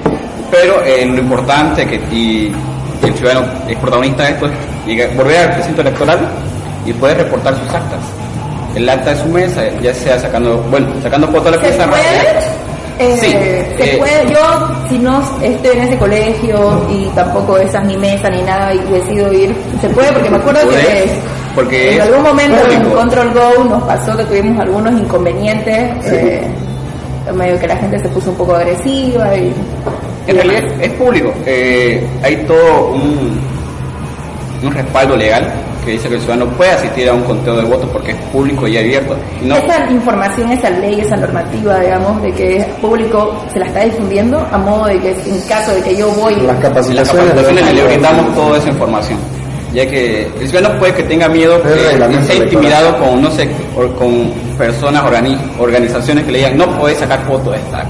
Pero 0.51 0.83
eh, 0.83 1.05
lo 1.05 1.19
importante 1.19 1.85
que 1.87 2.51
el 3.03 3.13
ciudadano 3.15 3.47
es 3.67 3.77
protagonista 3.77 4.23
de 4.23 4.31
esto 4.31 4.47
es 4.47 5.15
volver 5.15 5.37
al 5.37 5.55
recinto 5.55 5.81
electoral 5.81 6.19
y 6.85 6.93
puede 6.93 7.15
reportar 7.15 7.57
sus 7.57 7.73
actas. 7.73 8.22
El 8.75 8.89
acta 8.89 9.11
de 9.11 9.17
su 9.21 9.27
mesa, 9.29 9.61
ya 9.81 9.93
sea 9.93 10.19
sacando, 10.19 10.57
bueno, 10.71 10.87
sacando 11.01 11.27
fotos 11.27 11.45
de 11.45 11.51
la 11.51 11.63
¿Se 11.63 11.71
pizarra. 11.71 11.91
puede? 11.91 12.63
Eh, 12.99 13.17
Sí, 13.19 13.31
se 13.31 13.93
eh, 13.95 13.97
puede, 13.97 14.31
yo 14.31 14.39
si 14.87 14.99
no 14.99 15.21
estoy 15.41 15.77
en 15.77 15.81
ese 15.83 15.97
colegio 15.97 16.85
y 16.91 17.05
tampoco 17.15 17.57
esa 17.57 17.79
es 17.79 17.85
mi 17.87 17.97
mesa 17.97 18.29
ni 18.29 18.41
nada 18.43 18.71
y 18.73 18.77
decido 18.91 19.33
ir, 19.33 19.55
se 19.81 19.89
puede 19.89 20.11
porque 20.11 20.29
me 20.29 20.37
acuerdo 20.37 20.69
que. 20.69 21.05
Porque 21.55 21.89
En 21.95 22.01
es 22.01 22.01
algún 22.07 22.23
momento 22.23 22.57
en. 22.71 22.83
Control 22.91 23.33
Go 23.33 23.63
nos 23.63 23.83
pasó 23.83 24.15
que 24.15 24.23
tuvimos 24.25 24.59
algunos 24.59 24.93
inconvenientes, 24.93 25.89
eh, 26.05 26.47
medio 27.33 27.59
que 27.59 27.67
la 27.67 27.77
gente 27.77 27.99
se 27.99 28.09
puso 28.09 28.29
un 28.29 28.37
poco 28.37 28.55
agresiva 28.55 29.35
y... 29.35 29.53
En 30.27 30.35
realidad 30.35 30.63
es 30.79 30.91
público. 30.93 31.33
Eh, 31.45 32.07
hay 32.23 32.35
todo 32.47 32.87
un, 32.93 33.39
un 34.63 34.71
respaldo 34.73 35.15
legal 35.17 35.51
que 35.83 35.91
dice 35.91 36.07
que 36.09 36.15
el 36.15 36.21
ciudadano 36.21 36.49
puede 36.51 36.71
asistir 36.71 37.09
a 37.09 37.13
un 37.13 37.23
conteo 37.23 37.55
de 37.57 37.63
votos 37.63 37.89
porque 37.91 38.11
es 38.11 38.17
público 38.31 38.67
y 38.67 38.77
abierto. 38.77 39.15
No, 39.41 39.55
Esa 39.55 39.89
información, 39.91 40.51
esa 40.51 40.69
ley, 40.69 40.99
esa 41.01 41.15
normativa, 41.15 41.79
digamos, 41.79 42.21
de 42.21 42.31
que 42.33 42.57
es 42.57 42.65
público, 42.81 43.35
se 43.51 43.59
la 43.59 43.65
está 43.67 43.81
difundiendo 43.81 44.39
a 44.51 44.57
modo 44.57 44.85
de 44.85 44.99
que 44.99 45.11
en 45.11 45.41
caso 45.47 45.73
de 45.73 45.81
que 45.81 45.95
yo 45.95 46.09
voy... 46.11 46.33
Las 46.33 46.41
en 46.41 46.47
las 46.47 46.57
capacitaciones, 46.59 47.25
capacitaciones 47.31 47.73
le 47.75 47.83
brindamos 47.85 48.35
toda 48.35 48.57
esa 48.57 48.69
información. 48.69 49.19
Ya 49.73 49.87
que 49.87 50.27
el 50.39 50.47
ciudadano 50.47 50.77
puede 50.79 50.93
que 50.93 51.03
tenga 51.03 51.27
miedo, 51.27 51.55
Es 51.57 51.63
que 52.07 52.21
sea 52.23 52.35
intimidado 52.35 52.97
con, 52.99 53.21
no 53.23 53.31
sé, 53.31 53.49
con 53.97 54.31
personas, 54.57 55.03
organi- 55.03 55.39
organizaciones 55.59 56.25
que 56.25 56.31
le 56.31 56.37
digan, 56.39 56.57
no 56.57 56.67
puedes 56.79 56.99
sacar 56.99 57.23
fotos 57.25 57.53
de 57.53 57.59
esta. 57.59 57.83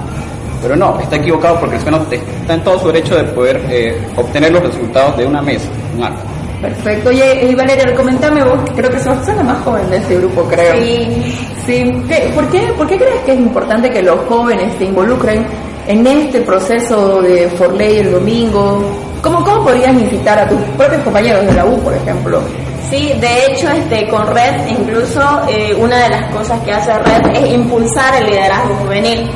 Pero 0.61 0.77
no, 0.77 0.97
está 1.01 1.17
equivocado 1.17 1.59
porque 1.59 1.75
el 1.75 1.81
ciudadano 1.81 2.07
te- 2.09 2.15
está 2.15 2.53
en 2.53 2.63
todo 2.63 2.79
su 2.79 2.87
derecho 2.87 3.17
de 3.17 3.23
poder 3.25 3.61
eh, 3.69 3.97
obtener 4.15 4.53
los 4.53 4.63
resultados 4.63 5.17
de 5.17 5.25
una 5.25 5.41
mesa, 5.41 5.67
un 5.97 6.03
acta. 6.05 6.21
Perfecto. 6.63 7.09
Oye, 7.09 7.45
y 7.49 7.53
Valeria, 7.55 7.93
comentame 7.95 8.43
vos, 8.43 8.57
creo 8.75 8.89
que 8.89 8.99
sos, 8.99 9.27
la 9.27 9.43
más 9.43 9.61
joven 9.63 9.89
de 9.89 9.97
este 9.97 10.15
grupo, 10.15 10.43
creo. 10.49 10.73
Sí. 10.75 11.35
Sí. 11.65 12.03
¿Qué- 12.07 12.31
por, 12.33 12.49
qué, 12.49 12.59
¿Por 12.77 12.87
qué 12.87 12.97
crees 12.97 13.19
que 13.25 13.33
es 13.33 13.39
importante 13.39 13.89
que 13.91 14.01
los 14.01 14.19
jóvenes 14.27 14.73
se 14.77 14.85
involucren 14.85 15.45
en 15.87 16.07
este 16.07 16.41
proceso 16.41 17.21
de 17.21 17.49
For 17.57 17.73
Ley 17.73 17.97
el 17.99 18.11
domingo? 18.13 18.81
¿Cómo, 19.21 19.43
¿Cómo 19.43 19.63
podrías 19.63 19.93
incitar 19.93 20.39
a 20.39 20.47
tus 20.49 20.59
propios 20.77 21.01
compañeros 21.03 21.45
de 21.45 21.53
la 21.53 21.65
U, 21.65 21.77
por 21.81 21.93
ejemplo? 21.93 22.41
Sí, 22.89 23.11
de 23.19 23.45
hecho, 23.47 23.69
este, 23.69 24.07
con 24.09 24.27
Red, 24.27 24.67
incluso 24.67 25.21
eh, 25.49 25.73
una 25.79 25.97
de 26.03 26.09
las 26.09 26.31
cosas 26.33 26.59
que 26.61 26.71
hace 26.71 26.91
Red 26.93 27.35
es 27.35 27.53
impulsar 27.53 28.15
el 28.21 28.25
liderazgo 28.29 28.75
juvenil. 28.75 29.29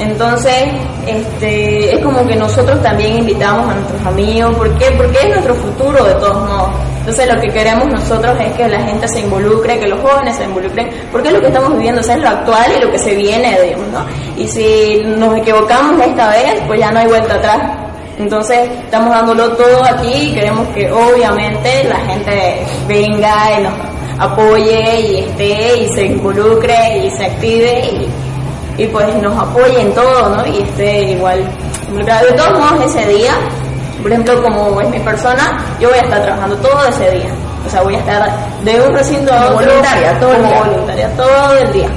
Entonces, 0.00 0.64
este, 1.06 1.94
es 1.94 2.02
como 2.02 2.26
que 2.26 2.34
nosotros 2.34 2.82
también 2.82 3.18
invitamos 3.18 3.68
a 3.68 3.74
nuestros 3.74 4.06
amigos, 4.06 4.56
¿por 4.56 4.78
qué? 4.78 4.90
Porque 4.96 5.18
es 5.18 5.28
nuestro 5.28 5.54
futuro 5.54 6.02
de 6.02 6.14
todos 6.14 6.48
modos. 6.48 6.70
Entonces, 7.00 7.34
lo 7.34 7.38
que 7.38 7.48
queremos 7.48 7.86
nosotros 7.86 8.34
es 8.40 8.52
que 8.54 8.66
la 8.66 8.80
gente 8.80 9.06
se 9.08 9.20
involucre, 9.20 9.78
que 9.78 9.88
los 9.88 10.00
jóvenes 10.00 10.36
se 10.36 10.44
involucren, 10.44 10.88
porque 11.12 11.28
es 11.28 11.34
lo 11.34 11.40
que 11.40 11.48
estamos 11.48 11.74
viviendo, 11.74 12.00
o 12.00 12.04
es 12.04 12.18
lo 12.18 12.28
actual 12.28 12.72
y 12.78 12.82
lo 12.82 12.90
que 12.90 12.98
se 12.98 13.14
viene, 13.14 13.60
digamos, 13.62 13.88
¿no? 13.88 14.06
Y 14.38 14.48
si 14.48 15.02
nos 15.04 15.36
equivocamos 15.36 16.00
esta 16.00 16.30
vez, 16.30 16.62
pues 16.66 16.80
ya 16.80 16.90
no 16.90 17.00
hay 17.00 17.06
vuelta 17.06 17.34
atrás. 17.34 17.60
Entonces 18.18 18.70
estamos 18.84 19.10
dándolo 19.10 19.52
todo 19.52 19.82
aquí 19.84 20.12
y 20.12 20.34
queremos 20.34 20.68
que 20.68 20.90
obviamente 20.90 21.84
la 21.84 21.96
gente 22.00 22.66
venga 22.86 23.58
y 23.58 23.62
nos 23.62 23.72
apoye 24.18 25.00
y 25.00 25.18
esté 25.20 25.82
y 25.82 25.88
se 25.94 26.04
involucre 26.04 26.98
y 26.98 27.10
se 27.10 27.24
active 27.24 27.80
y, 27.80 28.08
y 28.76 28.86
pues 28.86 29.14
nos 29.22 29.36
apoye 29.38 29.80
en 29.80 29.92
todo, 29.94 30.28
¿no? 30.36 30.46
Y 30.46 30.62
esté 30.62 31.02
igual. 31.12 31.40
involucrado. 31.88 32.26
De 32.26 32.32
todos 32.34 32.58
modos 32.58 32.84
ese 32.94 33.06
día, 33.08 33.32
por 34.02 34.10
ejemplo 34.12 34.42
como 34.42 34.80
es 34.80 34.88
mi 34.90 34.98
persona, 35.00 35.58
yo 35.80 35.88
voy 35.88 35.98
a 35.98 36.02
estar 36.02 36.22
trabajando 36.22 36.56
todo 36.56 36.84
ese 36.86 37.10
día. 37.10 37.30
O 37.66 37.70
sea, 37.70 37.82
voy 37.82 37.94
a 37.94 37.98
estar 37.98 38.30
de 38.64 38.80
un 38.80 38.94
recinto 38.94 39.32
a 39.32 39.46
otro 39.50 39.54
voluntaria, 39.66 40.18
todo 40.18 40.32
el 40.34 40.42
día. 40.42 40.62
voluntaria 40.64 41.08
todo 41.16 41.52
el 41.58 41.72
día, 41.72 41.88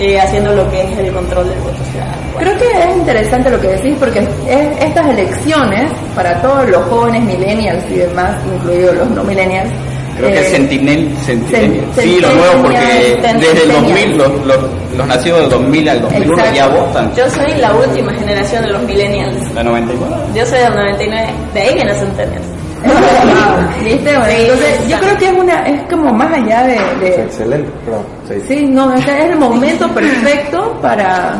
eh, 0.00 0.20
haciendo 0.20 0.52
lo 0.52 0.68
que 0.70 0.82
es 0.82 0.98
el 0.98 1.12
control 1.12 1.48
del 1.48 1.58
voto 1.60 1.84
ciudadano. 1.90 2.16
Creo 2.38 2.58
que 2.58 2.66
es 2.90 2.96
interesante 2.96 3.50
lo 3.50 3.60
que 3.60 3.68
decís 3.68 3.96
porque 4.00 4.18
es- 4.48 4.80
estas 4.80 5.06
elecciones 5.06 5.92
para 6.16 6.40
todos 6.42 6.68
los 6.68 6.82
jóvenes 6.88 7.22
millennials 7.22 7.84
y 7.88 7.94
demás, 7.98 8.32
incluidos 8.52 8.96
los 8.96 9.10
no 9.10 9.22
millennials, 9.22 9.70
Creo 10.16 10.28
que 10.28 10.34
eh, 10.38 10.40
es 10.42 10.48
Sentinel, 10.50 11.16
Sentinel. 11.24 11.80
Cen- 11.96 12.02
Sí, 12.02 12.20
lo 12.20 12.32
nuevo 12.34 12.62
porque 12.62 12.78
desde 12.78 13.14
el 13.14 13.22
Centennial. 13.22 13.82
2000, 13.82 14.18
los, 14.18 14.46
los, 14.46 14.58
los 14.96 15.06
nacidos 15.06 15.40
del 15.40 15.48
2000 15.50 15.88
al 15.88 16.00
2001 16.02 16.32
Exacto. 16.34 16.54
ya 16.56 16.66
votan. 16.68 17.14
Yo 17.16 17.30
soy 17.30 17.52
la 17.60 17.74
última 17.74 18.12
generación 18.14 18.62
de 18.64 18.70
los 18.72 18.82
millennials. 18.82 19.52
La 19.54 19.62
94. 19.62 20.16
Yo 20.34 20.46
soy 20.46 20.58
del 20.58 20.74
99, 20.74 21.28
de 21.54 21.60
ahí 21.60 21.74
viene 21.74 21.94
Centennials. 21.94 22.46
¿Viste? 23.84 24.10
Entonces 24.12 24.88
yo 24.88 24.98
creo 24.98 25.16
que 25.18 25.26
es 25.26 25.32
una 25.32 25.62
es 25.66 25.82
como 25.88 26.12
más 26.12 26.32
allá 26.32 26.62
de, 26.64 26.78
de- 27.00 27.22
Excelente, 27.22 27.70
perdón. 27.84 28.02
Sí. 28.28 28.34
sí, 28.48 28.66
no, 28.66 28.86
o 28.92 28.96
sea, 28.98 29.18
es 29.18 29.30
el 29.30 29.38
momento 29.38 29.88
perfecto 29.90 30.76
para 30.82 31.36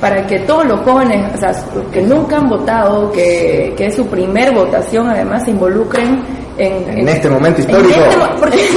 para 0.00 0.26
que 0.26 0.40
todos 0.40 0.66
los 0.66 0.80
jóvenes, 0.80 1.32
o 1.34 1.38
sea, 1.38 1.52
que 1.92 2.02
nunca 2.02 2.36
han 2.36 2.48
votado, 2.48 3.10
que, 3.12 3.72
que 3.78 3.86
es 3.86 3.94
su 3.96 4.06
primer 4.08 4.52
votación, 4.52 5.08
además 5.08 5.42
se 5.44 5.52
involucren 5.52 6.20
en, 6.58 6.98
En 6.98 7.08
este 7.08 7.28
momento 7.28 7.60
en 7.62 7.68
histórico. 7.70 8.00
este 8.00 8.16
mo- 8.16 8.36
porque 8.40 8.58
Sí, 8.58 8.76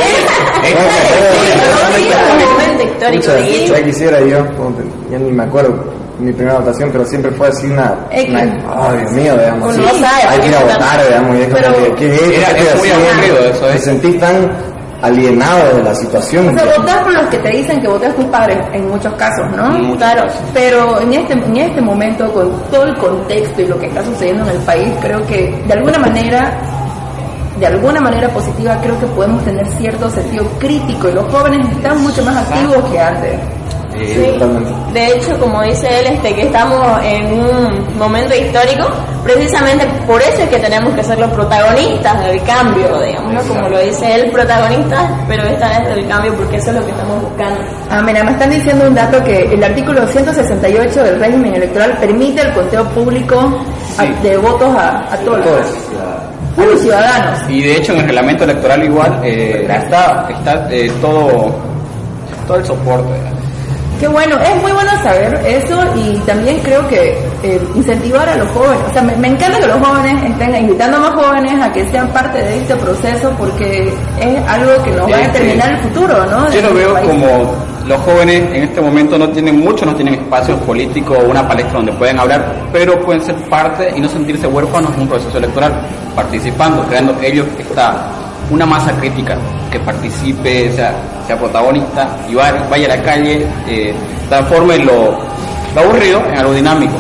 es 0.63 2.45
un 2.45 2.53
momento 2.53 2.83
histórico. 2.83 3.31
Sí. 3.43 3.67
ya 3.71 3.83
quisiera 3.83 4.19
yo, 4.21 4.45
ya 5.09 5.17
ni 5.19 5.31
me 5.31 5.43
acuerdo 5.43 5.73
mi 6.19 6.33
primera 6.33 6.59
votación, 6.59 6.89
pero 6.91 7.05
siempre 7.05 7.31
fue 7.31 7.47
así 7.47 7.67
una, 7.67 7.95
una 8.27 8.75
oh 8.75 8.91
Dios 8.93 9.11
mío, 9.13 9.37
digamos, 9.37 9.73
sí, 9.75 9.81
no 9.81 9.87
sabe 9.87 10.21
hay 10.27 10.39
que 10.41 10.47
ir 10.49 10.55
a 10.55 10.59
votar, 10.59 11.07
digamos, 11.07 11.35
y 11.37 11.41
es 11.41 11.47
como 11.47 11.59
Pero- 11.61 11.95
que, 11.95 11.95
¿qué 11.95 12.13
es? 12.15 12.21
Era- 12.21 12.53
¿Qué 12.55 12.67
es 12.67 12.75
muy 12.77 12.89
aburrido 12.89 13.39
eso, 13.49 13.65
Me 13.67 13.75
¿eh? 13.75 13.77
sentí 13.77 14.13
tan 14.17 14.51
alienado 15.01 15.77
de 15.77 15.83
la 15.83 15.95
situación. 15.95 16.49
O 16.49 16.85
sea, 16.85 17.03
por 17.05 17.13
los 17.13 17.25
que 17.27 17.37
te 17.37 17.49
dicen 17.51 17.79
que 17.79 17.87
votes 17.87 18.13
tus 18.17 18.25
padres 18.25 18.57
en 18.73 18.89
muchos 18.89 19.13
casos, 19.13 19.45
¿no? 19.55 19.73
En 19.77 19.83
muchos 19.85 19.97
claro. 19.99 20.27
Pero 20.53 20.99
en 20.99 21.13
este, 21.13 21.33
en 21.33 21.55
este 21.55 21.79
momento, 21.79 22.29
con 22.33 22.51
todo 22.69 22.83
el 22.83 22.97
contexto 22.97 23.61
y 23.61 23.67
lo 23.67 23.79
que 23.79 23.85
está 23.85 24.03
sucediendo 24.03 24.43
en 24.43 24.49
el 24.57 24.61
país, 24.63 24.89
creo 25.01 25.25
que 25.25 25.55
de 25.65 25.73
alguna 25.73 25.99
manera, 25.99 26.59
de 27.59 27.67
alguna 27.67 27.99
manera 27.99 28.29
positiva, 28.29 28.77
creo 28.81 28.99
que 28.99 29.05
podemos 29.07 29.43
tener 29.43 29.65
cierto 29.77 30.09
sentido 30.09 30.45
crítico 30.59 31.09
y 31.09 31.13
los 31.13 31.25
jóvenes 31.31 31.67
están 31.71 32.01
mucho 32.01 32.23
más 32.23 32.37
activos 32.37 32.83
que 32.91 32.99
antes. 32.99 33.39
Sí. 33.91 34.39
De 34.93 35.07
hecho, 35.07 35.37
como 35.39 35.61
dice 35.61 35.87
él, 35.99 36.13
este, 36.13 36.33
que 36.33 36.43
estamos 36.43 37.03
en 37.03 37.33
un 37.33 37.97
momento 37.97 38.33
histórico, 38.33 38.87
precisamente 39.25 39.85
por 40.07 40.21
eso 40.21 40.41
es 40.43 40.49
que 40.49 40.57
tenemos 40.59 40.93
que 40.93 41.03
ser 41.03 41.19
los 41.19 41.29
protagonistas 41.31 42.23
del 42.23 42.41
cambio, 42.43 43.01
digamos, 43.01 43.33
¿no? 43.33 43.41
como 43.41 43.67
lo 43.67 43.77
dice 43.79 44.15
él, 44.15 44.31
protagonistas, 44.31 45.03
pero 45.27 45.43
esta 45.43 45.67
vez 45.79 45.95
del 45.95 46.07
cambio, 46.07 46.33
porque 46.35 46.57
eso 46.57 46.69
es 46.69 46.77
lo 46.77 46.85
que 46.85 46.91
estamos 46.91 47.21
buscando. 47.23 47.59
Ah, 47.89 48.01
mira, 48.01 48.23
me 48.23 48.31
están 48.31 48.49
diciendo 48.51 48.87
un 48.87 48.95
dato 48.95 49.21
que 49.21 49.53
el 49.53 49.61
artículo 49.61 50.07
168 50.07 51.03
del 51.03 51.19
régimen 51.19 51.55
electoral 51.55 51.97
permite 51.99 52.41
el 52.41 52.53
conteo 52.53 52.85
público 52.91 53.59
Sí. 53.99 54.05
de 54.23 54.37
votos 54.37 54.73
a, 54.77 55.13
a 55.13 55.17
todos, 55.17 55.43
Todos. 55.43 55.65
A 56.61 56.65
los 56.65 56.81
ciudadanos. 56.81 57.39
Y 57.49 57.61
de 57.61 57.77
hecho 57.77 57.93
en 57.93 57.99
el 57.99 58.05
reglamento 58.05 58.43
electoral 58.43 58.83
igual 58.83 59.19
eh, 59.23 59.67
está, 59.69 60.27
está 60.29 60.67
eh, 60.71 60.91
todo, 61.01 61.55
todo 62.47 62.57
el 62.57 62.65
soporte. 62.65 63.13
Qué 63.99 64.07
bueno, 64.07 64.39
es 64.39 64.61
muy 64.61 64.71
bueno 64.71 64.91
saber 65.03 65.41
eso 65.45 65.77
y 65.93 66.15
también 66.19 66.57
creo 66.59 66.87
que 66.87 67.17
eh, 67.43 67.61
incentivar 67.75 68.29
a 68.29 68.37
los 68.37 68.49
jóvenes, 68.51 68.79
o 68.89 68.93
sea, 68.93 69.01
me, 69.01 69.13
me 69.17 69.27
encanta 69.27 69.59
que 69.59 69.67
los 69.67 69.85
jóvenes 69.85 70.23
estén 70.23 70.55
invitando 70.55 70.97
a 70.97 70.99
más 71.01 71.15
jóvenes 71.15 71.61
a 71.61 71.69
que 71.73 71.85
sean 71.89 72.07
parte 72.13 72.37
de 72.37 72.59
este 72.59 72.75
proceso 72.77 73.29
porque 73.37 73.93
es 74.21 74.47
algo 74.47 74.81
que 74.83 74.91
nos 74.91 75.11
va 75.11 75.17
a 75.17 75.27
determinar 75.27 75.71
el 75.71 75.77
futuro, 75.79 76.25
¿no? 76.27 76.49
Yo 76.49 76.61
lo 76.61 76.73
veo 76.73 76.93
país. 76.93 77.09
como 77.09 77.55
los 77.89 77.99
jóvenes 78.01 78.43
en 78.53 78.63
este 78.65 78.79
momento 78.81 79.17
no 79.17 79.29
tienen 79.29 79.59
mucho, 79.59 79.83
no 79.83 79.95
tienen 79.95 80.13
espacios 80.13 80.59
políticos 80.59 81.17
o 81.19 81.27
una 81.27 81.47
palestra 81.47 81.73
donde 81.73 81.91
pueden 81.93 82.19
hablar, 82.19 82.67
pero 82.71 83.01
pueden 83.01 83.19
ser 83.23 83.35
parte 83.49 83.91
y 83.95 83.99
no 83.99 84.07
sentirse 84.07 84.45
huérfanos 84.45 84.93
en 84.93 85.01
un 85.01 85.07
proceso 85.07 85.35
electoral, 85.39 85.73
participando, 86.15 86.83
creando 86.83 87.19
ellos 87.19 87.47
esta 87.57 88.11
una 88.51 88.67
masa 88.67 88.91
crítica 88.93 89.35
que 89.71 89.79
participe, 89.79 90.71
sea, 90.71 90.93
sea 91.25 91.35
protagonista 91.39 92.15
y 92.29 92.35
vaya, 92.35 92.63
vaya 92.69 92.93
a 92.93 92.97
la 92.97 93.03
calle, 93.03 93.47
eh, 93.67 93.91
transforme 94.29 94.77
lo, 94.77 95.17
lo 95.73 95.81
aburrido 95.81 96.21
en 96.31 96.37
algo 96.37 96.53
dinámico. 96.53 96.93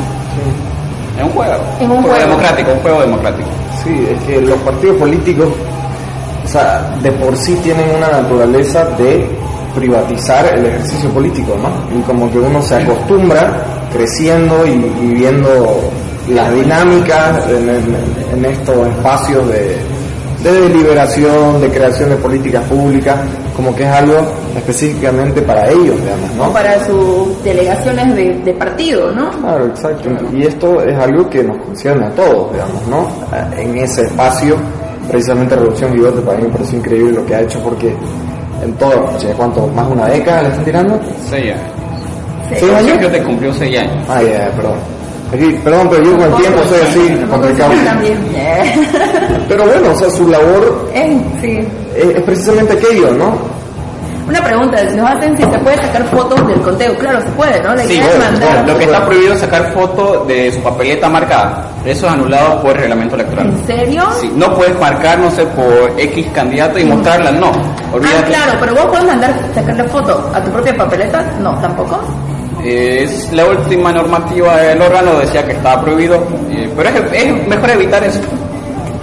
En 1.19 1.25
un 1.25 1.31
juego. 1.31 1.63
En 1.79 1.91
un 1.91 2.01
juego. 2.01 2.17
democrático, 2.17 2.71
un 2.71 2.79
juego 2.79 3.01
democrático. 3.01 3.49
Sí, 3.83 4.07
es 4.09 4.23
que 4.23 4.41
los 4.41 4.57
partidos 4.61 4.97
políticos, 4.97 5.49
o 6.45 6.47
sea, 6.47 6.81
de 7.03 7.11
por 7.11 7.37
sí 7.37 7.53
tienen 7.57 7.95
una 7.95 8.07
naturaleza 8.07 8.85
de 8.97 9.38
privatizar 9.75 10.45
el 10.57 10.65
ejercicio 10.65 11.09
político, 11.11 11.55
¿no? 11.57 11.97
Y 11.97 12.01
como 12.03 12.29
que 12.31 12.39
uno 12.39 12.61
se 12.61 12.75
acostumbra 12.75 13.63
creciendo 13.91 14.65
y, 14.65 14.71
y 14.71 15.13
viendo 15.15 15.79
las 16.29 16.53
dinámicas 16.53 17.43
en, 17.49 17.69
en- 17.69 17.95
en 18.33 18.45
estos 18.45 18.87
espacios 18.87 19.47
de, 19.47 19.77
de 20.43 20.61
deliberación, 20.61 21.59
de 21.61 21.69
creación 21.69 22.09
de 22.09 22.15
políticas 22.17 22.63
públicas, 22.65 23.19
como 23.55 23.75
que 23.75 23.83
es 23.83 23.89
algo 23.89 24.15
específicamente 24.55 25.41
para 25.41 25.67
ellos, 25.69 25.99
digamos, 26.01 26.33
¿no? 26.37 26.47
O 26.49 26.53
para 26.53 26.83
sus 26.85 27.43
delegaciones 27.43 28.15
de, 28.15 28.35
de 28.45 28.53
partido, 28.53 29.11
¿no? 29.11 29.31
Claro, 29.41 29.65
exacto. 29.67 30.09
Y 30.33 30.43
esto 30.43 30.81
es 30.83 30.97
algo 30.97 31.29
que 31.29 31.43
nos 31.43 31.57
concierne 31.65 32.05
a 32.05 32.09
todos, 32.11 32.51
digamos, 32.53 32.87
¿no? 32.87 33.07
En 33.57 33.75
ese 33.77 34.03
espacio, 34.03 34.55
precisamente 35.09 35.55
Revolución 35.55 35.91
Bigote 35.93 36.21
para 36.21 36.37
mí 36.37 36.43
me 36.43 36.49
pareció 36.53 36.77
increíble 36.77 37.11
lo 37.13 37.25
que 37.25 37.35
ha 37.35 37.41
hecho 37.41 37.59
porque 37.63 37.93
en 38.61 38.73
todo, 38.73 39.09
¿cuánto? 39.37 39.67
¿Más 39.67 39.87
de 39.87 39.93
una 39.93 40.05
década 40.07 40.41
le 40.43 40.49
están 40.49 40.65
tirando? 40.65 40.99
Seis 41.29 41.45
años. 41.53 41.61
¿Seis 42.59 42.73
años? 42.73 42.99
Yo 43.01 43.09
te 43.11 43.23
cumplió 43.23 43.53
seis 43.53 43.77
años. 43.79 44.03
Ah, 44.07 44.21
ya, 44.23 44.51
perdón. 44.55 44.73
Aquí, 45.33 45.51
perdón, 45.63 45.87
pero 45.91 46.03
yo 46.03 46.17
con 46.17 46.21
el 46.33 46.35
tiempo 46.37 46.59
soy 46.67 46.79
así, 46.81 47.25
complicado. 47.29 47.71
También. 47.85 48.17
Pero 49.47 49.63
bueno, 49.65 49.91
o 49.91 49.95
sea, 49.95 50.09
su 50.09 50.27
labor 50.27 50.89
Eh, 50.93 51.17
sí. 51.41 51.59
es, 51.95 52.15
es 52.17 52.23
precisamente 52.23 52.73
aquello, 52.73 53.13
¿no? 53.13 53.33
Una 54.29 54.43
pregunta, 54.43 54.77
nos 54.95 55.09
hacen 55.09 55.35
si 55.37 55.43
se 55.43 55.57
puede 55.59 55.75
sacar 55.77 56.03
fotos 56.05 56.47
del 56.47 56.61
conteo. 56.61 56.95
Claro, 56.97 57.19
se 57.21 57.29
puede, 57.31 57.61
¿no? 57.63 57.73
La 57.73 57.83
Sí, 57.83 57.93
idea 57.93 58.05
es 58.07 58.17
bueno, 58.17 58.31
mandar. 58.31 58.67
Lo 58.67 58.77
que 58.77 58.83
está 58.85 59.05
prohibido 59.05 59.33
es 59.33 59.39
sacar 59.39 59.73
foto 59.73 60.25
de 60.27 60.51
su 60.51 60.61
papeleta 60.61 61.09
marcada. 61.09 61.65
Eso 61.83 62.05
es 62.07 62.13
anulado 62.13 62.61
por 62.61 62.71
el 62.71 62.77
reglamento 62.77 63.15
electoral. 63.15 63.47
¿En 63.47 63.65
serio? 63.67 64.03
Sí, 64.21 64.31
no 64.35 64.53
puedes 64.55 64.79
marcar, 64.79 65.17
no 65.19 65.31
sé, 65.31 65.45
por 65.47 65.91
X 65.99 66.27
candidato 66.33 66.77
y 66.77 66.83
mostrarla, 66.85 67.31
no. 67.31 67.47
Ah, 67.47 67.95
Olvídate. 67.95 68.25
claro, 68.27 68.51
pero 68.59 68.73
vos 68.75 68.85
podés 68.85 69.05
mandar, 69.05 69.33
sacarle 69.55 69.83
foto 69.85 70.31
a 70.33 70.43
tu 70.43 70.51
propia 70.51 70.77
papeleta. 70.77 71.23
No, 71.39 71.55
tampoco. 71.59 71.99
Eh, 72.63 73.03
es 73.05 73.31
la 73.33 73.45
última 73.45 73.91
normativa 73.91 74.57
del 74.57 74.79
órgano 74.81 75.17
decía 75.19 75.43
que 75.45 75.53
estaba 75.53 75.81
prohibido, 75.81 76.17
eh, 76.51 76.69
pero 76.75 76.89
es, 76.89 77.23
es 77.23 77.47
mejor 77.47 77.69
evitar 77.71 78.03
eso, 78.03 78.19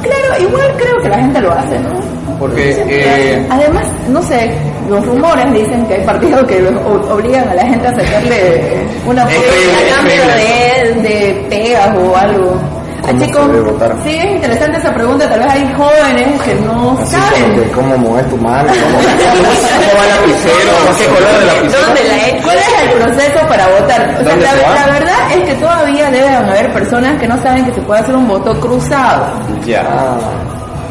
Claro, 0.03 0.43
igual 0.43 0.67
creo 0.77 1.03
que 1.03 1.09
la 1.09 1.17
gente 1.17 1.41
lo 1.41 1.53
hace, 1.53 1.79
¿no? 1.81 2.17
porque 2.39 2.85
eh, 2.87 3.47
Además, 3.49 3.87
no 4.11 4.21
sé, 4.23 4.51
los 4.89 5.07
rumores 5.07 5.53
dicen 5.53 5.87
que 5.87 5.95
hay 5.95 6.05
partidos 6.05 6.45
que 6.47 6.67
obligan 7.11 7.49
a 7.49 7.55
la 7.55 7.63
gente 7.67 7.87
a 7.89 7.95
sacarle 7.95 8.87
una 9.07 9.27
foto 9.27 9.47
a 9.49 9.97
cambio 9.97 10.23
de, 10.35 11.09
de 11.09 11.47
pegas 11.49 11.97
o 11.99 12.17
algo. 12.17 12.61
Ah, 13.03 13.11
¿Cómo 13.11 13.25
chicos, 13.25 13.43
se 13.47 13.53
debe 13.53 13.71
votar? 13.71 13.97
sí, 14.03 14.17
es 14.17 14.25
interesante 14.25 14.79
esa 14.79 14.93
pregunta. 14.95 15.29
Tal 15.29 15.39
vez 15.41 15.49
hay 15.53 15.73
jóvenes 15.77 16.43
que 16.43 16.55
no 16.57 16.99
Así 17.01 17.15
saben. 17.15 17.55
que 17.55 17.71
cómo 17.71 17.97
mueves 17.99 18.29
tu 18.31 18.37
mano, 18.39 18.69
cómo... 18.69 18.99
¿cómo 18.99 19.93
va 19.97 20.05
el 20.05 20.11
lapicero? 20.11 20.73
¿Qué 20.99 21.07
color 21.07 21.39
del 21.39 21.47
lapicero? 21.47 21.87
¿Dónde 21.87 22.05
la 22.05 22.17
he 22.29 22.43
¿Cuál 22.43 22.57
es 22.57 22.83
el 22.83 22.91
proceso 23.01 23.47
para 23.47 23.67
votar? 23.69 24.01
O 24.21 24.25
sea, 24.25 24.31
¿Dónde 24.31 24.45
la, 24.47 24.87
la 24.87 24.93
verdad 24.93 25.33
es 25.37 25.45
que 25.45 25.55
todavía 25.55 26.11
deben 26.11 26.35
haber 26.35 26.73
personas 26.73 27.21
que 27.21 27.29
no 27.29 27.41
saben 27.43 27.65
que 27.67 27.75
se 27.75 27.81
puede 27.83 28.01
hacer 28.01 28.17
un 28.17 28.27
voto 28.27 28.59
cruzado. 28.61 29.27
Ya. 29.65 29.85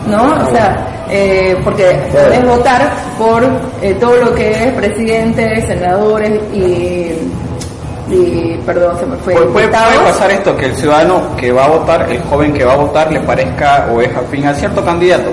¿no? 0.08 0.24
O 0.48 0.52
sea, 0.52 0.86
eh, 1.10 1.58
porque 1.64 2.00
podés 2.12 2.46
votar 2.46 2.92
por 3.18 3.44
eh, 3.82 3.94
todo 4.00 4.16
lo 4.18 4.34
que 4.34 4.52
es 4.52 4.74
presidentes, 4.74 5.66
senadores 5.66 6.40
y, 6.54 7.12
y 8.10 8.60
perdón, 8.66 8.98
se 9.00 9.06
me 9.06 9.16
fue, 9.18 9.34
Puede, 9.34 9.48
puede- 9.48 9.68
pasar 9.70 10.32
esto, 10.32 10.56
que 10.56 10.66
el 10.68 10.76
ciudadano 10.76 11.36
que 11.38 11.52
va 11.52 11.66
a 11.66 11.70
votar, 11.70 12.10
el 12.12 12.22
joven 12.24 12.54
que 12.54 12.64
va 12.64 12.74
a 12.74 12.78
votar, 12.78 13.12
le 13.12 13.20
parezca 13.22 13.88
o 13.94 14.02
es 14.02 14.16
afín 14.16 14.46
a 14.48 14.54
cierto 14.54 14.84
candidato, 14.86 15.32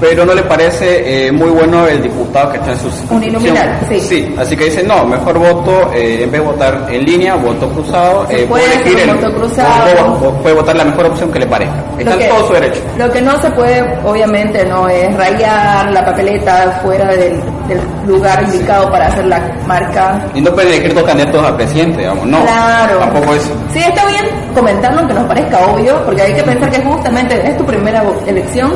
pero 0.00 0.24
no 0.24 0.34
le 0.34 0.42
parece 0.42 1.26
eh, 1.26 1.32
muy 1.32 1.50
bueno 1.50 1.86
el 1.86 2.02
diputado 2.02 2.50
que 2.52 2.58
está 2.58 2.70
en 2.72 2.78
su 2.78 2.90
circunscripción. 2.90 3.18
Uninominal, 3.18 3.80
sí. 4.00 4.34
así 4.38 4.56
que 4.56 4.64
dice, 4.66 4.82
no, 4.82 5.04
mejor 5.04 5.38
voto, 5.38 5.90
eh, 5.94 6.22
en 6.22 6.30
vez 6.30 6.40
de 6.40 6.46
votar 6.46 6.86
en 6.90 7.04
línea, 7.04 7.34
voto 7.36 7.68
cruzado, 7.70 8.26
Se 8.28 8.42
eh, 8.42 8.46
puede 8.46 8.64
un 8.92 8.98
el- 8.98 9.14
voto 9.16 9.34
cruzado. 9.34 9.84
o- 10.22 10.28
o 10.28 10.32
puede 10.42 10.54
votar 10.54 10.76
la 10.76 10.84
mejor 10.84 11.06
opción 11.06 11.30
que 11.32 11.38
le 11.40 11.46
parezca. 11.46 11.74
Está 11.98 12.14
en 12.14 12.28
todo 12.28 12.46
su 12.46 12.52
derecho. 12.52 12.80
lo 12.96 13.10
que 13.10 13.20
no 13.20 13.40
se 13.40 13.50
puede, 13.50 13.82
obviamente, 14.04 14.64
no 14.64 14.88
es 14.88 15.14
rayar 15.16 15.90
la 15.90 16.04
papeleta 16.04 16.80
fuera 16.82 17.06
del, 17.08 17.40
del 17.66 17.80
lugar 18.06 18.42
indicado 18.44 18.90
para 18.90 19.06
hacer 19.08 19.26
la 19.26 19.40
marca. 19.66 20.24
Y 20.34 20.40
no 20.40 20.52
pueden 20.52 20.72
elegir 20.72 20.94
dos 20.94 21.04
candidatos 21.04 21.44
a 21.44 21.56
presidente, 21.56 21.98
digamos, 21.98 22.24
no. 22.26 22.40
Claro. 22.42 22.98
Tampoco 22.98 23.34
es. 23.34 23.42
Sí, 23.72 23.78
está 23.80 24.06
bien 24.06 24.24
comentarlo 24.54 25.00
aunque 25.00 25.14
nos 25.14 25.24
parezca 25.26 25.58
obvio, 25.66 26.04
porque 26.04 26.22
hay 26.22 26.34
que 26.34 26.42
pensar 26.42 26.70
que 26.70 26.80
justamente 26.82 27.48
es 27.48 27.56
tu 27.56 27.64
primera 27.64 28.02
elección. 28.26 28.72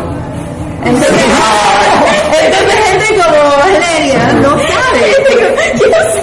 Entonces, 0.85 1.11
entonces 2.43 2.75
gente 2.87 3.07
como 3.23 3.39
Valeria 3.57 4.23
no 4.43 4.51
sabe. 4.51 5.05
Yo 5.83 6.01
sé. 6.13 6.21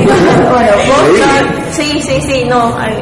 Bueno, 0.00 0.72
vos 0.86 1.04
No, 1.18 1.28
sí, 1.72 1.88
sí, 2.02 2.16
sí, 2.22 2.44
no. 2.44 2.60
ay, 2.78 2.94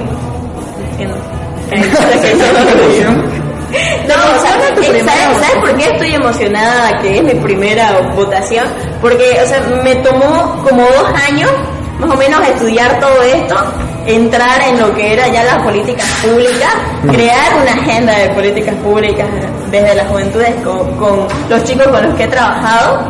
que 0.99 1.05
no. 1.07 1.15
No, 4.07 4.15
o 4.15 4.39
sea, 4.41 4.51
¿cuándo 4.57 4.65
es 4.67 4.75
tu 4.75 4.83
eh, 4.83 5.03
¿sabes, 5.05 5.39
¿sabes 5.47 5.57
por 5.61 5.75
qué 5.77 5.85
estoy 5.87 6.15
emocionada 6.15 6.99
que 7.03 7.17
es 7.17 7.23
mi 7.25 7.35
primera 7.35 8.01
votación? 8.15 8.67
Porque, 9.01 9.37
o 9.43 9.47
sea, 9.49 9.61
me 9.83 9.97
tomó 9.97 10.63
como 10.63 10.83
dos 10.83 11.13
años 11.29 11.51
más 11.99 12.11
o 12.11 12.17
menos 12.17 12.41
estudiar 12.47 13.01
todo 13.01 13.21
esto, 13.23 13.57
entrar 14.07 14.63
en 14.69 14.81
lo 14.81 14.95
que 14.95 15.13
era 15.13 15.29
ya 15.29 15.45
las 15.45 15.63
políticas 15.63 16.07
públicas, 16.23 16.73
crear 17.11 17.55
una 17.61 17.73
agenda 17.73 18.19
de 18.19 18.29
políticas 18.31 18.75
públicas 18.77 19.27
desde 19.71 19.95
las 19.95 20.07
juventudes 20.09 20.55
con, 20.63 20.97
con 20.97 21.27
los 21.49 21.65
chicos 21.65 21.87
con 21.89 22.03
los 22.03 22.15
que 22.15 22.25
he 22.25 22.29
trabajado. 22.29 23.09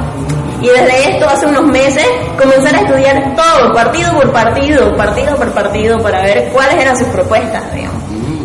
Y 0.61 0.69
desde 0.69 1.11
esto, 1.11 1.29
hace 1.29 1.47
unos 1.47 1.67
meses, 1.67 2.07
comenzar 2.41 2.75
a 2.75 2.81
estudiar 2.81 3.35
todo, 3.37 3.75
partido 3.75 4.13
por 4.15 4.33
partido, 4.33 4.97
partido 4.97 5.37
por 5.37 5.53
partido, 5.53 6.03
para 6.03 6.23
ver 6.23 6.49
cuáles 6.53 6.77
eran 6.77 6.97
sus 6.97 7.09
propuestas, 7.09 7.75
digamos. 7.75 7.94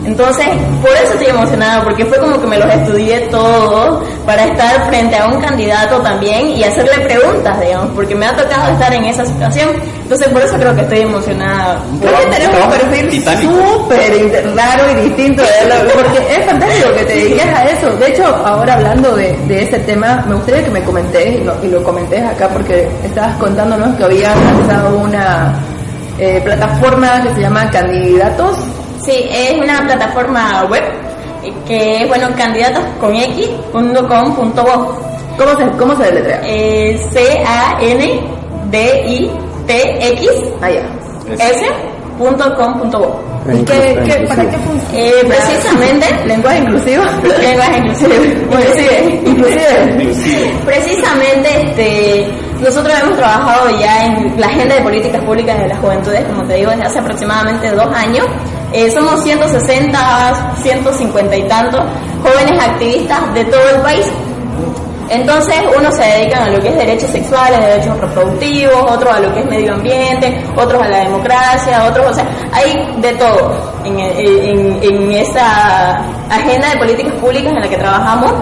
Entonces, 0.09 0.47
por 0.81 0.89
eso 0.89 1.13
estoy 1.13 1.27
emocionada, 1.27 1.83
porque 1.83 2.03
fue 2.03 2.17
como 2.17 2.41
que 2.41 2.47
me 2.47 2.57
los 2.57 2.73
estudié 2.73 3.19
todos 3.29 4.03
para 4.25 4.43
estar 4.45 4.87
frente 4.87 5.15
a 5.15 5.27
un 5.27 5.39
candidato 5.39 6.01
también 6.01 6.49
y 6.49 6.63
hacerle 6.63 7.05
preguntas, 7.05 7.59
digamos, 7.61 7.91
porque 7.93 8.15
me 8.15 8.25
ha 8.25 8.35
tocado 8.35 8.71
estar 8.73 8.91
en 8.91 9.05
esa 9.05 9.23
situación. 9.23 9.69
Entonces, 10.01 10.27
por 10.29 10.41
eso 10.41 10.57
creo 10.57 10.75
que 10.75 10.81
estoy 10.81 11.01
emocionada. 11.01 11.79
Creo 12.01 12.19
que 12.21 12.25
tenemos 12.25 12.57
un 12.63 12.71
perfil 12.71 13.23
súper 13.39 14.55
raro 14.55 14.91
y 14.91 14.95
distinto 15.09 15.43
de 15.43 15.49
porque 15.93 16.35
es 16.35 16.43
fantástico 16.43 16.91
que 16.95 17.05
te 17.05 17.13
dediques 17.13 17.45
a 17.45 17.65
eso. 17.65 17.95
De 17.97 18.07
hecho, 18.07 18.25
ahora 18.25 18.73
hablando 18.73 19.15
de, 19.15 19.37
de 19.47 19.61
ese 19.61 19.77
tema, 19.81 20.25
me 20.27 20.33
gustaría 20.33 20.63
que 20.63 20.71
me 20.71 20.81
comentés 20.81 21.39
y 21.39 21.43
lo, 21.43 21.53
y 21.63 21.67
lo 21.67 21.83
comentes 21.83 22.25
acá 22.25 22.49
porque 22.49 22.89
estabas 23.03 23.37
contándonos 23.37 23.95
que 23.95 24.03
habías 24.05 24.35
lanzado 24.35 24.97
una 24.97 25.53
eh, 26.17 26.41
plataforma 26.43 27.21
que 27.21 27.35
se 27.35 27.41
llama 27.41 27.69
Candidatos. 27.69 28.57
Sí, 29.03 29.27
es 29.31 29.53
una 29.57 29.81
plataforma 29.85 30.65
web 30.69 30.83
eh, 31.43 31.53
que 31.67 32.03
es, 32.03 32.07
bueno, 32.07 32.27
candidatos 32.37 32.83
con 32.99 33.15
x.com.bo. 33.15 34.97
¿Cómo 35.37 35.51
se, 35.57 35.65
cómo 35.77 35.95
se 35.95 36.03
deletrea? 36.03 36.41
Eh, 36.43 36.99
C-A-N-D-I-T-X 39.09 40.29
Ah, 40.61 40.69
ya. 40.69 40.81
S.com.bo. 41.37 43.19
¿Y 43.47 43.63
qué, 43.63 43.97
qué, 44.05 44.25
para 44.27 44.43
qué 44.49 44.57
funciona? 44.57 44.93
Eh, 44.93 45.23
precisamente, 45.25 46.05
¿Lenguaje 46.27 46.59
inclusivo? 46.59 47.03
lenguaje 47.41 47.77
inclusivo. 47.77 48.13
Inclusive. 48.51 49.21
Inclusive. 49.25 50.51
Precisamente, 50.65 51.49
este, 51.63 52.27
nosotros 52.61 52.93
hemos 53.01 53.17
trabajado 53.17 53.69
ya 53.79 54.05
en 54.07 54.39
la 54.39 54.47
agenda 54.47 54.75
de 54.75 54.81
políticas 54.81 55.23
públicas 55.23 55.57
de 55.57 55.67
las 55.69 55.79
juventudes, 55.79 56.21
como 56.25 56.43
te 56.43 56.55
digo, 56.55 56.71
desde 56.71 56.83
hace 56.83 56.99
aproximadamente 56.99 57.71
dos 57.71 57.87
años. 57.95 58.25
Eh, 58.71 58.91
somos 58.91 59.23
160, 59.23 60.55
150 60.61 61.37
y 61.37 61.43
tantos 61.47 61.81
jóvenes 62.23 62.63
activistas 62.63 63.33
de 63.33 63.45
todo 63.45 63.69
el 63.75 63.81
país. 63.81 64.05
Entonces, 65.09 65.55
unos 65.75 65.95
se 65.95 66.03
dedican 66.03 66.43
a 66.43 66.49
lo 66.49 66.59
que 66.59 66.69
es 66.69 66.75
derechos 66.75 67.09
sexuales, 67.09 67.59
derechos 67.59 67.99
reproductivos, 67.99 68.91
otros 68.91 69.15
a 69.15 69.19
lo 69.19 69.33
que 69.33 69.39
es 69.39 69.45
medio 69.47 69.73
ambiente, 69.73 70.43
otros 70.55 70.81
a 70.83 70.87
la 70.87 70.99
democracia, 70.99 71.85
otros, 71.85 72.11
o 72.11 72.13
sea, 72.13 72.27
hay 72.53 72.95
de 73.01 73.13
todo 73.13 73.51
en, 73.85 73.99
en, 73.99 75.11
esa 75.13 75.95
agenda 76.29 76.69
de 76.69 76.77
políticas 76.77 77.13
públicas 77.13 77.51
en 77.51 77.59
la 77.59 77.67
que 77.67 77.77
trabajamos. 77.77 78.33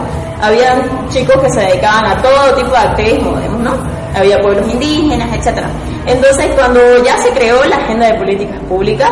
Había 0.42 0.76
chicos 1.10 1.42
que 1.42 1.50
se 1.50 1.62
dedicaban 1.62 2.06
a 2.06 2.22
todo 2.22 2.54
tipo 2.56 2.72
de 2.72 2.78
activismo, 2.78 3.38
¿no? 3.60 3.72
Había 4.14 4.38
pueblos 4.40 4.72
indígenas, 4.72 5.30
etcétera. 5.34 5.70
Entonces, 6.06 6.48
cuando 6.54 6.80
ya 7.04 7.18
se 7.18 7.30
creó 7.32 7.64
la 7.66 7.78
agenda 7.78 8.08
de 8.08 8.14
políticas 8.16 8.60
públicas, 8.68 9.10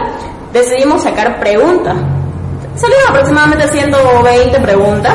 decidimos 0.59 1.03
sacar 1.03 1.39
preguntas. 1.39 1.95
Salieron 2.75 3.09
aproximadamente 3.09 3.67
120 3.67 4.59
preguntas 4.59 5.13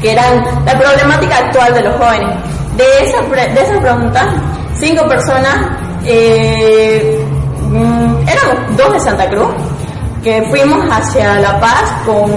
que 0.00 0.12
eran 0.12 0.44
la 0.66 0.78
problemática 0.78 1.36
actual 1.38 1.72
de 1.74 1.82
los 1.82 1.94
jóvenes. 1.96 2.28
De 2.76 2.84
esas, 3.04 3.24
pre- 3.26 3.52
de 3.54 3.62
esas 3.62 3.78
preguntas, 3.78 4.26
cinco 4.78 5.06
personas, 5.08 5.56
eh, 6.04 7.24
mm, 7.70 8.28
éramos 8.28 8.76
dos 8.76 8.92
de 8.92 9.00
Santa 9.00 9.28
Cruz, 9.30 9.48
que 10.22 10.42
fuimos 10.50 10.78
hacia 10.90 11.38
La 11.40 11.58
Paz 11.60 11.84
con 12.06 12.30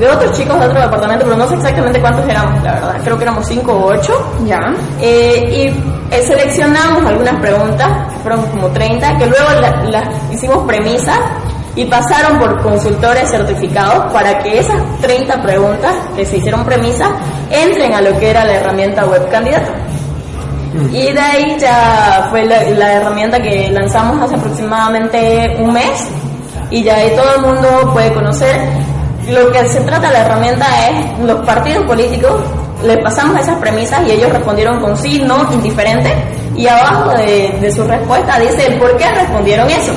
de 0.00 0.08
otros 0.08 0.32
chicos 0.36 0.58
de 0.58 0.66
otro 0.66 0.80
departamento, 0.80 1.24
pero 1.24 1.36
no 1.36 1.46
sé 1.46 1.54
exactamente 1.54 2.00
cuántos 2.00 2.28
éramos, 2.28 2.62
la 2.64 2.72
verdad, 2.72 2.94
creo 3.04 3.16
que 3.16 3.22
éramos 3.22 3.46
cinco 3.46 3.72
o 3.72 3.86
ocho. 3.92 4.12
Ya. 4.44 4.74
Eh, 5.00 5.70
y 6.10 6.14
eh, 6.14 6.22
seleccionamos 6.26 7.06
algunas 7.06 7.38
preguntas, 7.40 7.88
fueron 8.22 8.42
como 8.46 8.68
30, 8.68 9.16
que 9.18 9.26
luego 9.26 9.48
la- 9.60 9.82
las 9.84 10.04
hicimos 10.32 10.66
premisas 10.66 11.18
y 11.76 11.84
pasaron 11.86 12.38
por 12.38 12.60
consultores 12.62 13.30
certificados 13.30 14.12
para 14.12 14.38
que 14.38 14.60
esas 14.60 14.80
30 15.00 15.42
preguntas 15.42 15.94
que 16.14 16.24
se 16.24 16.36
hicieron 16.36 16.64
premisas 16.64 17.10
entren 17.50 17.92
a 17.94 18.00
lo 18.00 18.16
que 18.18 18.30
era 18.30 18.44
la 18.44 18.54
herramienta 18.54 19.04
web 19.06 19.28
candidato. 19.28 19.72
Y 20.92 21.12
de 21.12 21.20
ahí 21.20 21.56
ya 21.58 22.28
fue 22.30 22.44
la, 22.44 22.62
la 22.70 22.94
herramienta 22.94 23.40
que 23.40 23.70
lanzamos 23.70 24.20
hace 24.22 24.34
aproximadamente 24.34 25.56
un 25.60 25.72
mes 25.72 26.08
y 26.70 26.82
ya 26.82 26.96
ahí 26.96 27.12
todo 27.14 27.34
el 27.36 27.54
mundo 27.54 27.90
puede 27.92 28.12
conocer. 28.12 28.56
Lo 29.28 29.50
que 29.50 29.66
se 29.68 29.80
trata 29.80 30.10
la 30.10 30.20
herramienta 30.20 30.66
es 30.88 31.20
los 31.20 31.40
partidos 31.46 31.86
políticos, 31.86 32.32
les 32.84 32.98
pasamos 32.98 33.40
esas 33.40 33.56
premisas 33.58 34.00
y 34.06 34.12
ellos 34.12 34.30
respondieron 34.30 34.80
con 34.80 34.96
sí, 34.96 35.22
no, 35.24 35.50
indiferente 35.52 36.12
y 36.56 36.66
abajo 36.66 37.10
de, 37.16 37.56
de 37.60 37.72
su 37.72 37.84
respuesta 37.84 38.38
dice 38.38 38.66
el 38.66 38.78
por 38.78 38.96
qué 38.96 39.08
respondieron 39.10 39.70
eso. 39.70 39.92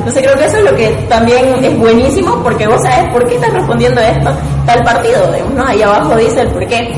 Entonces 0.00 0.22
creo 0.22 0.36
que 0.36 0.44
eso 0.46 0.56
es 0.58 0.64
lo 0.64 0.76
que 0.76 0.88
también 1.08 1.62
es 1.64 1.78
buenísimo 1.78 2.42
porque 2.42 2.66
vos 2.66 2.82
sabes 2.82 3.08
por 3.12 3.26
qué 3.28 3.36
estás 3.36 3.52
respondiendo 3.52 4.00
esto 4.00 4.30
tal 4.66 4.82
partido, 4.82 5.30
digamos, 5.32 5.54
¿no? 5.54 5.66
Ahí 5.66 5.82
abajo 5.82 6.16
dice 6.16 6.40
el 6.42 6.48
por 6.48 6.66
qué. 6.66 6.92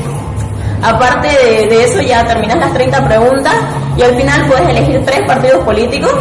Aparte 0.81 1.27
de, 1.29 1.67
de 1.67 1.83
eso 1.85 2.01
ya 2.01 2.25
terminas 2.25 2.57
las 2.57 2.73
30 2.73 3.05
preguntas 3.05 3.53
y 3.95 4.01
al 4.01 4.15
final 4.15 4.45
puedes 4.47 4.67
elegir 4.69 5.01
tres 5.05 5.21
partidos 5.25 5.63
políticos 5.63 6.11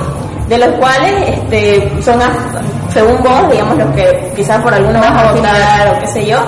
de 0.48 0.58
los 0.58 0.68
cuales 0.78 1.12
este, 1.28 1.90
son 2.02 2.20
a- 2.22 2.60
según 2.92 3.16
vos, 3.22 3.50
digamos, 3.50 3.76
los 3.78 3.90
que 3.94 4.32
quizás 4.36 4.60
por 4.62 4.72
alguno 4.74 5.00
vas 5.00 5.10
a 5.16 5.32
votar 5.32 5.94
o 5.96 5.98
qué 6.00 6.06
sé 6.06 6.26
yo, 6.26 6.38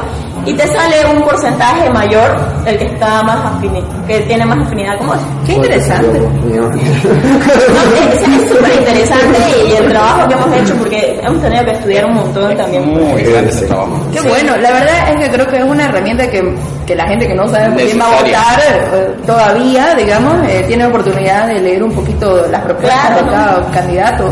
y 0.46 0.52
te 0.54 0.66
sale 0.68 0.96
un 1.14 1.22
porcentaje 1.22 1.88
mayor 1.90 2.36
el 2.66 2.78
que 2.78 2.84
está 2.86 3.22
más 3.22 3.38
afini- 3.54 3.84
que 4.06 4.20
tiene 4.20 4.44
más 4.44 4.66
afinidad 4.66 4.98
con 4.98 5.08
vos. 5.08 5.18
Qué 5.46 5.52
interesante. 5.54 6.20
No, 6.54 6.70
es 6.70 8.48
súper 8.50 8.74
interesante 8.78 9.38
y 9.68 9.72
el 9.76 9.88
trabajo 9.88 10.28
que 10.28 10.34
hemos 10.34 10.56
hecho, 10.56 10.74
porque 10.76 11.20
hemos 11.22 11.42
tenido 11.42 11.64
que 11.64 11.70
estudiar 11.72 12.04
un 12.06 12.14
montón 12.14 12.56
también. 12.56 12.88
Muy 12.88 13.22
grande 13.22 13.50
ese 13.50 13.66
trabajo. 13.66 13.98
Qué 14.12 14.20
bueno, 14.22 14.56
la 14.58 14.70
verdad 14.72 15.10
es 15.10 15.24
que 15.24 15.30
creo 15.34 15.46
que 15.48 15.56
es 15.58 15.64
una 15.64 15.84
herramienta 15.86 16.28
que, 16.30 16.54
que 16.86 16.94
la 16.94 17.06
gente 17.08 17.26
que 17.26 17.34
no 17.34 17.48
sabe 17.48 17.70
por 17.70 17.82
quién 17.82 18.00
va 18.00 18.06
a 18.06 18.10
votar 18.22 18.60
eh, 18.94 19.14
todavía, 19.26 19.94
digamos, 19.94 20.34
eh, 20.48 20.64
tiene 20.66 20.86
oportunidad 20.86 21.46
de 21.48 21.60
leer 21.60 21.82
un 21.82 21.92
poquito 21.92 22.46
las 22.50 22.62
propuestas 22.62 23.00
Claro, 23.06 23.24
de 23.26 23.30
cada 23.30 23.70
candidato. 23.72 24.24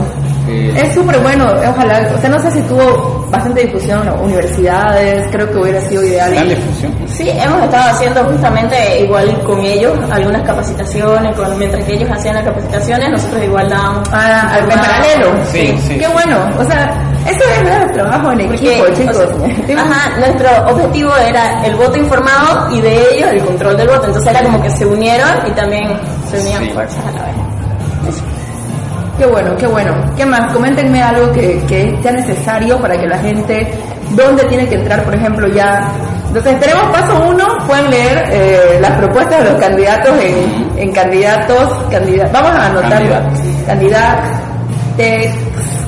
Sí. 0.53 0.73
Es 0.77 0.95
súper 0.95 1.19
bueno, 1.21 1.47
ojalá, 1.69 2.09
o 2.17 2.21
sea, 2.21 2.31
no 2.31 2.39
sé 2.39 2.51
si 2.51 2.61
tuvo 2.63 3.27
bastante 3.31 3.63
difusión 3.67 4.01
en 4.01 4.07
las 4.13 4.21
universidades, 4.21 5.27
creo 5.33 5.51
que 5.51 5.57
hubiera 5.59 5.81
sido 5.81 6.05
ideal. 6.05 6.33
Gran 6.35 6.49
difusión. 6.49 6.95
Sí, 7.09 7.29
hemos 7.31 7.63
estado 7.63 7.91
haciendo 7.91 8.25
justamente 8.25 9.01
igual 9.01 9.43
con 9.45 9.61
ellos 9.61 9.93
algunas 10.11 10.43
capacitaciones, 10.43 11.35
con, 11.37 11.59
mientras 11.59 11.85
que 11.85 11.95
ellos 11.95 12.11
hacían 12.11 12.35
las 12.37 12.45
capacitaciones, 12.45 13.11
nosotros 13.11 13.43
igual 13.45 13.69
dábamos... 13.69 14.09
Ah, 14.13 14.55
al- 14.55 14.63
en 14.71 14.79
paralelo. 14.79 15.27
Sí, 15.51 15.75
sí. 15.87 15.99
Qué 15.99 16.09
bueno, 16.09 16.39
o 16.59 16.65
sea, 16.65 16.91
eso 17.27 17.41
es 17.57 17.65
¿verdad? 17.65 17.91
trabajo 17.93 18.33
en 18.33 18.47
Porque, 18.49 18.77
equipo, 18.79 18.87
chicos. 18.95 19.17
o 19.17 19.67
sea, 19.67 19.81
ajá, 19.83 20.19
nuestro 20.19 20.49
objetivo 20.71 21.11
era 21.17 21.65
el 21.65 21.75
voto 21.77 21.97
informado 21.99 22.71
y 22.71 22.81
de 22.81 22.95
ellos 23.17 23.31
el 23.33 23.45
control 23.45 23.77
del 23.77 23.89
voto. 23.89 24.07
Entonces 24.09 24.31
era 24.31 24.43
como 24.43 24.63
que 24.63 24.71
se 24.71 24.85
unieron 24.87 25.29
y 25.47 25.51
también 25.53 25.89
se 26.31 26.41
unían 26.41 26.63
Sí. 26.65 26.71
fuerzas 26.71 27.05
a 27.07 27.13
la 27.13 27.25
vez. 27.25 28.23
Qué 29.23 29.29
bueno, 29.29 29.57
qué 29.57 29.69
bueno. 29.69 29.95
¿Qué 30.17 30.27
más? 30.27 30.53
Coméntenme 30.53 31.01
algo 31.01 31.31
que, 31.31 31.63
que 31.69 31.97
sea 32.03 32.11
necesario 32.11 32.77
para 32.81 33.01
que 33.01 33.07
la 33.07 33.17
gente, 33.21 33.73
¿dónde 34.17 34.43
tiene 34.47 34.69
que 34.69 34.75
entrar, 34.75 35.05
por 35.05 35.15
ejemplo, 35.15 35.47
ya? 35.47 35.93
Entonces, 36.27 36.59
tenemos 36.59 36.91
paso 36.91 37.25
uno, 37.29 37.47
pueden 37.69 37.89
leer 37.89 38.25
eh, 38.33 38.79
las 38.81 38.99
propuestas 38.99 39.45
de 39.45 39.51
los 39.53 39.61
candidatos 39.61 40.19
en, 40.21 40.77
en 40.77 40.93
candidatos, 40.93 41.85
candidatos. 41.89 42.33
Vamos 42.33 42.51
a 42.51 42.67
anotar. 42.67 42.91
Candidatos. 42.91 43.39
Candidatos. 43.65 44.31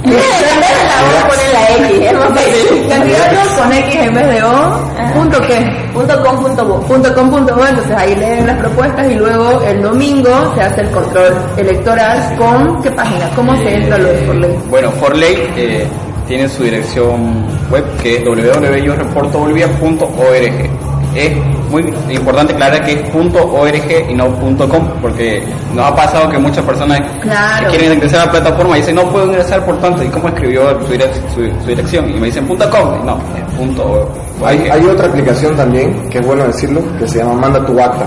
La 0.04 1.88
X, 1.88 2.00
es 2.00 2.12
más 2.14 2.28
fácil. 2.28 2.88
Candidatos 2.88 3.48
con 3.56 3.72
X 3.72 3.94
en 3.94 4.14
vez 4.14 4.28
de 4.28 4.42
O. 4.42 4.80
Punto 5.14 5.40
qué? 5.46 5.60
Punto 5.92 6.24
com, 6.24 6.42
punto 6.42 6.64
bo. 6.66 6.80
punto 6.80 7.14
com 7.14 7.30
punto 7.30 7.54
bo, 7.54 7.64
entonces 7.66 7.96
ahí 7.96 8.16
leen 8.16 8.46
las 8.46 8.58
propuestas 8.58 9.10
y 9.10 9.14
luego 9.14 9.62
el 9.62 9.80
domingo 9.80 10.52
se 10.54 10.60
hace 10.62 10.82
el 10.82 10.90
control 10.90 11.34
electoral 11.56 12.36
con 12.36 12.82
qué 12.82 12.90
página, 12.90 13.30
cómo 13.36 13.56
se 13.56 13.76
entra 13.76 13.96
lo 13.98 14.08
de 14.08 14.18
por 14.22 14.34
ley. 14.36 14.58
Bueno, 14.68 14.90
Forley 14.92 15.36
eh, 15.56 15.86
tiene 16.26 16.48
su 16.48 16.64
dirección 16.64 17.46
web 17.70 17.84
que 18.02 18.16
es 18.16 18.24
www.reportobolivia.org. 18.24 20.93
Es 21.14 21.32
muy 21.70 21.82
importante 22.10 22.52
aclarar 22.54 22.84
que 22.84 22.92
es 22.92 23.14
.org 23.14 24.10
y 24.10 24.14
no 24.14 24.26
.com 24.68 24.88
porque 25.00 25.42
nos 25.74 25.86
ha 25.86 25.94
pasado 25.94 26.28
que 26.28 26.38
muchas 26.38 26.64
personas 26.64 27.00
Claro. 27.20 27.68
quieren 27.70 27.92
ingresar 27.94 28.20
a 28.22 28.24
la 28.26 28.30
plataforma 28.32 28.76
y 28.76 28.80
dicen 28.80 28.96
no 28.96 29.02
puedo 29.10 29.26
ingresar 29.26 29.64
por 29.64 29.78
tanto 29.80 30.02
y 30.02 30.08
cómo 30.08 30.28
escribió 30.28 30.70
su, 30.86 30.92
direc- 30.92 31.28
su- 31.34 31.60
su 31.62 31.66
dirección 31.68 32.10
y 32.10 32.14
me 32.14 32.26
dicen 32.26 32.46
.com 32.46 32.56
y 33.02 33.06
no, 33.06 33.18
es 33.36 33.78
.org. 33.78 34.08
Hay, 34.44 34.68
hay 34.70 34.84
otra 34.86 35.06
aplicación 35.06 35.54
también, 35.56 36.08
que 36.10 36.18
es 36.18 36.26
bueno 36.26 36.44
decirlo, 36.44 36.82
que 36.98 37.06
se 37.08 37.18
llama 37.18 37.34
Manda 37.34 37.64
tu 37.64 37.78
acta. 37.80 38.04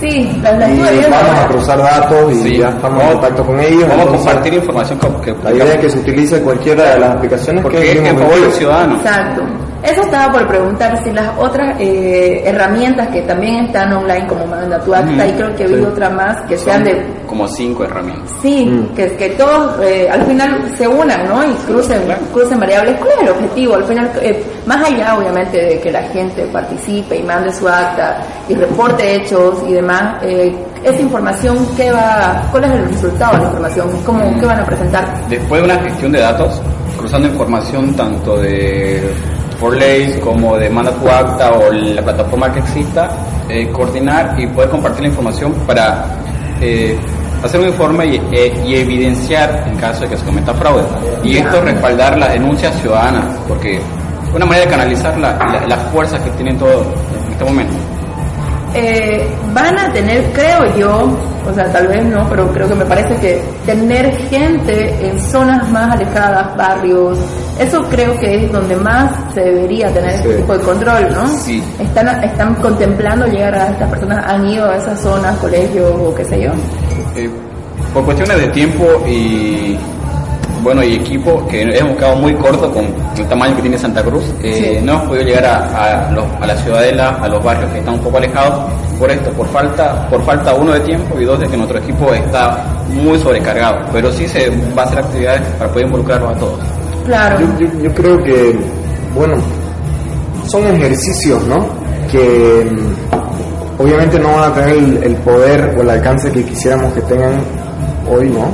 Sí, 0.00 0.30
la, 0.42 0.52
la 0.52 0.70
Y 0.70 0.78
vamos 1.10 1.38
a 1.44 1.46
cruzar 1.48 1.78
datos 1.78 2.32
y 2.32 2.34
Sí. 2.42 2.58
ya 2.58 2.68
estamos 2.68 3.02
en 3.02 3.08
contacto 3.12 3.44
con 3.44 3.58
ellos. 3.60 3.88
Vamos 3.88 4.06
a 4.06 4.10
compartir 4.10 4.54
información 4.54 4.98
que, 5.24 5.34
que 5.34 5.42
La 5.42 5.52
idea 5.52 5.74
es 5.74 5.80
que 5.80 5.90
se 5.90 5.98
utilice 5.98 6.40
cualquiera 6.40 6.94
de 6.94 7.00
las 7.00 7.10
aplicaciones 7.16 7.62
porque 7.62 7.78
que 7.80 7.90
es 7.92 7.96
el 7.98 8.04
del 8.04 8.22
objetivo. 8.22 8.52
ciudadano. 8.52 8.96
Exacto. 8.96 9.42
Eso 9.82 10.02
estaba 10.02 10.32
por 10.32 10.46
preguntar 10.48 11.02
si 11.04 11.12
las 11.12 11.28
otras 11.38 11.76
eh, 11.80 12.42
herramientas 12.44 13.08
que 13.08 13.22
también 13.22 13.66
están 13.66 13.92
online 13.92 14.26
como 14.26 14.44
Manda 14.46 14.78
tu 14.80 14.92
acta 14.94 15.10
Ujú. 15.24 15.28
y 15.28 15.32
creo 15.32 15.54
que 15.56 15.66
vi 15.66 15.74
Sí. 15.76 15.82
otra 15.84 16.10
más 16.10 16.40
que 16.48 16.56
sean 16.58 16.82
de 16.84 17.06
Como 17.26 17.46
cinco 17.46 17.84
herramientas. 17.84 18.30
Sí, 18.42 18.64
Mm. 18.66 18.94
que, 18.94 19.12
que 19.16 19.28
todos 19.30 19.80
eh, 19.84 20.08
al 20.10 20.24
final 20.26 20.64
se 20.76 20.88
unan, 20.88 21.28
¿no? 21.28 21.44
Y 21.44 21.52
crucen, 21.66 22.00
crucen 22.32 22.58
variables. 22.58 22.96
¿Cuál 22.98 23.10
es 23.12 23.22
el 23.22 23.28
objetivo? 23.28 23.74
Al 23.74 23.84
final, 23.84 24.10
eh, 24.22 24.42
más 24.66 24.84
allá, 24.84 25.16
obviamente, 25.16 25.58
de 25.64 25.78
que 25.80 25.92
la 25.92 26.02
gente 26.04 26.42
participe 26.52 27.16
y 27.18 27.22
mande 27.22 27.52
su 27.52 27.68
acta 27.68 28.22
y 28.48 28.54
reporte 28.54 29.14
hechos 29.16 29.62
y 29.68 29.74
demás, 29.74 30.22
eh, 30.22 30.56
esa 30.82 31.00
información, 31.00 31.56
¿qué 31.76 31.90
va, 31.92 32.42
¿cuál 32.50 32.64
es 32.64 32.70
el 32.72 32.88
resultado 32.88 33.32
de 33.34 33.38
la 33.38 33.44
información? 33.48 33.88
¿Cómo, 34.04 34.40
¿Qué 34.40 34.46
van 34.46 34.60
a 34.60 34.64
presentar? 34.64 35.28
Después 35.28 35.60
de 35.62 35.64
una 35.72 35.82
gestión 35.82 36.12
de 36.12 36.20
datos, 36.20 36.60
cruzando 36.98 37.28
información 37.28 37.94
tanto 37.94 38.38
de 38.38 39.12
Forley 39.58 40.18
como 40.20 40.56
de 40.56 40.68
Manda 40.70 40.92
tu 40.92 41.08
Acta 41.08 41.52
o 41.52 41.72
la 41.72 42.02
plataforma 42.02 42.52
que 42.52 42.60
exista, 42.60 43.10
eh, 43.48 43.68
coordinar 43.72 44.34
y 44.38 44.46
poder 44.46 44.70
compartir 44.70 45.02
la 45.02 45.08
información 45.08 45.52
para 45.66 46.04
eh, 46.60 46.98
hacer 47.44 47.60
un 47.60 47.68
informe 47.68 48.06
y, 48.06 48.16
eh, 48.32 48.52
y 48.66 48.74
evidenciar 48.76 49.64
en 49.66 49.76
caso 49.76 50.02
de 50.02 50.08
que 50.10 50.16
se 50.16 50.24
cometa 50.24 50.52
fraude. 50.54 50.82
Y 51.24 51.38
esto 51.38 51.60
respaldar 51.60 52.18
las 52.18 52.32
denuncias 52.32 52.74
ciudadanas, 52.80 53.24
porque 53.46 53.76
es 53.76 54.34
una 54.34 54.44
manera 54.46 54.64
de 54.66 54.70
canalizar 54.70 55.16
la- 55.18 55.36
la- 55.38 55.66
las 55.66 55.78
fuerzas 55.92 56.20
que 56.20 56.30
tienen 56.30 56.58
todo 56.58 56.82
en 56.82 57.32
este 57.32 57.44
momento. 57.44 57.74
Eh, 58.74 59.26
van 59.54 59.78
a 59.78 59.90
tener, 59.92 60.30
creo 60.32 60.76
yo, 60.76 61.08
o 61.48 61.54
sea, 61.54 61.72
tal 61.72 61.86
vez 61.88 62.04
no, 62.04 62.28
pero 62.28 62.46
creo 62.52 62.68
que 62.68 62.74
me 62.74 62.84
parece 62.84 63.16
que 63.16 63.42
tener 63.64 64.14
gente 64.28 65.08
en 65.08 65.18
zonas 65.20 65.68
más 65.70 65.94
alejadas, 65.94 66.54
barrios, 66.56 67.18
eso 67.58 67.82
creo 67.90 68.18
que 68.18 68.44
es 68.44 68.52
donde 68.52 68.76
más 68.76 69.10
se 69.34 69.40
debería 69.40 69.88
tener 69.92 70.10
este 70.14 70.30
Sí. 70.30 70.36
tipo 70.38 70.52
de 70.56 70.60
control, 70.64 71.08
¿no? 71.14 71.26
Sí. 71.28 71.62
Están, 71.80 72.08
están 72.24 72.54
contemplando 72.56 73.26
llegar 73.26 73.54
a 73.54 73.68
estas 73.68 73.90
personas, 73.90 74.24
han 74.26 74.46
ido 74.48 74.68
a 74.70 74.76
esas 74.76 75.00
zonas, 75.00 75.36
colegios 75.38 75.90
o 75.98 76.14
qué 76.14 76.24
sé 76.24 76.40
yo. 76.42 76.50
Eh, 77.16 77.28
por 77.92 78.04
cuestiones 78.04 78.36
de 78.38 78.48
tiempo 78.48 78.84
y 79.06 79.76
bueno 80.62 80.82
y 80.82 80.94
equipo 80.96 81.46
que 81.46 81.62
hemos 81.62 81.96
quedado 81.96 82.16
muy 82.16 82.34
corto 82.34 82.70
con 82.72 82.84
el 83.16 83.26
tamaño 83.28 83.54
que 83.56 83.62
tiene 83.62 83.78
Santa 83.78 84.02
Cruz 84.02 84.24
eh, 84.42 84.76
Sí. 84.80 84.84
no 84.84 84.94
hemos 84.94 85.04
podido 85.08 85.24
llegar 85.24 85.44
a, 85.46 86.08
a, 86.08 86.10
los- 86.10 86.26
a 86.40 86.46
la 86.46 86.56
ciudadela 86.56 87.16
a 87.22 87.28
los 87.28 87.42
barrios 87.42 87.70
que 87.72 87.78
están 87.78 87.94
un 87.94 88.00
poco 88.00 88.18
alejados 88.18 88.64
por 88.98 89.08
esto 89.10 89.30
por 89.30 89.46
falta 89.48 90.08
por 90.08 90.20
falta 90.24 90.52
uno 90.54 90.72
de 90.72 90.80
tiempo 90.80 91.18
y 91.20 91.24
dos 91.24 91.38
de 91.38 91.46
que 91.46 91.56
nuestro 91.56 91.78
equipo 91.78 92.12
está 92.12 92.58
muy 92.88 93.16
sobrecargado 93.20 93.78
pero 93.92 94.10
sí 94.12 94.26
se 94.26 94.50
va 94.76 94.82
a 94.82 94.86
hacer 94.86 94.98
actividades 94.98 95.42
para 95.58 95.70
poder 95.70 95.86
involucrarlos 95.86 96.36
a 96.36 96.38
todos 96.40 96.58
Claro. 97.08 97.38
Yo, 97.58 97.66
yo- 97.66 97.82
yo 97.84 97.94
creo 97.94 98.22
que, 98.22 98.58
bueno, 99.14 99.34
son 100.46 100.66
ejercicios, 100.66 101.42
¿no? 101.46 101.66
Que 102.10 102.70
mm, 102.70 103.80
obviamente 103.82 104.18
no 104.18 104.32
van 104.36 104.50
a 104.50 104.54
tener 104.54 104.76
el, 104.76 105.02
el 105.02 105.14
poder 105.16 105.74
o 105.76 105.80
el 105.82 105.90
alcance 105.90 106.30
que 106.30 106.44
quisiéramos 106.44 106.92
que 106.92 107.00
tengan 107.02 107.40
hoy, 108.10 108.28
¿no? 108.28 108.46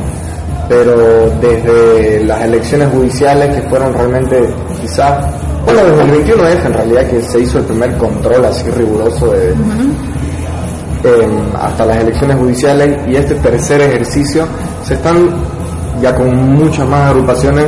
Pero 0.69 1.31
desde 1.41 2.25
las 2.25 2.43
elecciones 2.43 2.89
judiciales 2.91 3.55
que 3.57 3.69
fueron 3.69 3.93
realmente 3.93 4.49
quizás, 4.81 5.25
bueno, 5.65 5.83
desde 5.85 6.03
el 6.05 6.11
21 6.11 6.49
F 6.49 6.67
en 6.69 6.73
realidad 6.75 7.07
que 7.11 7.23
se 7.23 7.41
hizo 7.41 7.59
el 7.59 7.65
primer 7.65 7.97
control 7.99 8.45
así 8.47 8.71
riguroso 8.71 9.33
de, 9.33 9.51
em, 9.51 11.31
hasta 11.61 11.85
las 11.87 11.99
elecciones 11.99 12.37
judiciales 12.39 12.99
y 13.09 13.17
este 13.17 13.35
tercer 13.35 13.81
ejercicio 13.83 14.47
se 14.85 14.95
están 14.95 15.29
ya 16.01 16.15
con 16.15 16.35
muchas 16.55 16.89
más 16.89 17.11
agrupaciones 17.11 17.67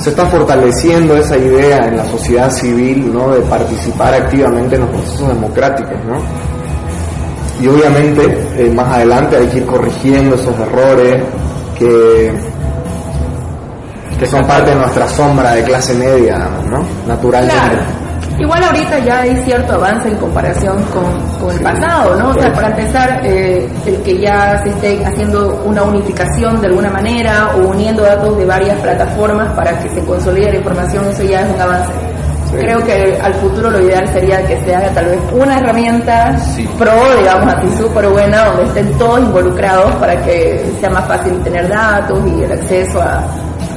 se 0.00 0.10
está 0.10 0.26
fortaleciendo 0.26 1.16
esa 1.16 1.36
idea 1.36 1.78
en 1.86 1.96
la 1.96 2.04
sociedad 2.06 2.50
civil 2.50 3.12
¿no? 3.12 3.30
de 3.30 3.40
participar 3.42 4.14
activamente 4.14 4.74
en 4.76 4.82
los 4.82 4.90
procesos 4.90 5.28
democráticos 5.28 5.96
¿no? 6.06 6.18
y 7.60 7.68
obviamente 7.68 8.46
eh, 8.56 8.70
más 8.70 8.88
adelante 8.96 9.36
hay 9.36 9.46
que 9.46 9.58
ir 9.58 9.66
corrigiendo 9.66 10.34
esos 10.34 10.58
errores 10.58 11.22
que 11.78 12.32
que 14.18 14.26
son 14.26 14.46
parte 14.46 14.70
de 14.70 14.76
nuestra 14.76 15.08
sombra 15.08 15.52
de 15.52 15.64
clase 15.64 15.94
media 15.94 16.48
¿no? 16.68 16.84
naturalmente 17.06 17.54
Claro. 17.56 18.01
Igual 18.38 18.64
ahorita 18.64 18.98
ya 19.00 19.20
hay 19.20 19.36
cierto 19.44 19.74
avance 19.74 20.08
en 20.08 20.16
comparación 20.16 20.82
con, 20.84 21.04
con 21.40 21.54
el 21.54 21.62
pasado, 21.62 22.16
¿no? 22.16 22.30
O 22.30 22.34
sea, 22.34 22.52
para 22.52 22.68
empezar, 22.68 23.20
eh, 23.24 23.68
el 23.86 23.96
que 24.02 24.18
ya 24.18 24.60
se 24.64 24.70
esté 24.70 25.04
haciendo 25.04 25.62
una 25.64 25.82
unificación 25.82 26.60
de 26.60 26.66
alguna 26.68 26.90
manera 26.90 27.50
o 27.56 27.68
uniendo 27.68 28.02
datos 28.02 28.36
de 28.36 28.44
varias 28.46 28.80
plataformas 28.80 29.52
para 29.52 29.78
que 29.78 29.88
se 29.90 30.04
consolide 30.04 30.50
la 30.52 30.58
información, 30.58 31.06
eso 31.08 31.22
ya 31.22 31.42
es 31.42 31.54
un 31.54 31.60
avance. 31.60 31.92
Sí. 32.50 32.56
Creo 32.58 32.82
que 32.84 33.18
al 33.22 33.32
futuro 33.34 33.70
lo 33.70 33.80
ideal 33.80 34.06
sería 34.08 34.44
que 34.46 34.60
se 34.62 34.74
haga 34.74 34.88
tal 34.90 35.06
vez 35.06 35.18
una 35.32 35.58
herramienta 35.58 36.36
Sí. 36.38 36.68
pro, 36.78 36.92
digamos 37.18 37.54
así, 37.54 37.68
súper 37.78 38.08
buena, 38.08 38.46
donde 38.46 38.64
estén 38.64 38.92
todos 38.98 39.20
involucrados 39.20 39.90
para 39.96 40.20
que 40.22 40.62
sea 40.80 40.90
más 40.90 41.06
fácil 41.06 41.38
tener 41.44 41.68
datos 41.68 42.18
y 42.26 42.42
el 42.42 42.52
acceso 42.52 43.00
a, 43.00 43.22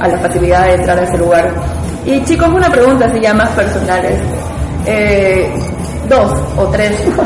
a 0.00 0.08
la 0.08 0.18
facilidad 0.18 0.64
de 0.66 0.74
entrar 0.74 0.98
a 0.98 1.02
ese 1.04 1.16
lugar. 1.18 1.50
Y 2.04 2.22
chicos, 2.24 2.48
una 2.48 2.68
pregunta 2.68 3.06
así 3.06 3.18
ya 3.20 3.32
más 3.34 3.48
personales. 3.50 4.18
Eh, 4.86 5.50
dos 6.08 6.32
o 6.56 6.66
tres, 6.68 6.92
no, 7.06 7.22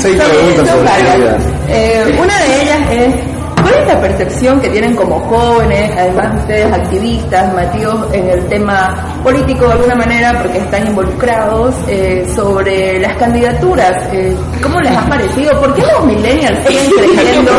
Seis 0.00 0.20
preguntas. 0.20 1.44
Eh, 1.68 2.18
una 2.20 2.38
de 2.38 2.62
ellas 2.62 2.78
es, 2.90 3.14
¿cuál 3.60 3.74
es 3.74 3.86
la 3.88 4.00
percepción 4.00 4.60
que 4.60 4.68
tienen 4.68 4.94
como 4.94 5.18
jóvenes, 5.20 5.90
además 5.96 6.32
de 6.34 6.38
ustedes 6.40 6.72
activistas, 6.72 7.54
metidos 7.54 8.14
en 8.14 8.28
el 8.28 8.46
tema 8.46 9.18
político 9.22 9.66
de 9.66 9.72
alguna 9.72 9.94
manera 9.96 10.38
porque 10.40 10.58
están 10.58 10.86
involucrados, 10.86 11.74
eh, 11.88 12.26
sobre 12.34 13.00
las 13.00 13.16
candidaturas? 13.16 14.08
Eh, 14.12 14.36
¿Cómo 14.62 14.80
les 14.80 14.96
ha 14.96 15.06
parecido? 15.06 15.58
¿Por 15.60 15.74
qué 15.74 15.82
los 15.82 16.04
millennials 16.06 16.58
siguen 16.66 16.90
creyendo? 17.14 17.52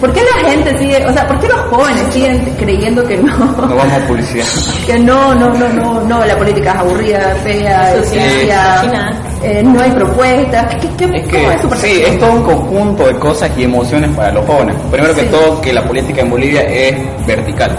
¿Por 0.00 0.12
qué 0.12 0.20
la 0.22 0.48
gente 0.50 0.78
sigue, 0.78 1.04
o 1.06 1.12
sea, 1.12 1.26
por 1.26 1.40
qué 1.40 1.48
los 1.48 1.60
jóvenes 1.70 2.02
siguen 2.12 2.54
creyendo 2.56 3.04
que 3.04 3.16
no? 3.16 3.36
No 3.36 3.74
vamos 3.76 3.92
a 3.92 4.06
publicidad. 4.06 4.44
que 4.86 4.98
no, 4.98 5.34
no, 5.34 5.50
no, 5.54 5.68
no, 5.70 6.00
no, 6.02 6.24
la 6.24 6.36
política 6.38 6.70
es 6.72 6.76
aburrida, 6.78 7.36
fea, 7.42 7.94
Social, 7.96 8.30
sucia, 8.30 9.12
eh, 9.42 9.62
no 9.64 9.80
hay 9.80 9.90
propuestas. 9.90 10.74
¿Qué, 10.76 10.88
qué, 10.96 11.04
Es 11.18 11.28
cómo 11.28 11.50
es 11.50 11.60
su 11.62 11.70
que 11.70 11.76
sí, 11.78 12.02
es 12.06 12.18
todo 12.18 12.32
un 12.32 12.42
conjunto 12.42 13.06
de 13.06 13.14
cosas 13.16 13.50
y 13.56 13.64
emociones 13.64 14.10
para 14.16 14.32
los 14.32 14.46
jóvenes. 14.46 14.76
Primero 14.90 15.14
que 15.14 15.22
Sí. 15.22 15.28
todo, 15.30 15.60
que 15.60 15.72
la 15.72 15.82
política 15.82 16.20
en 16.22 16.30
Bolivia 16.30 16.62
es 16.62 16.94
vertical. 17.26 17.76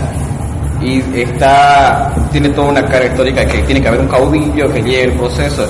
Y 0.81 1.01
está, 1.21 2.13
tiene 2.31 2.49
toda 2.49 2.69
una 2.69 2.85
carga 2.85 3.07
histórica 3.07 3.45
que 3.45 3.59
tiene 3.59 3.81
que 3.81 3.87
haber 3.87 3.99
un 4.01 4.07
caudillo 4.07 4.71
que 4.71 4.81
lleve 4.81 5.03
el 5.05 5.13
proceso. 5.13 5.65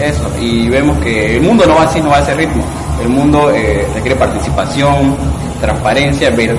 Eso. 0.00 0.30
Y 0.40 0.68
vemos 0.68 0.96
que 0.98 1.36
el 1.36 1.42
mundo 1.42 1.64
no 1.66 1.74
va 1.76 1.82
así, 1.84 2.00
no 2.00 2.08
va 2.10 2.16
a 2.18 2.20
ese 2.22 2.34
ritmo. 2.34 2.62
El 3.02 3.08
mundo 3.10 3.50
eh, 3.50 3.86
requiere 3.94 4.16
participación, 4.16 5.16
transparencia, 5.62 6.28
ver, 6.30 6.54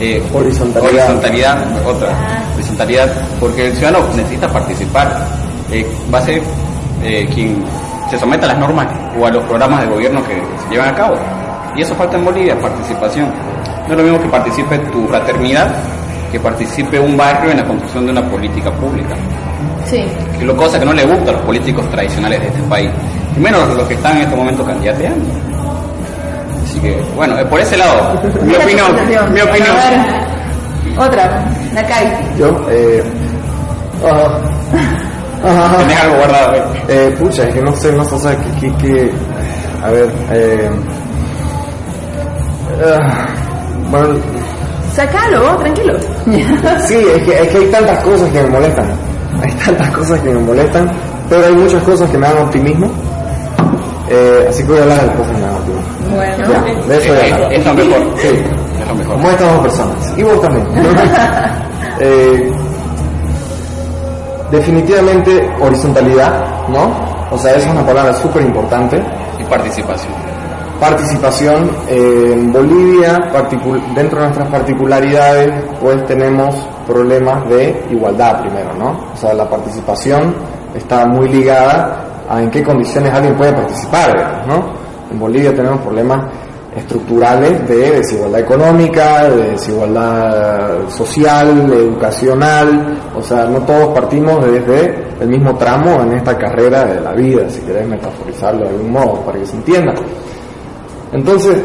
eh, 0.00 0.22
Horizontalidad. 0.32 0.92
horizontalidad, 0.92 1.86
otra, 1.86 2.08
horizontalidad, 2.54 3.12
porque 3.38 3.66
el 3.66 3.76
ciudadano 3.76 4.06
necesita 4.16 4.48
participar. 4.48 5.26
Eh, 5.70 5.86
va 6.12 6.18
a 6.18 6.22
ser 6.22 6.40
eh, 7.02 7.28
quien 7.34 7.62
se 8.08 8.18
someta 8.18 8.46
a 8.46 8.50
las 8.50 8.58
normas 8.58 8.86
o 9.20 9.26
a 9.26 9.30
los 9.30 9.44
programas 9.44 9.82
de 9.82 9.88
gobierno 9.88 10.22
que 10.26 10.40
se 10.64 10.70
llevan 10.70 10.88
a 10.88 10.94
cabo. 10.94 11.16
Y 11.76 11.82
eso 11.82 11.94
falta 11.96 12.16
en 12.16 12.24
Bolivia, 12.24 12.58
participación. 12.58 13.28
No 13.86 13.92
es 13.92 13.96
lo 13.98 14.02
mismo 14.02 14.20
que 14.20 14.28
participe 14.28 14.78
tu 14.78 15.06
fraternidad 15.08 15.68
que 16.34 16.40
participe 16.40 16.98
un 16.98 17.16
barrio 17.16 17.52
en 17.52 17.58
la 17.58 17.64
construcción 17.64 18.06
de 18.06 18.10
una 18.10 18.28
política 18.28 18.68
pública. 18.72 19.14
Sí. 19.86 20.04
Que 20.36 20.44
lo 20.44 20.56
cosa 20.56 20.80
que 20.80 20.84
no 20.84 20.92
le 20.92 21.04
gusta 21.04 21.30
a 21.30 21.34
los 21.34 21.42
políticos 21.42 21.88
tradicionales 21.92 22.40
de 22.40 22.48
este 22.48 22.62
país. 22.62 22.90
Y 23.36 23.38
menos 23.38 23.72
los 23.76 23.86
que 23.86 23.94
están 23.94 24.16
en 24.16 24.24
este 24.24 24.34
momento 24.34 24.64
candidateando. 24.64 25.24
Así 26.74 26.80
que, 26.80 27.00
bueno, 27.14 27.38
eh, 27.38 27.44
por 27.44 27.60
ese 27.60 27.76
lado, 27.76 28.20
mi 28.42 28.52
opinión, 28.56 28.96
mi 29.32 29.40
opinión. 29.40 29.76
A 29.76 29.90
ver, 29.90 30.98
otra, 30.98 31.44
Nakai. 31.72 32.12
Yo, 32.36 32.48
eh, 32.68 33.00
ajá, 34.04 34.40
ajá, 35.44 35.76
Tenés 35.78 36.00
algo 36.00 36.16
guardado. 36.16 36.54
eh. 36.56 36.62
Eh, 36.88 37.16
pucha, 37.16 37.44
es 37.44 37.54
que 37.54 37.62
no 37.62 37.76
sé, 37.76 37.92
no 37.92 38.04
sé, 38.04 38.14
o 38.16 38.18
sea, 38.18 38.36
que, 38.36 38.60
que, 38.60 38.76
que- 38.78 39.12
a 39.84 39.90
ver, 39.90 40.10
eh, 40.32 40.68
ah, 42.84 43.26
bueno, 43.92 44.08
Sacalo, 44.96 45.56
tranquilo. 45.58 45.94
sí, 46.88 46.96
es 47.16 47.22
que, 47.22 47.40
es 47.40 47.48
que 47.50 47.58
hay 47.58 47.66
tantas 47.66 48.02
cosas 48.02 48.28
que 48.30 48.42
me 48.42 48.48
molestan, 48.48 48.86
hay 49.40 49.52
tantas 49.64 49.90
cosas 49.96 50.20
que 50.22 50.30
me 50.30 50.40
molestan, 50.40 50.90
pero 51.28 51.46
hay 51.46 51.52
muchas 51.54 51.82
cosas 51.84 52.10
que 52.10 52.18
me 52.18 52.26
dan 52.26 52.38
optimismo, 52.38 52.90
eh, 54.08 54.46
así 54.48 54.62
que 54.64 54.70
voy 54.72 54.78
a 54.80 54.82
hablar 54.82 55.02
de 55.08 55.16
cosas 55.16 55.38
bueno, 56.14 56.44
Ya, 56.48 56.86
de 56.88 56.96
eso 56.96 57.12
hablar. 57.12 57.52
es 57.52 57.64
lo 57.66 57.74
mejor. 57.74 57.98
Sí. 58.18 58.28
Es 58.80 58.88
lo 58.88 58.94
mejor. 58.94 59.14
Como 59.16 59.30
estas 59.30 59.52
dos 59.52 59.60
personas. 59.62 60.14
Y 60.18 60.22
vos 60.22 60.40
también. 60.40 60.66
Eh, 62.00 62.52
definitivamente 64.50 65.48
horizontalidad, 65.60 66.66
¿no? 66.68 66.90
O 67.30 67.38
sea, 67.38 67.52
esa 67.52 67.66
es 67.66 67.72
una 67.72 67.86
palabra 67.86 68.12
súper 68.14 68.42
importante. 68.42 69.00
Y 69.38 69.44
participación. 69.44 70.12
Participación 70.80 71.70
eh, 71.88 72.30
en 72.34 72.52
Bolivia, 72.52 73.30
dentro 73.94 74.18
de 74.20 74.24
nuestras 74.26 74.48
particularidades, 74.48 75.52
pues 75.80 76.04
tenemos 76.06 76.54
problemas 76.86 77.48
de 77.48 77.84
igualdad 77.90 78.40
primero, 78.40 78.74
¿no? 78.78 78.90
O 79.12 79.16
sea, 79.16 79.32
la 79.34 79.48
participación 79.48 80.34
está 80.74 81.06
muy 81.06 81.28
ligada 81.28 82.04
a 82.28 82.42
en 82.42 82.50
qué 82.50 82.62
condiciones 82.62 83.12
alguien 83.14 83.36
puede 83.36 83.52
participar, 83.52 84.12
digamos, 84.16 84.46
¿no? 84.48 84.83
En 85.10 85.18
Bolivia 85.18 85.54
tenemos 85.54 85.80
problemas 85.80 86.26
estructurales 86.76 87.68
de 87.68 87.90
desigualdad 87.98 88.40
económica, 88.40 89.28
de 89.30 89.50
desigualdad 89.52 90.88
social, 90.88 91.72
educacional, 91.72 92.98
o 93.16 93.22
sea, 93.22 93.44
no 93.44 93.60
todos 93.60 93.94
partimos 93.94 94.44
desde 94.44 95.04
el 95.20 95.28
mismo 95.28 95.56
tramo 95.56 96.02
en 96.02 96.14
esta 96.14 96.36
carrera 96.36 96.84
de 96.84 97.00
la 97.00 97.12
vida, 97.12 97.48
si 97.48 97.60
querés 97.60 97.86
metaforizarlo 97.86 98.64
de 98.64 98.70
algún 98.70 98.90
modo, 98.90 99.20
para 99.20 99.38
que 99.38 99.46
se 99.46 99.56
entienda. 99.56 99.94
Entonces, 101.12 101.62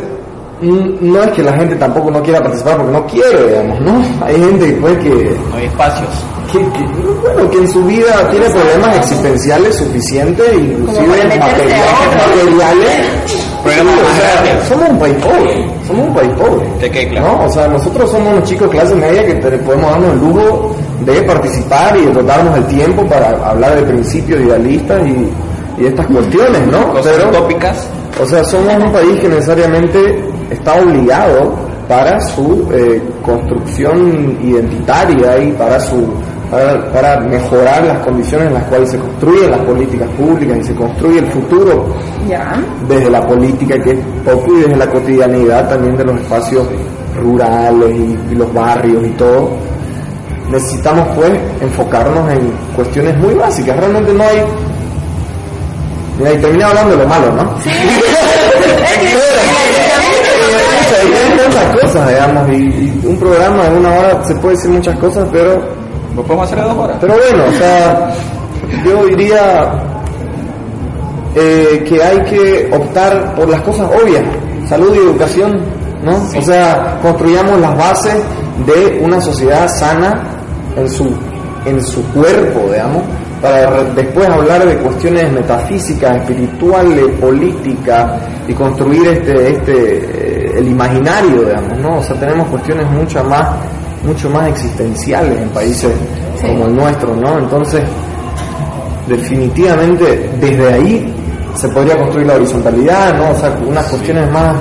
no 0.61 1.23
es 1.23 1.31
que 1.31 1.43
la 1.43 1.53
gente 1.53 1.75
tampoco 1.75 2.11
no 2.11 2.21
quiera 2.21 2.41
participar 2.41 2.77
porque 2.77 2.91
no 2.91 3.05
quiere, 3.07 3.47
digamos, 3.47 3.79
¿no? 3.81 4.03
Hay 4.25 4.35
gente 4.39 4.77
pues 4.81 4.97
que, 4.99 5.37
No 5.51 5.57
hay 5.57 5.65
espacios. 5.65 6.09
que, 6.51 6.59
que, 6.59 6.85
bueno, 7.33 7.49
que 7.49 7.57
en 7.59 7.67
su 7.69 7.83
vida 7.85 8.27
tiene 8.31 8.49
problemas 8.49 8.97
existenciales 8.97 9.75
suficientes, 9.75 10.53
inclusive 10.53 11.07
materiales. 12.19 13.45
Problemas 13.63 13.93
Sí, 13.93 13.99
o 13.99 14.03
más 14.03 14.17
sea, 14.17 14.41
grandes. 14.43 14.67
somos 14.69 14.89
un 14.89 14.99
país 14.99 15.15
pobre, 15.15 15.67
somos 15.87 16.07
un 16.07 16.13
país 16.13 16.31
pobre. 16.37 16.65
Que 16.79 16.91
quede 16.91 17.09
claro. 17.09 17.27
¿no? 17.39 17.45
O 17.45 17.49
sea, 17.49 17.67
nosotros 17.67 18.09
somos 18.11 18.33
unos 18.33 18.43
chicos 18.49 18.69
de 18.71 18.77
clase 18.77 18.95
media 18.95 19.25
que 19.25 19.33
te- 19.35 19.57
podemos 19.59 19.91
darnos 19.91 20.11
el 20.13 20.19
lujo 20.19 20.75
de 21.01 21.21
participar 21.23 21.97
y 21.97 22.05
de 22.05 22.23
darnos 22.23 22.57
el 22.57 22.65
tiempo 22.67 23.05
para 23.05 23.29
hablar 23.49 23.75
de 23.75 23.81
principios 23.83 24.39
idealistas 24.41 25.01
y, 25.07 25.81
y 25.83 25.85
estas 25.87 26.05
cuestiones, 26.07 26.67
¿no? 26.67 26.87
Cosas 26.93 27.13
Pero- 27.17 27.29
utópicas. 27.29 27.87
o 28.21 28.25
sea, 28.25 28.43
somos 28.45 28.73
un 28.81 28.91
país 28.93 29.19
que 29.19 29.27
necesariamente 29.27 30.23
está 30.49 30.75
obligado 30.75 31.55
para 31.87 32.19
su 32.21 32.69
eh, 32.71 33.01
construcción 33.23 34.37
identitaria 34.43 35.39
y 35.39 35.51
para 35.53 35.79
su 35.79 36.07
para, 36.51 36.91
para 36.91 37.19
mejorar 37.19 37.83
las 37.83 37.99
condiciones 37.99 38.47
en 38.47 38.53
las 38.55 38.63
cuales 38.65 38.89
se 38.89 38.97
construyen 38.97 39.51
las 39.51 39.59
políticas 39.61 40.09
públicas 40.09 40.57
y 40.57 40.63
se 40.63 40.75
construye 40.75 41.19
el 41.19 41.27
futuro 41.27 41.93
desde 42.87 43.09
la 43.09 43.21
política 43.21 43.75
que 43.83 43.91
es 43.91 43.99
poco 44.25 44.55
y 44.57 44.61
desde 44.61 44.75
la 44.75 44.87
cotidianidad 44.87 45.69
también 45.69 45.95
de 45.95 46.05
los 46.05 46.19
espacios 46.19 46.65
rurales 47.21 47.91
y, 47.95 48.17
y 48.31 48.35
los 48.35 48.51
barrios 48.53 49.05
y 49.05 49.09
todo. 49.11 49.51
Necesitamos 50.49 51.07
pues 51.15 51.31
enfocarnos 51.61 52.31
en 52.31 52.51
cuestiones 52.75 53.15
muy 53.17 53.35
básicas. 53.35 53.77
Realmente 53.77 54.13
no 54.13 54.23
hay... 54.23 54.43
Mira, 56.17 56.33
y 56.33 56.37
terminé 56.39 56.63
hablando 56.63 56.97
de 56.97 57.03
lo 57.03 57.07
malo, 57.07 57.31
¿no? 57.33 57.41
Hay 57.41 59.07
tantas 61.53 61.81
cosas, 61.81 62.09
digamos, 62.09 62.49
y, 62.49 62.53
y 62.53 63.01
un 63.05 63.17
programa 63.17 63.63
de 63.69 63.77
una 63.77 63.89
hora 63.89 64.23
se 64.25 64.35
puede 64.35 64.55
decir 64.55 64.71
muchas 64.71 64.97
cosas, 64.99 65.27
pero 65.31 65.61
Lo 66.15 66.23
podemos 66.23 66.45
hacer 66.47 66.59
de 66.59 66.69
dos 66.69 66.77
horas. 66.77 66.97
pero 67.01 67.13
bueno, 67.13 67.43
o 67.47 67.51
sea, 67.53 68.09
yo 68.85 69.05
diría 69.05 69.71
eh, 71.35 71.83
que 71.87 72.03
hay 72.03 72.19
que 72.23 72.69
optar 72.75 73.35
por 73.35 73.47
las 73.49 73.61
cosas 73.61 73.87
obvias, 74.01 74.23
salud 74.67 74.93
y 74.95 74.97
educación, 74.97 75.59
¿no? 76.03 76.15
O 76.37 76.41
sea, 76.41 76.97
construyamos 77.01 77.59
las 77.59 77.77
bases 77.77 78.15
de 78.65 78.99
una 79.03 79.21
sociedad 79.21 79.67
sana 79.67 80.21
en 80.75 80.89
su, 80.89 81.07
en 81.65 81.83
su 81.85 82.03
cuerpo, 82.11 82.59
digamos, 82.71 83.03
para 83.41 83.83
después 83.95 84.27
hablar 84.29 84.65
de 84.65 84.75
cuestiones 84.77 85.31
metafísicas, 85.31 86.17
espirituales, 86.17 87.05
políticas 87.19 88.11
y 88.47 88.53
construir 88.53 89.07
este, 89.07 89.51
este, 89.51 89.97
eh, 89.97 90.53
el 90.57 90.67
imaginario, 90.67 91.43
digamos, 91.45 91.77
¿no? 91.79 91.97
O 91.99 92.03
sea, 92.03 92.15
tenemos 92.19 92.47
cuestiones 92.47 92.89
mucho 92.91 93.23
más, 93.23 93.47
mucho 94.03 94.29
más 94.29 94.47
existenciales 94.49 95.39
en 95.41 95.49
países 95.49 95.91
Sí. 96.39 96.47
como 96.47 96.67
el 96.67 96.75
nuestro, 96.75 97.15
¿no? 97.15 97.37
Entonces, 97.37 97.81
definitivamente 99.07 100.29
desde 100.39 100.73
ahí 100.73 101.13
se 101.55 101.67
podría 101.69 101.97
construir 101.97 102.27
la 102.27 102.35
horizontalidad, 102.35 103.13
¿no? 103.17 103.31
O 103.31 103.35
sea, 103.35 103.57
unas 103.67 103.85
cuestiones 103.87 104.31
más, 104.31 104.55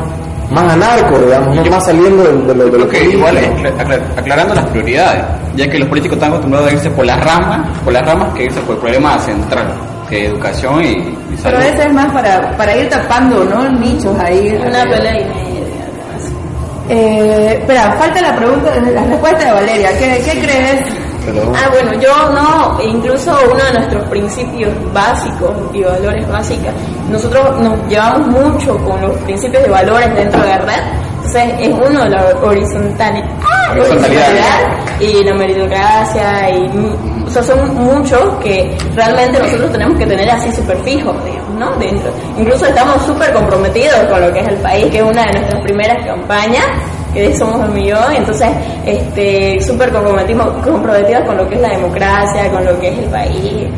más 0.50 0.72
anarco, 0.72 1.18
digamos, 1.18 1.54
¿no? 1.56 1.64
más 1.66 1.84
saliendo 1.84 2.22
de, 2.24 2.32
de 2.46 2.54
lo, 2.54 2.64
de 2.70 2.78
lo 2.78 2.88
que 2.88 2.98
político. 2.98 3.18
igual 3.18 3.36
acla- 3.78 4.00
aclarando 4.16 4.54
las 4.54 4.64
prioridades, 4.66 5.24
ya 5.56 5.68
que 5.68 5.78
los 5.78 5.88
políticos 5.88 6.16
están 6.16 6.30
acostumbrados 6.30 6.70
a 6.70 6.72
irse 6.74 6.90
por 6.90 7.04
las 7.06 7.22
ramas, 7.24 7.68
por 7.84 7.92
las 7.92 8.06
ramas 8.06 8.32
que 8.34 8.44
irse 8.44 8.60
por 8.60 8.74
el 8.76 8.80
problema 8.80 9.18
central, 9.18 9.66
que 10.08 10.24
es 10.24 10.30
educación 10.30 10.82
y, 10.82 10.88
y 10.88 11.18
Pero 11.42 11.58
salud. 11.60 11.74
ese 11.74 11.86
es 11.88 11.92
más 11.92 12.12
para, 12.12 12.56
para 12.56 12.76
ir 12.76 12.88
tapando, 12.88 13.44
¿no? 13.44 13.68
Nichos 13.78 14.18
ahí. 14.18 14.58
Una 14.66 14.82
Eh, 14.82 14.86
pelea 14.90 15.20
y 15.20 15.24
media. 15.24 15.58
Eh, 16.90 17.56
espera, 17.60 17.92
falta 17.98 18.20
la 18.22 18.34
pregunta, 18.36 18.70
la 18.94 19.04
respuesta 19.04 19.44
de 19.44 19.52
Valeria. 19.52 19.90
¿Qué, 19.98 20.22
qué 20.24 20.40
crees? 20.40 20.80
Pero 21.32 21.52
Ah, 21.54 21.68
bueno, 21.72 21.92
yo 22.00 22.12
no, 22.30 22.82
incluso 22.82 23.30
uno 23.52 23.64
de 23.64 23.72
nuestros 23.78 24.04
principios 24.08 24.70
básicos 24.92 25.50
y 25.72 25.82
valores 25.82 26.28
básicos, 26.28 26.72
nosotros 27.10 27.60
nos 27.60 27.78
llevamos 27.88 28.28
mucho 28.28 28.76
con 28.78 29.00
los 29.00 29.16
principios 29.18 29.62
de 29.62 29.68
valores 29.70 30.14
dentro 30.14 30.40
de 30.42 30.48
la 30.48 30.58
red, 30.58 30.82
entonces 31.16 31.54
es 31.60 31.68
uno 31.68 32.04
de 32.04 32.10
la 32.10 32.24
horizontal, 32.42 33.24
¡ah! 33.42 33.72
Horizontalidad. 33.72 35.00
y 35.00 35.24
la 35.24 35.34
meritocracia, 35.34 36.50
y, 36.50 36.70
o 37.26 37.30
sea, 37.30 37.42
son 37.42 37.74
muchos 37.74 38.20
que 38.42 38.76
realmente 38.94 39.38
nosotros 39.38 39.72
tenemos 39.72 39.98
que 39.98 40.06
tener 40.06 40.30
así 40.30 40.50
súper 40.54 40.78
fijos, 40.78 41.14
digamos, 41.24 41.54
¿no? 41.58 41.70
Dentro. 41.76 42.10
Incluso 42.38 42.64
estamos 42.66 43.02
súper 43.04 43.32
comprometidos 43.34 43.98
con 44.10 44.20
lo 44.22 44.32
que 44.32 44.40
es 44.40 44.48
el 44.48 44.56
país, 44.56 44.86
que 44.86 44.98
es 44.98 45.02
una 45.04 45.22
de 45.24 45.32
nuestras 45.32 45.62
primeras 45.62 46.06
campañas, 46.06 46.66
somos 47.36 47.56
un 47.68 47.74
millón, 47.74 48.12
entonces 48.14 48.48
este 48.86 49.60
súper 49.60 49.90
comprometimos, 49.92 50.48
comprometidos 50.64 51.24
con 51.24 51.36
lo 51.36 51.48
que 51.48 51.54
es 51.56 51.60
la 51.60 51.70
democracia, 51.70 52.50
con 52.50 52.64
lo 52.64 52.78
que 52.80 52.88
es 52.88 52.98
el 52.98 53.04
país. 53.06 53.68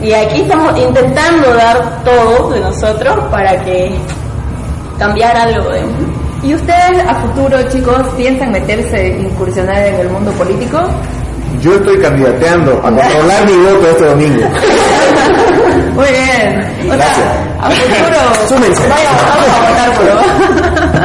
Y 0.00 0.12
aquí 0.12 0.42
estamos 0.42 0.78
intentando 0.78 1.54
dar 1.54 2.02
todo 2.04 2.50
de 2.50 2.60
nosotros 2.60 3.16
para 3.30 3.62
que 3.64 3.92
cambiar 4.98 5.36
algo 5.36 5.70
de 5.70 5.82
¿Y 6.42 6.54
ustedes 6.54 7.04
a 7.06 7.14
futuro, 7.16 7.60
chicos, 7.68 8.00
piensan 8.16 8.52
meterse, 8.52 9.08
incursionar 9.08 9.84
en 9.86 9.94
el 9.96 10.08
mundo 10.08 10.30
político? 10.32 10.78
yo 11.60 11.74
estoy 11.74 11.98
candidateando 11.98 12.72
a 12.78 12.82
controlar 12.90 13.46
mi 13.46 13.56
voto 13.56 13.88
este 13.90 14.04
domingo. 14.04 14.46
Muy 15.94 16.06
bien. 16.06 16.90
O 16.90 16.94
Gracias. 16.94 17.16
sea, 17.16 17.56
a 17.60 17.70
futuro. 17.70 18.48
Súmense. 18.48 18.88
Vaya, 18.88 19.10
vamos 19.28 19.48
a 19.54 19.60
votar 19.68 19.90
por 19.92 20.06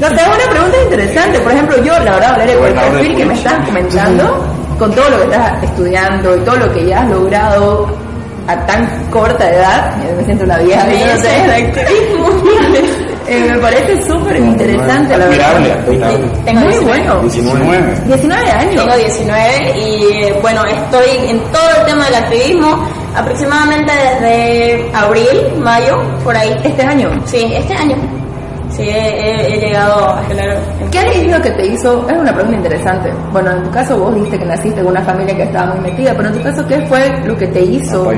No, 0.00 0.08
te 0.08 0.20
hago 0.20 0.34
una 0.34 0.50
pregunta 0.50 0.76
interesante. 0.84 1.40
Por 1.40 1.52
ejemplo, 1.52 1.76
yo, 1.82 1.92
la 1.98 2.12
verdad, 2.12 2.30
Valeria, 2.32 2.58
con 2.58 2.68
el 2.68 2.74
perfil 2.74 3.16
que 3.16 3.24
me 3.26 3.34
estás 3.34 3.66
comentando, 3.66 4.44
con 4.78 4.92
todo 4.92 5.10
lo 5.10 5.16
que 5.18 5.24
estás 5.24 5.62
estudiando 5.62 6.36
y 6.36 6.40
todo 6.40 6.56
lo 6.56 6.72
que 6.72 6.86
ya 6.86 7.00
has 7.00 7.10
logrado 7.10 7.86
a 8.46 8.56
tan 8.64 8.86
corta 9.10 9.50
edad, 9.50 9.94
yo 10.02 10.16
me 10.16 10.24
siento 10.24 10.44
una 10.44 10.56
vieja, 10.58 10.88
yo 10.90 11.06
no 11.06 11.20
sé, 11.20 11.28
eh, 13.28 13.44
me 13.52 13.58
parece 13.58 14.02
súper 14.06 14.36
interesante, 14.36 15.18
la 15.18 15.26
verdad. 15.26 15.56
Admirable, 15.56 15.72
admirable. 15.72 16.18
Tengo 16.46 16.60
Muy 16.60 16.70
19. 16.70 16.88
bueno. 16.88 17.20
19. 17.20 17.94
19 18.06 18.50
años. 18.50 18.84
Tengo 18.84 18.96
19 18.96 19.78
y 19.78 20.02
eh, 20.14 20.38
bueno, 20.40 20.64
estoy 20.64 21.28
en 21.28 21.38
todo 21.52 21.68
el 21.78 21.84
tema 21.86 22.04
del 22.06 22.14
activismo 22.14 22.88
aproximadamente 23.14 23.92
desde 23.92 24.90
abril, 24.94 25.58
mayo, 25.58 25.96
por 26.24 26.34
ahí. 26.34 26.56
Este 26.64 26.82
año. 26.82 27.10
Sí, 27.26 27.52
este 27.54 27.74
año. 27.74 27.96
Sí, 28.78 28.88
he, 28.88 28.92
he- 28.94 29.54
he 29.54 29.60
llegado 29.60 30.08
a 30.08 30.22
generar... 30.22 30.56
¿Qué 30.90 30.98
es 31.00 31.26
lo 31.36 31.42
que 31.42 31.50
te 31.50 31.66
hizo? 31.66 32.08
Es 32.08 32.16
una 32.16 32.32
pregunta 32.32 32.56
interesante. 32.58 33.12
Bueno, 33.32 33.50
en 33.50 33.64
tu 33.64 33.70
caso 33.70 33.98
vos 33.98 34.14
dijiste 34.14 34.38
que 34.38 34.44
naciste 34.46 34.80
en 34.80 34.86
una 34.86 35.02
familia 35.02 35.36
que 35.36 35.42
estaba 35.42 35.74
muy 35.74 35.90
metida, 35.90 36.14
pero 36.16 36.28
en 36.28 36.34
tu 36.36 36.42
caso, 36.44 36.64
¿qué 36.66 36.80
fue 36.86 37.10
lo 37.24 37.36
que 37.36 37.48
te 37.48 37.60
hizo 37.60 38.10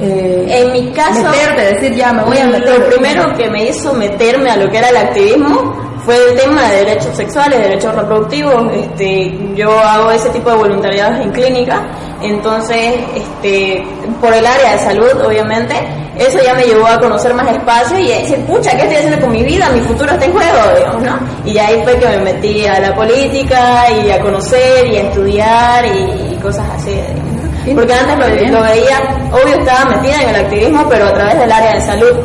eh, 0.00 0.46
En 0.48 0.72
mi 0.72 0.90
caso, 0.92 1.22
meterte, 1.22 1.74
decir 1.74 1.94
ya 1.94 2.12
me 2.12 2.22
voy 2.24 2.38
a 2.38 2.46
meter? 2.46 2.78
lo 2.80 2.86
primero 2.86 3.32
que 3.36 3.48
me 3.50 3.68
hizo 3.68 3.92
meterme 3.94 4.50
a 4.50 4.56
lo 4.56 4.70
que 4.70 4.78
era 4.78 4.88
el 4.88 4.96
activismo 4.96 5.74
fue 6.04 6.16
el 6.30 6.40
tema 6.40 6.68
de 6.70 6.76
derechos 6.84 7.14
sexuales, 7.16 7.60
derechos 7.60 7.94
reproductivos. 7.94 8.72
Este, 8.74 9.38
yo 9.54 9.78
hago 9.78 10.10
ese 10.10 10.30
tipo 10.30 10.50
de 10.50 10.56
voluntariados 10.56 11.20
en 11.20 11.30
clínica, 11.30 11.82
entonces, 12.22 12.96
este, 13.14 13.82
por 14.20 14.34
el 14.34 14.46
área 14.46 14.72
de 14.72 14.78
salud, 14.78 15.24
obviamente, 15.24 15.74
eso 16.18 16.38
ya 16.44 16.54
me 16.54 16.64
llevó 16.64 16.86
a 16.86 16.98
conocer 16.98 17.32
más 17.32 17.50
espacio 17.50 17.98
y 17.98 18.12
a 18.12 18.18
decir, 18.18 18.38
pucha, 18.44 18.72
¿qué 18.72 18.82
estoy 18.82 18.96
haciendo 18.96 19.20
con 19.20 19.32
mi 19.32 19.42
vida? 19.42 19.70
Mi 19.70 19.80
futuro 19.80 20.12
está 20.12 20.26
en 20.26 20.32
juego, 20.32 20.58
digamos, 20.76 21.02
¿no? 21.02 21.18
Y 21.46 21.56
ahí 21.56 21.80
fue 21.82 21.98
que 21.98 22.06
me 22.08 22.18
metí 22.18 22.66
a 22.66 22.78
la 22.78 22.94
política 22.94 23.90
y 23.90 24.10
a 24.10 24.20
conocer 24.20 24.86
y 24.86 24.96
a 24.96 25.02
estudiar 25.02 25.84
y, 25.86 26.36
cosas 26.42 26.66
así, 26.76 26.90
digamos, 26.90 27.32
¿no? 27.66 27.74
Porque 27.74 27.94
antes 27.94 28.18
lo, 28.18 28.58
lo 28.58 28.62
veía, 28.64 28.98
obvio 29.32 29.56
estaba 29.58 29.96
metida 29.96 30.22
en 30.22 30.28
el 30.30 30.36
activismo, 30.36 30.86
pero 30.88 31.06
a 31.06 31.14
través 31.14 31.38
del 31.38 31.52
área 31.52 31.74
de 31.74 31.80
salud. 31.80 32.16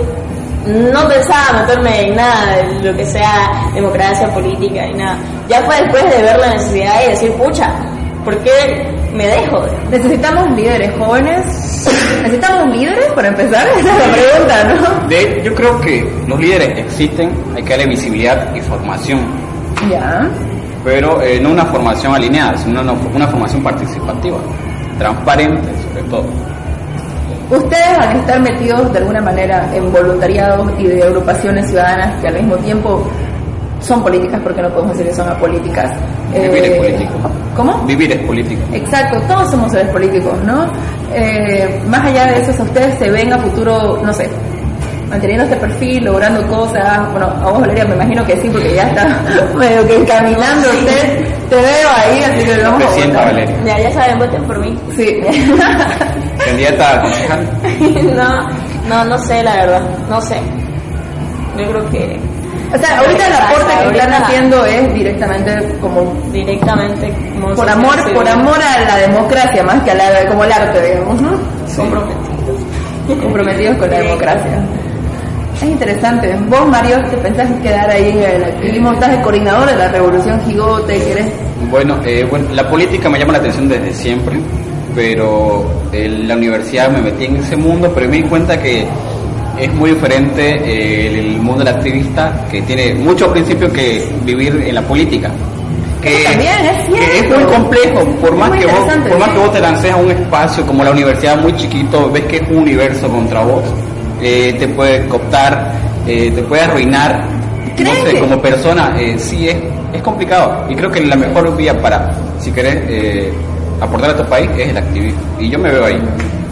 No 0.65 1.07
pensaba 1.07 1.61
meterme 1.61 2.07
en 2.07 2.15
nada 2.15 2.55
de 2.55 2.91
lo 2.91 2.97
que 2.97 3.05
sea 3.05 3.69
democracia 3.73 4.33
política 4.33 4.87
y 4.87 4.93
nada. 4.95 5.17
Ya 5.47 5.61
fue 5.61 5.79
después 5.79 6.03
de 6.03 6.23
ver 6.23 6.39
la 6.39 6.53
necesidad 6.53 7.03
y 7.05 7.09
decir, 7.11 7.31
pucha, 7.33 7.71
¿por 8.23 8.35
qué 8.39 8.95
me 9.15 9.27
dejo? 9.27 9.65
Necesitamos 9.89 10.51
líderes 10.51 10.91
jóvenes. 10.97 11.45
Necesitamos 12.23 12.75
líderes 12.75 13.11
para 13.13 13.27
empezar. 13.29 13.67
Esa 13.79 13.79
es 13.79 13.85
la 14.07 14.13
pregunta, 14.13 14.63
¿no? 15.01 15.07
De- 15.07 15.41
yo 15.43 15.53
creo 15.55 15.79
que 15.81 16.11
los 16.27 16.39
líderes 16.39 16.77
existen, 16.79 17.31
hay 17.55 17.63
que 17.63 17.69
darle 17.71 17.87
visibilidad 17.87 18.53
y 18.55 18.61
formación, 18.61 19.21
Ya. 19.89 20.27
pero 20.83 21.21
eh, 21.21 21.39
no 21.41 21.51
una 21.51 21.65
formación 21.65 22.13
alineada, 22.15 22.57
sino 22.57 22.81
una, 22.81 22.93
una 22.93 23.27
formación 23.27 23.63
participativa, 23.63 24.37
transparente 24.97 25.69
sobre 25.89 26.03
todo. 26.09 26.25
Ustedes 27.49 27.97
van 27.97 28.09
a 28.09 28.19
estar 28.19 28.39
metidos 28.41 28.91
de 28.91 28.97
alguna 28.99 29.21
manera 29.21 29.69
en 29.71 29.91
voluntariados 29.91 30.67
y 30.79 30.87
de 30.87 31.03
agrupaciones 31.03 31.67
ciudadanas 31.67 32.19
que 32.19 32.27
al 32.27 32.35
mismo 32.35 32.55
tiempo 32.57 33.07
son 33.85 34.01
políticas, 34.01 34.39
porque 34.43 34.61
no 34.61 34.69
podemos 34.69 34.97
decir 34.97 35.11
que 35.11 35.15
son 35.15 35.29
apolíticas. 35.29 35.91
Vivir 36.33 36.63
Eh, 36.63 36.71
es 36.73 36.77
político. 36.77 37.13
¿Cómo? 37.55 37.77
Vivir 37.85 38.11
es 38.11 38.19
político. 38.25 38.61
Exacto, 38.73 39.19
todos 39.27 39.51
somos 39.51 39.71
seres 39.71 39.87
políticos, 39.89 40.33
¿no? 40.45 40.65
Eh, 41.13 41.81
más 41.87 42.03
allá 42.05 42.25
de 42.25 42.41
eso, 42.41 42.51
a 42.61 42.65
ustedes 42.65 42.97
se 42.97 43.09
ven 43.11 43.31
a 43.31 43.37
futuro, 43.37 43.99
no 44.03 44.11
sé, 44.11 44.27
manteniendo 45.09 45.43
este 45.45 45.55
perfil, 45.57 46.05
logrando 46.05 46.45
cosas. 46.47 47.11
Bueno, 47.11 47.27
a 47.27 47.51
vos, 47.51 47.61
Valeria, 47.61 47.85
me 47.85 47.95
imagino 47.95 48.25
que 48.25 48.35
sí, 48.37 48.49
porque 48.49 48.73
ya 48.73 48.87
está 48.87 49.05
medio 49.55 49.87
que 49.87 50.03
caminando 50.05 50.69
usted. 50.69 51.25
Te 51.49 51.55
veo 51.55 51.89
ahí, 51.95 52.23
así 52.23 52.45
que 52.45 52.63
vamos 52.63 52.83
a 52.83 53.05
votar. 53.05 53.25
Valeria. 53.25 53.55
Ya, 53.65 53.79
ya 53.79 53.91
saben, 53.91 54.19
voten 54.19 54.43
por 54.43 54.59
mí. 54.59 54.77
Sí. 54.95 55.21
Candidata 56.45 56.97
a 56.97 57.01
concejal. 57.01 57.47
no, 58.15 58.49
no, 58.89 59.05
no 59.05 59.17
sé, 59.19 59.43
la 59.43 59.55
verdad, 59.55 59.81
no 60.09 60.19
sé. 60.21 60.37
Yo 61.57 61.69
creo 61.69 61.89
que 61.89 62.19
o 62.75 62.77
sea, 62.77 62.99
ahorita 62.99 63.27
el 63.27 63.33
aporte 63.33 63.73
que 63.83 63.97
están 63.97 64.13
haciendo 64.23 64.65
es 64.65 64.93
directamente 64.93 65.77
como 65.79 66.13
directamente 66.31 67.13
como 67.33 67.55
por 67.55 67.69
amor, 67.69 68.13
por 68.13 68.27
amor 68.27 68.59
a 68.61 68.83
la 68.83 68.97
democracia, 68.97 69.63
más 69.63 69.81
que 69.83 69.91
a 69.91 69.95
la, 69.95 70.27
como 70.27 70.43
el 70.43 70.51
arte, 70.51 70.81
digamos, 70.81 71.21
¿no? 71.21 71.31
comprometidos. 71.77 72.59
comprometidos 73.21 73.77
con 73.77 73.89
la 73.89 73.99
democracia. 73.99 74.65
Es 75.55 75.63
interesante. 75.63 76.35
Vos, 76.49 76.67
Mario, 76.67 77.01
te 77.09 77.17
pensás 77.17 77.49
quedar 77.61 77.89
ahí 77.89 78.09
en 78.09 78.23
el 78.23 78.43
activismo, 78.43 78.91
estás 78.91 79.13
el 79.13 79.21
coordinador 79.21 79.69
de 79.69 79.75
la 79.77 79.87
Revolución 79.87 80.41
Gigote, 80.45 81.01
¿querés? 81.01 81.27
Bueno, 81.71 81.97
eh, 82.05 82.27
bueno, 82.29 82.47
la 82.51 82.69
política 82.69 83.09
me 83.09 83.17
llama 83.17 83.33
la 83.33 83.39
atención 83.39 83.69
desde 83.69 83.93
siempre, 83.93 84.37
pero 84.93 85.65
en 85.93 86.27
la 86.27 86.35
universidad 86.35 86.89
me 86.89 87.01
metí 87.01 87.25
en 87.25 87.37
ese 87.37 87.55
mundo, 87.55 87.89
pero 87.95 88.09
me 88.09 88.17
di 88.17 88.23
cuenta 88.23 88.61
que 88.61 88.85
es 89.59 89.73
muy 89.73 89.91
diferente 89.91 90.61
eh, 90.63 91.19
el, 91.19 91.41
mundo 91.41 91.63
del 91.63 91.75
activista, 91.75 92.45
que 92.49 92.61
tiene 92.63 92.93
muchos 92.95 93.29
principios 93.29 93.71
que 93.71 94.07
vivir 94.23 94.63
en 94.67 94.75
la 94.75 94.81
política. 94.81 95.31
Que, 96.01 96.23
También, 96.23 96.65
es 96.65 96.87
que 96.87 97.19
es 97.19 97.29
muy 97.29 97.43
complejo, 97.45 98.05
por 98.21 98.35
más, 98.35 98.51
que 98.51 98.65
vos, 98.65 98.79
por 99.09 99.17
más 99.17 99.29
que 99.29 99.39
vos 99.39 99.51
te 99.51 99.59
lances 99.59 99.91
a 99.91 99.95
un 99.95 100.11
espacio 100.11 100.65
como 100.65 100.83
la 100.83 100.91
universidad 100.91 101.37
muy 101.37 101.55
chiquito, 101.55 102.11
ves 102.11 102.25
que 102.25 102.37
es 102.37 102.49
un 102.49 102.57
universo 102.57 103.07
contra 103.07 103.41
vos, 103.41 103.63
eh, 104.21 104.55
te 104.59 104.67
puede 104.67 105.07
cooptar, 105.07 105.73
eh, 106.05 106.31
te 106.31 106.43
puede 106.43 106.61
arruinar, 106.61 107.25
no 107.25 107.75
¿Crees 107.75 108.03
sé, 108.03 108.19
como 108.19 108.39
persona, 108.39 108.95
sí 109.17 109.49
es, 109.49 109.57
es 109.93 110.01
complicado. 110.03 110.65
Y 110.69 110.75
creo 110.75 110.91
que 110.91 111.01
la 111.01 111.15
mejor 111.15 111.55
vía 111.57 111.75
para, 111.81 112.11
si 112.39 112.51
querés, 112.51 113.33
aportar 113.81 114.11
a 114.11 114.17
tu 114.17 114.25
país 114.25 114.49
es 114.57 114.69
el 114.69 114.77
activismo. 114.77 115.19
Y 115.39 115.49
yo 115.49 115.57
me 115.57 115.71
veo 115.71 115.85
ahí, 115.85 115.99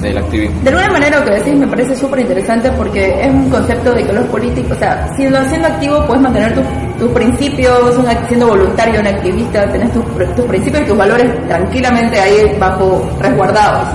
del 0.09 0.17
activismo. 0.17 0.61
De 0.61 0.69
alguna 0.69 0.89
manera 0.89 1.19
lo 1.19 1.25
que 1.25 1.31
decís 1.31 1.55
me 1.55 1.67
parece 1.67 1.95
súper 1.95 2.19
interesante 2.19 2.71
porque 2.71 3.21
es 3.21 3.33
un 3.33 3.49
concepto 3.49 3.93
de 3.93 4.03
que 4.03 4.13
los 4.13 4.25
políticos, 4.25 4.71
o 4.75 4.79
sea, 4.79 5.07
siendo, 5.15 5.43
siendo 5.45 5.67
activo 5.67 6.05
puedes 6.05 6.21
mantener 6.21 6.53
tus, 6.53 6.63
tus 6.99 7.11
principios, 7.11 7.97
un 7.97 8.05
siendo 8.27 8.47
voluntario, 8.47 8.99
un 8.99 9.07
activista, 9.07 9.67
tenés 9.69 9.91
tus, 9.91 10.03
tus 10.35 10.45
principios 10.45 10.83
y 10.83 10.85
tus 10.85 10.97
valores 10.97 11.47
tranquilamente 11.47 12.19
ahí 12.19 12.55
bajo 12.59 13.09
resguardados. 13.19 13.87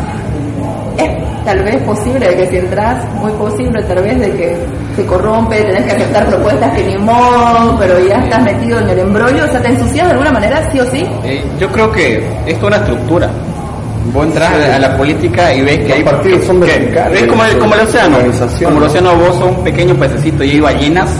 Es 0.96 1.44
tal 1.44 1.62
vez 1.62 1.76
posible 1.82 2.28
de 2.28 2.36
que 2.36 2.46
si 2.46 2.56
entras, 2.56 3.04
muy 3.14 3.32
posible 3.32 3.82
tal 3.84 4.02
vez 4.02 4.18
de 4.18 4.30
que 4.32 4.56
se 4.96 5.06
corrompe, 5.06 5.62
tenés 5.62 5.84
que 5.84 5.92
aceptar 5.92 6.26
propuestas 6.26 6.76
que 6.76 6.84
ni 6.84 6.98
modo, 6.98 7.76
pero 7.78 7.98
ya 8.00 8.16
estás 8.16 8.42
metido 8.42 8.80
en 8.80 8.90
el 8.90 8.98
embrollo, 8.98 9.44
o 9.44 9.48
sea, 9.48 9.62
te 9.62 9.68
ensucias 9.68 10.06
de 10.06 10.12
alguna 10.12 10.32
manera, 10.32 10.68
sí 10.70 10.80
o 10.80 10.84
sí. 10.86 11.06
Eh, 11.24 11.42
yo 11.58 11.70
creo 11.70 11.90
que 11.92 12.16
esto 12.16 12.26
es 12.46 12.62
una 12.62 12.76
estructura. 12.76 13.30
Vos 14.12 14.26
entras 14.26 14.52
a 14.52 14.56
la, 14.58 14.76
a 14.76 14.78
la 14.78 14.96
política 14.96 15.54
y 15.54 15.62
ves 15.62 15.78
que 15.80 15.92
hay 15.92 16.02
partidos 16.02 16.44
son 16.44 16.60
que- 16.60 16.66
verticales, 16.66 17.22
Es 17.22 17.28
como 17.28 17.44
el, 17.44 17.58
como 17.58 17.74
el 17.74 17.80
océano. 17.82 18.18
Como 18.18 18.70
el 18.70 18.80
¿no? 18.80 18.86
océano, 18.86 19.14
vos 19.16 19.36
sos 19.36 19.56
un 19.56 19.64
pequeño 19.64 19.94
pececito 19.96 20.42
y 20.44 20.50
hay 20.52 20.60
ballenas 20.60 21.10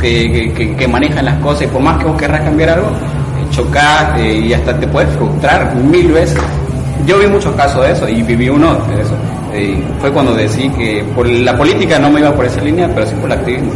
que, 0.00 0.32
que, 0.32 0.52
que- 0.52 0.76
que 0.76 0.88
manejan 0.88 1.24
las 1.24 1.36
cosas 1.40 1.62
y 1.62 1.66
por 1.68 1.80
más 1.82 1.98
que 1.98 2.04
vos 2.06 2.16
querrás 2.16 2.40
cambiar 2.42 2.70
algo, 2.70 2.88
eh, 2.88 3.46
chocás 3.50 4.18
eh, 4.18 4.34
y 4.46 4.52
hasta 4.52 4.78
te 4.78 4.86
puedes 4.88 5.10
frustrar 5.16 5.74
mil 5.76 6.10
veces. 6.12 6.40
Yo 7.06 7.18
vi 7.18 7.26
muchos 7.26 7.54
casos 7.54 7.82
de 7.86 7.92
eso 7.92 8.08
y 8.08 8.22
viví 8.22 8.48
uno 8.48 8.74
de 8.74 9.02
eso. 9.02 9.14
Eh, 9.52 9.82
fue 10.00 10.10
cuando 10.12 10.34
decidí 10.34 10.68
que 10.70 11.04
por 11.14 11.26
la 11.28 11.56
política 11.56 11.98
no 11.98 12.10
me 12.10 12.20
iba 12.20 12.32
por 12.32 12.44
esa 12.46 12.60
línea, 12.60 12.88
pero 12.94 13.06
sí 13.06 13.14
por 13.20 13.30
el 13.30 13.38
activismo. 13.38 13.72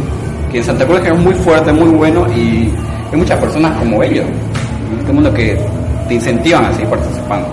Que 0.51 0.59
en 0.59 0.63
Santa 0.63 0.85
Cruz 0.85 1.01
es 1.05 1.17
muy 1.17 1.33
fuerte, 1.35 1.71
muy 1.73 1.89
bueno 1.89 2.25
y 2.33 2.71
hay 3.11 3.17
muchas 3.17 3.39
personas 3.39 3.77
como 3.77 4.01
ellos. 4.03 4.25
En 4.93 4.99
este 4.99 5.11
mundo 5.11 5.33
que 5.33 5.57
te 6.07 6.13
incentivan 6.13 6.65
a 6.65 6.71
seguir 6.73 6.87
participando. 6.87 7.47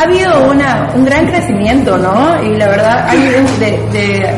Ha 0.00 0.04
habido 0.04 0.50
una, 0.50 0.90
un 0.94 1.04
gran 1.04 1.26
crecimiento, 1.26 1.96
¿no? 1.98 2.42
Y 2.42 2.56
la 2.56 2.68
verdad 2.68 3.06
hay 3.08 3.18
de, 3.58 3.70
de, 3.92 4.30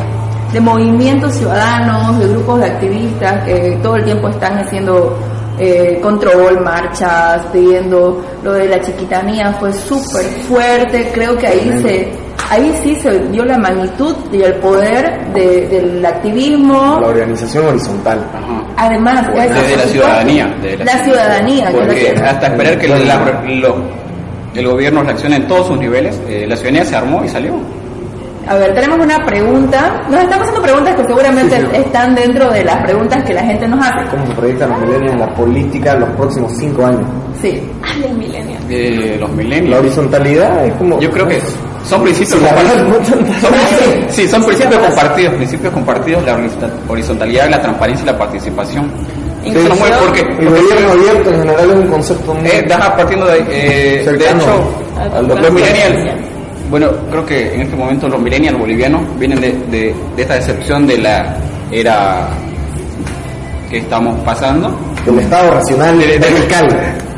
de 0.52 0.60
movimientos 0.60 1.34
ciudadanos, 1.36 2.18
de 2.18 2.28
grupos 2.28 2.60
de 2.60 2.66
activistas 2.66 3.44
que 3.44 3.78
todo 3.82 3.96
el 3.96 4.04
tiempo 4.04 4.28
están 4.28 4.58
haciendo 4.58 5.16
eh, 5.58 6.00
control, 6.02 6.60
marchas, 6.64 7.42
pidiendo 7.52 8.24
lo 8.42 8.52
de 8.54 8.66
la 8.68 8.80
chiquitanía, 8.80 9.52
fue 9.60 9.72
súper 9.72 10.24
fuerte, 10.48 11.10
creo 11.14 11.36
que 11.38 11.46
ahí 11.46 11.78
se 11.82 12.12
ahí 12.50 12.74
sí 12.82 12.94
se 12.96 13.18
dio 13.28 13.44
la 13.46 13.56
magnitud 13.56 14.14
y 14.30 14.42
el 14.42 14.54
poder 14.56 15.32
de- 15.32 15.68
del 15.68 16.04
activismo, 16.04 16.98
La 17.00 17.06
organización 17.08 17.66
horizontal. 17.68 18.18
Ajá. 18.34 18.62
además 18.76 19.26
Desde 19.32 19.46
eso, 19.74 19.76
la 19.76 19.82
ciudadanía. 19.84 20.46
de 20.60 20.76
la 20.84 21.04
ciudadanía, 21.04 21.64
que 21.66 21.70
es 21.70 21.74
lo 21.74 21.80
Porque 21.86 22.14
que- 22.14 22.22
hasta 22.22 22.46
esperar 22.48 22.78
que 22.78 22.88
la- 22.88 22.98
lo- 22.98 24.01
el 24.55 24.66
gobierno 24.66 25.03
reaccione 25.03 25.36
en 25.36 25.46
todos 25.46 25.66
sus 25.68 25.78
niveles, 25.78 26.20
eh, 26.28 26.44
la 26.48 26.57
ciudadanía 26.57 26.84
se 26.84 26.96
armó 26.96 27.24
y 27.24 27.28
salió. 27.28 27.55
A 28.48 28.57
ver, 28.57 28.74
tenemos 28.74 28.98
una 28.98 29.18
pregunta. 29.24 30.03
Nos 30.11 30.20
estamos 30.20 30.48
haciendo 30.48 30.62
preguntas 30.62 30.96
que 30.96 31.05
seguramente 31.05 31.61
Sí, 31.61 31.66
sí. 31.70 31.76
están 31.76 32.12
dentro 32.14 32.50
de 32.50 32.64
las 32.64 32.82
preguntas 32.82 33.22
que 33.24 33.34
la 33.34 33.42
gente 33.44 33.68
nos 33.68 33.78
hace. 33.86 34.11
¿Cómo 34.11 34.26
se 34.26 34.32
proyectan 34.32 34.70
los 34.70 34.80
milenios 34.80 35.12
en 35.12 35.20
la 35.20 35.34
política 35.34 35.92
en 35.92 36.00
los 36.00 36.09
próximos 36.11 36.53
cinco 36.59 36.84
años? 36.84 37.03
Sí. 37.40 37.62
Hablen 37.88 38.18
millennial. 38.18 38.61
Eh, 38.68 39.16
los 39.20 39.30
La 39.30 39.36
milenios. 39.36 39.78
horizontalidad 39.78 40.66
es 40.66 40.72
como... 40.74 40.98
Yo 40.98 41.11
creo 41.12 41.28
que 41.28 41.40
son 41.88 42.03
principios 42.03 42.40
Sí, 42.40 42.44
la 42.44 42.50
compartidos. 42.55 43.09
Son- 43.09 43.55
sí, 44.09 44.28
son 44.28 44.44
principios 44.44 44.80
compartidos, 44.80 45.34
principios 45.34 45.72
compartidos, 45.72 46.24
la 46.24 46.34
horizontal- 46.36 46.72
horizontalidad, 46.88 47.48
la 47.48 47.61
transparencia 47.62 48.03
y 48.03 48.07
la 48.07 48.18
participación. 48.18 48.90
Mueve 49.45 49.97
porque, 50.05 50.20
El 50.20 50.49
gobierno 50.51 50.93
abierto 50.93 51.30
en 51.30 51.38
general 51.40 51.70
es 51.70 51.76
un 51.76 51.86
concepto 51.88 52.34
muy... 52.34 52.47
Eh, 52.49 52.66
partiendo 52.97 53.26
de, 53.26 53.38
eh, 53.49 54.05
de 54.07 54.24
hecho, 54.24 54.72
al 55.01 55.11
los 55.26 55.28
doctor 55.28 55.53
millennials, 55.53 56.14
bueno, 56.70 56.88
creo 57.11 57.26
que 57.26 57.55
en 57.55 57.62
este 57.62 57.76
momento 57.76 58.09
los 58.09 58.20
millennials 58.20 58.59
bolivianos 58.59 59.03
vienen 59.18 59.40
de, 59.40 59.53
de, 59.70 59.95
de 60.16 60.22
esta 60.22 60.34
decepción 60.34 60.86
de 60.86 60.99
la 60.99 61.36
era 61.70 62.28
que 63.70 63.78
estamos 63.78 64.18
pasando, 64.20 64.78
del 65.07 65.18
Estado 65.20 65.51
racional 65.51 65.99
de- 65.99 66.18
de- 66.18 66.28
radical. 66.30 66.68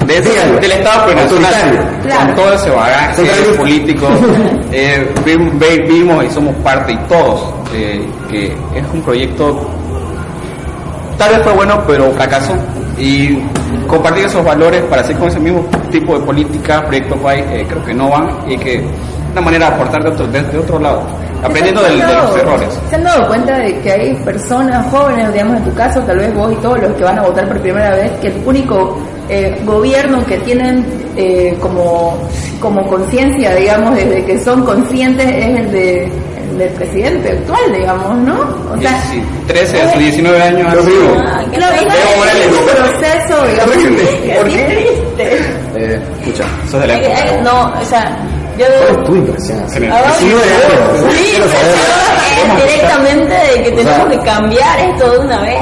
de 0.07 0.19
ese- 0.19 0.31
Dígalo. 0.31 0.61
del 0.61 0.73
Estado 0.73 1.05
plurinacional. 1.05 1.99
Claro. 2.05 2.27
con 2.27 2.35
todo 2.37 2.53
ese 2.55 2.71
bagaje 2.71 3.23
político, 3.57 4.07
eh, 4.73 5.09
vi- 5.25 5.51
ve- 5.55 5.85
vimos 5.89 6.25
y 6.25 6.31
somos 6.31 6.55
parte 6.57 6.93
y 6.93 6.97
todos, 7.09 7.55
eh, 7.75 8.07
que 8.31 8.47
es 8.47 8.85
un 8.93 9.03
proyecto 9.03 9.69
tal 11.19 11.31
vez 11.31 11.43
fue 11.43 11.53
bueno, 11.53 11.83
pero 11.87 12.11
fracasó. 12.13 12.53
Y 12.99 13.39
compartir 13.89 14.27
esos 14.27 14.45
valores 14.45 14.83
para 14.83 15.03
hacer 15.03 15.17
con 15.17 15.29
ese 15.29 15.41
mismo 15.41 15.65
tipo 15.91 16.19
de 16.19 16.25
política, 16.25 16.85
proyecto 16.87 17.17
país, 17.17 17.45
eh, 17.51 17.67
creo 17.69 17.85
que 17.85 17.95
no 17.95 18.09
van 18.11 18.29
y 18.49 18.57
que 18.57 18.77
es 18.77 18.83
una 19.33 19.41
manera 19.41 19.69
de 19.69 19.75
aportar 19.75 20.03
de 20.05 20.11
otro, 20.11 20.27
de, 20.29 20.43
de 20.43 20.59
otro 20.59 20.79
lado, 20.79 21.03
aprendiendo 21.43 21.83
¿Se 21.83 21.91
del- 21.91 22.03
han 22.03 22.09
de 22.09 22.15
los 22.15 22.37
errores. 22.37 22.69
¿Se 22.89 22.95
han 22.95 23.03
dado 23.05 23.27
cuenta 23.27 23.59
de 23.59 23.81
que 23.81 23.91
hay 23.93 24.15
personas 24.25 24.87
jóvenes, 24.93 25.33
digamos 25.33 25.57
en 25.57 25.65
tu 25.65 25.75
caso, 25.75 26.01
tal 26.03 26.19
vez 26.19 26.33
vos 26.35 26.53
y 26.53 26.57
todos 26.57 26.79
los 26.81 26.93
que 26.95 27.03
van 27.03 27.19
a 27.19 27.23
votar 27.23 27.49
por 27.49 27.61
primera 27.61 27.91
vez, 27.91 28.13
que 28.21 28.29
el 28.29 28.41
único 28.47 28.97
eh, 29.29 29.61
gobierno 29.65 30.25
que 30.27 30.39
tienen 30.39 30.87
eh, 31.17 31.57
como, 31.61 32.17
como 32.61 32.87
conciencia, 32.87 33.57
digamos, 33.57 33.97
desde 33.97 34.25
que 34.25 34.39
son 34.39 34.65
conscientes 34.65 35.27
es 35.29 35.59
el 35.61 35.73
de 35.73 36.13
del 36.53 36.69
presidente 36.71 37.31
actual, 37.33 37.73
digamos, 37.73 38.17
¿no? 38.19 38.41
O 38.73 38.79
sea, 38.81 39.01
Sí, 39.11 39.23
13 39.47 39.83
a 39.83 39.91
sus 39.91 39.99
19 39.99 40.43
años 40.43 40.69
han 40.73 40.85
sido- 40.85 41.17
Ah, 41.27 41.43
qué 41.51 41.59
no, 41.59 41.67
un 41.69 42.67
proceso, 42.67 43.47
digamos, 43.47 43.77
Qué 44.55 44.65
triste. 44.65 45.39
Eh, 45.77 46.01
escucha, 46.23 46.45
sos 46.71 46.81
de 46.81 46.87
la 46.89 46.95
Eh, 46.95 47.03
eh, 47.07 47.13
época. 47.35 47.43
No, 47.43 47.73
o 47.81 47.85
sea, 47.85 48.17
yo... 48.59 48.67
¿cuál 48.67 48.99
es 48.99 49.05
tu 49.05 49.17
impresión? 49.17 49.59
así? 49.65 49.75
General. 49.75 49.99
Ahora- 49.99 50.19
19 50.19 50.45
años. 50.55 51.15
Sí, 51.15 51.25
Quiero 51.31 51.45
saber. 51.49 51.75
pero 52.47 52.55
es 52.55 52.67
directamente 52.69 53.35
de 53.35 53.63
que 53.65 53.71
O 53.71 53.77
tenemos 53.77 53.97
sea- 53.97 54.09
que 54.09 54.19
cambiar 54.25 54.81
esto 54.81 55.11
de 55.11 55.19
una 55.19 55.41
vez. 55.43 55.61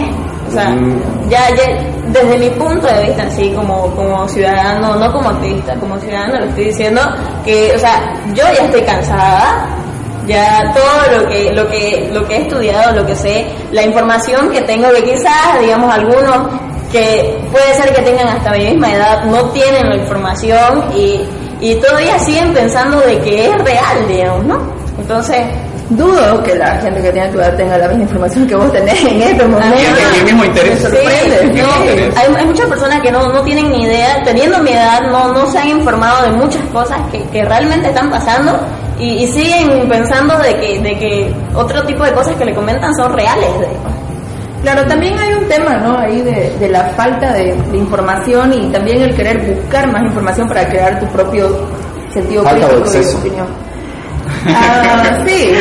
O 0.48 0.54
sea, 0.54 0.68
Mm. 0.68 1.00
ya, 1.30 1.48
ya, 1.56 1.64
desde 2.08 2.36
mi 2.38 2.50
punto 2.50 2.86
de 2.86 3.04
vista, 3.06 3.22
así 3.22 3.50
como, 3.52 3.86
como 3.96 4.28
ciudadano, 4.28 4.96
no 4.96 5.10
como 5.10 5.30
activista, 5.30 5.74
como 5.76 5.98
ciudadano, 5.98 6.40
lo 6.40 6.44
estoy 6.46 6.64
diciendo, 6.64 7.00
que, 7.42 7.72
o 7.74 7.78
sea, 7.78 8.12
yo 8.34 8.44
ya 8.54 8.64
estoy 8.64 8.82
cansada, 8.82 9.66
ya 10.26 10.72
todo 10.74 11.18
lo 11.18 11.28
que, 11.28 11.52
lo 11.52 11.68
que, 11.68 12.10
lo 12.12 12.26
que 12.26 12.36
he 12.36 12.40
estudiado, 12.42 12.94
lo 12.94 13.06
que 13.06 13.16
sé, 13.16 13.46
la 13.72 13.82
información 13.82 14.50
que 14.50 14.62
tengo, 14.62 14.88
que 14.92 15.02
quizás, 15.02 15.60
digamos, 15.60 15.92
algunos 15.92 16.48
que 16.90 17.40
puede 17.50 17.74
ser 17.74 17.94
que 17.94 18.02
tengan 18.02 18.28
hasta 18.28 18.52
mi 18.52 18.66
misma 18.66 18.92
edad, 18.92 19.24
no 19.24 19.50
tienen 19.50 19.88
la 19.88 19.96
información 19.96 20.84
y, 20.94 21.22
y 21.60 21.74
todavía 21.76 22.18
siguen 22.18 22.52
pensando 22.52 23.00
de 23.00 23.18
que 23.20 23.46
es 23.46 23.64
real, 23.64 24.06
digamos, 24.06 24.44
¿no? 24.44 24.60
Entonces, 24.98 25.38
dudo 25.96 26.42
que 26.42 26.54
la 26.54 26.76
gente 26.80 27.02
que 27.02 27.10
tiene 27.10 27.28
tu 27.28 27.38
edad 27.38 27.56
tenga 27.56 27.78
la 27.78 27.88
misma 27.88 28.04
información 28.04 28.46
que 28.46 28.54
vos 28.54 28.72
tenés 28.72 29.02
en 29.04 29.22
estos 29.22 29.48
momentos. 29.48 29.80
y 29.80 30.18
el 30.18 30.24
mismo 30.24 30.44
interés. 30.44 30.78
Sí, 30.78 30.82
sorprende. 30.84 31.62
No, 31.62 31.68
hay, 32.16 32.34
hay 32.36 32.46
muchas 32.46 32.66
personas 32.66 33.00
que 33.00 33.10
no, 33.10 33.32
no 33.32 33.42
tienen 33.42 33.70
ni 33.70 33.84
idea, 33.84 34.22
teniendo 34.22 34.58
mi 34.58 34.72
edad, 34.72 35.00
no, 35.10 35.32
no 35.32 35.50
se 35.50 35.58
han 35.58 35.68
informado 35.68 36.30
de 36.30 36.32
muchas 36.32 36.62
cosas 36.72 36.98
que, 37.10 37.22
que 37.30 37.44
realmente 37.44 37.88
están 37.88 38.10
pasando 38.10 38.60
y, 38.99 39.24
y 39.24 39.26
siguen 39.28 39.88
pensando 39.88 40.36
de 40.38 40.57
que, 40.57 40.80
de 40.80 40.99
que 40.99 41.34
otro 41.55 41.82
tipo 41.84 42.05
de 42.05 42.12
cosas 42.12 42.34
que 42.36 42.45
le 42.45 42.55
comentan 42.55 42.95
son 42.95 43.12
reales. 43.12 43.59
de- 43.61 43.68
Claro, 44.62 44.86
también 44.86 45.18
hay 45.18 45.32
un 45.34 45.49
tema, 45.49 45.76
¿no? 45.78 45.99
Ahí 45.99 46.20
de, 46.22 46.57
de 46.61 46.68
la 46.68 46.84
falta 46.90 47.32
de, 47.32 47.53
de 47.72 47.76
información 47.76 48.53
y 48.53 48.68
también 48.70 49.03
el 49.03 49.12
querer 49.16 49.40
buscar 49.57 49.90
más 49.90 50.03
información 50.05 50.47
para 50.47 50.68
crear 50.68 51.01
tu 51.01 51.07
propio 51.07 51.66
sentido 52.14 52.45
Falta 52.45 52.68
de 52.68 52.72
crítico 52.74 52.95
y 52.95 52.97
exceso. 52.99 53.18
opinión. 53.18 53.47
Ah, 54.47 55.18
sí, 55.26 55.53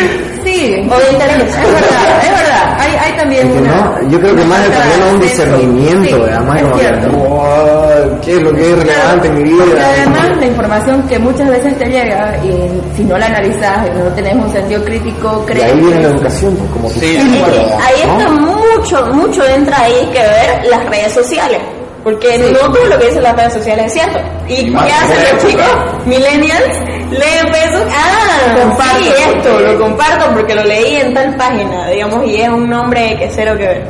sí. 0.52 0.90
O 0.90 1.00
de 1.00 1.12
interés. 1.12 1.38
Es 1.44 1.74
verdad, 1.74 2.24
es 2.24 2.30
verdad. 2.32 2.78
Hay, 2.80 2.96
hay 2.96 3.18
también 3.18 3.48
Es 3.48 3.54
que 3.54 3.60
una. 3.60 3.76
no, 3.76 4.10
yo 4.10 4.20
creo 4.20 4.36
que 4.36 4.44
más 4.46 4.60
de 4.64 4.72
falta 4.72 4.90
también 4.90 5.14
un 5.16 5.20
discernimiento, 5.22 6.16
Sí, 6.16 6.32
además 6.34 6.56
es 6.58 6.62
como 6.64 6.76
que, 6.76 6.80
cierto. 6.82 7.08
"Wow, 7.18 8.20
¿qué 8.22 8.32
es 8.36 8.42
lo 8.42 8.54
que 8.54 8.62
es 8.72 8.78
relevante 8.78 9.28
en 9.28 9.34
mi 9.44 9.50
Porque 9.52 9.74
vida? 9.74 9.90
además 9.98 10.38
la 10.38 10.46
información 10.46 11.04
que 11.08 11.20
muchas 11.20 11.50
veces 11.50 11.78
te 11.78 11.86
llega 11.86 12.38
y 12.44 12.82
si 12.98 13.04
no 13.04 13.18
la 13.18 13.26
analizas 13.28 13.88
y 13.88 13.98
no 14.00 14.06
tenés 14.14 14.36
un 14.36 14.52
sentido 14.52 14.84
crítico, 14.84 15.42
Y 15.44 15.52
crees 15.52 15.66
ahí 15.66 15.80
viene 15.80 15.96
que- 15.98 16.04
la 16.04 16.10
educación, 16.10 16.56
pues, 16.58 16.72
como 16.72 16.90
tu 16.90 17.00
Sí. 17.00 17.18
Es 17.18 17.24
que 17.24 17.30
¿no? 17.30 17.80
ahí 17.82 18.02
está 18.02 18.32
mucho, 18.32 19.06
mucho 19.14 19.46
entra 19.48 19.80
ahí 19.82 20.10
que 20.12 20.20
ver 20.20 20.66
las 20.70 20.86
redes 20.90 21.14
sociales. 21.14 21.60
Porque 22.04 22.38
no 22.52 22.58
todo 22.74 22.86
lo 22.88 22.98
que 22.98 23.08
dicen 23.08 23.22
las 23.24 23.36
redes 23.36 23.54
sociales 23.54 23.86
es 23.88 23.94
cierto. 23.94 24.20
¿Y 24.48 24.72
qué 24.72 24.78
hacen 24.78 25.36
los 25.36 25.46
chicos? 25.46 25.66
Millennials 26.06 26.80
leen 27.12 27.54
Facebook. 27.54 27.88
Ah, 27.92 28.56
Comparto. 28.60 28.98
sí, 29.04 29.10
esto, 29.36 29.60
lo 29.60 29.80
comparto 29.80 30.26
porque 30.34 30.56
lo 30.56 30.64
leí 30.64 30.96
en 30.96 31.14
tal 31.14 31.36
página, 31.36 31.90
digamos, 31.90 32.26
y 32.26 32.42
es 32.42 32.50
un 32.50 32.68
nombre 32.70 33.16
que 33.20 33.30
cero 33.34 33.54
que 33.58 33.66
ver. 33.66 33.88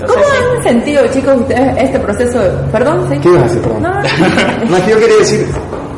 ¿Cómo 0.00 0.12
sí. 0.14 0.20
han 0.56 0.62
sentido, 0.62 1.06
chicos, 1.08 1.40
ustedes 1.40 1.76
este 1.78 1.98
proceso? 1.98 2.38
de- 2.38 2.50
Perdón, 2.72 3.06
¿sí? 3.10 3.18
¿Qué 3.18 3.28
ibas 3.28 3.42
a 3.42 3.44
decir, 3.46 3.60
perdón? 3.62 3.82
No, 3.82 3.94
No, 4.70 4.76
es 4.76 4.82
que 4.84 4.90
yo 4.92 4.98
quería 5.00 5.16
decir, 5.18 5.46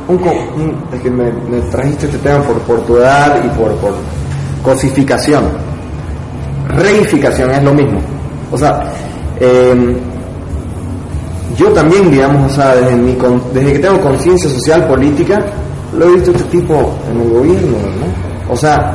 un, 0.09 0.17
un- 0.17 0.85
es 0.95 1.01
que 1.03 1.11
me, 1.11 1.31
me 1.33 1.61
trajiste 1.71 2.07
este 2.07 2.19
tema 2.19 2.43
por, 2.45 2.59
por 2.63 2.81
tu 2.87 2.97
edad 2.97 3.39
y 3.45 3.49
por, 3.59 3.73
por 3.77 3.95
cosificación. 4.65 5.45
Reificación 6.77 7.51
es 7.51 7.63
lo 7.63 7.75
mismo. 7.75 8.01
O 8.51 8.57
sea, 8.59 8.83
eh, 9.41 9.97
yo 11.57 11.69
también, 11.73 12.11
digamos, 12.11 12.53
o 12.53 12.55
sea, 12.55 12.75
desde, 12.77 12.95
mi 12.97 13.15
con- 13.15 13.43
desde 13.53 13.73
que 13.75 13.79
tengo 13.79 14.01
conciencia 14.01 14.49
social, 14.51 14.87
política, 14.87 15.41
lo 15.97 16.07
he 16.07 16.13
visto 16.13 16.31
este 16.31 16.45
tipo 16.45 16.95
en 17.11 17.21
el 17.21 17.31
gobierno, 17.31 17.77
¿no? 17.79 18.53
O 18.53 18.57
sea, 18.57 18.93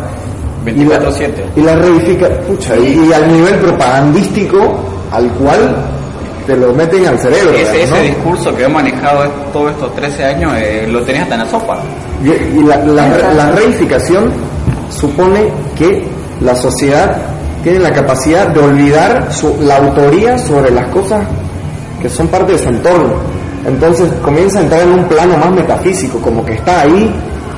y 0.66 0.84
la- 0.86 1.00
24/7. 1.00 1.32
Y 1.56 1.62
la 1.62 1.76
reifica, 1.76 2.28
pucha, 2.48 2.76
y, 2.76 3.08
y 3.10 3.14
al 3.14 3.32
nivel 3.32 3.56
propagandístico 3.56 4.58
al 5.12 5.30
cual 5.34 5.76
te 6.46 6.56
lo 6.58 6.74
meten 6.74 7.06
al 7.08 7.20
cerebro. 7.20 7.52
Ese, 7.52 7.88
¿no? 7.88 7.98
discurso 8.02 8.56
que 8.56 8.64
he 8.64 8.68
manejado 8.70 9.24
todos 9.54 9.72
estos 9.72 9.94
13 9.96 10.24
años 10.26 10.54
eh, 10.58 10.88
lo 10.90 11.02
tenías 11.04 11.24
hasta 11.24 11.36
en 11.36 11.42
la 11.42 11.50
sopa. 11.50 11.80
Y, 12.24 12.30
y 12.60 12.64
la, 12.64 12.78
la- 12.86 13.34
la 13.34 13.52
reificación 13.52 14.32
supone 14.90 15.52
que 15.78 16.06
la 16.42 16.56
sociedad 16.56 17.18
tiene 17.64 17.80
la 17.80 17.92
capacidad 17.92 18.48
de 18.48 18.60
olvidar 18.60 19.28
su- 19.32 19.58
la 19.62 19.78
autoría 19.78 20.38
sobre 20.38 20.72
las 20.72 20.88
cosas 20.90 21.26
que 22.02 22.10
son 22.10 22.28
parte 22.28 22.54
de 22.54 22.60
su 22.60 22.70
entorno. 22.70 23.16
Entonces 23.66 24.10
comienza 24.22 24.60
a 24.60 24.62
entrar 24.64 24.82
en 24.82 24.92
un 24.94 25.04
plano 25.06 25.38
más 25.38 25.52
metafísico, 25.52 26.20
como 26.20 26.46
que 26.46 26.54
está 26.54 26.82
ahí 26.82 27.12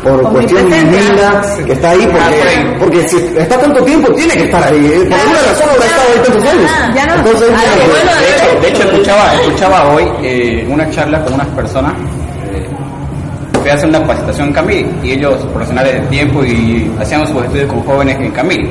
por 0.04 0.22
cuestión 0.32 0.64
Omnipresente. 0.64 0.98
divina, 0.98 1.42
que 1.66 1.74
está 1.74 1.90
ahí 1.90 2.08
porque, 2.10 2.78
porque 2.80 3.10
si 3.10 3.18
está 3.38 3.58
tanto 3.60 3.84
tiempo 3.84 4.12
tiene 4.14 4.34
que 4.34 4.44
estar 4.46 4.64
ahí. 4.64 4.78
eh, 4.86 5.06
Por 5.10 5.20
alguna 5.20 5.40
razón 5.42 5.70
habrá 5.70 5.86
estado 5.86 6.02
ahí 6.08 6.20
tantos 6.26 6.46
años. 6.54 6.72
Ah, 6.74 6.92
ya 6.96 7.06
no. 7.06 7.16
Entonces, 7.16 7.50
Ah, 7.54 7.62
bueno, 7.78 8.12
De 8.22 8.30
hecho, 8.30 8.62
de 8.62 8.68
hecho 8.70 8.84
escuchaba, 8.92 9.34
escuchaba 9.36 9.94
hoy 9.94 10.04
eh, 10.24 10.68
una 10.70 10.90
charla 10.90 11.22
con 11.24 11.34
unas 11.34 11.48
personas 11.48 11.94
eh, 12.50 12.66
que 13.62 13.72
hacen 13.72 13.90
una 13.90 14.00
capacitación 14.00 14.48
en 14.48 14.54
Camil 14.54 14.88
y 15.04 15.12
ellos, 15.12 15.36
profesionales 15.54 15.94
de 16.02 16.08
tiempo, 16.08 16.44
y 16.46 16.90
hacían 17.00 17.28
sus 17.28 17.44
estudios 17.44 17.68
con 17.68 17.84
jóvenes 17.84 18.18
en 18.22 18.32
Camil. 18.32 18.70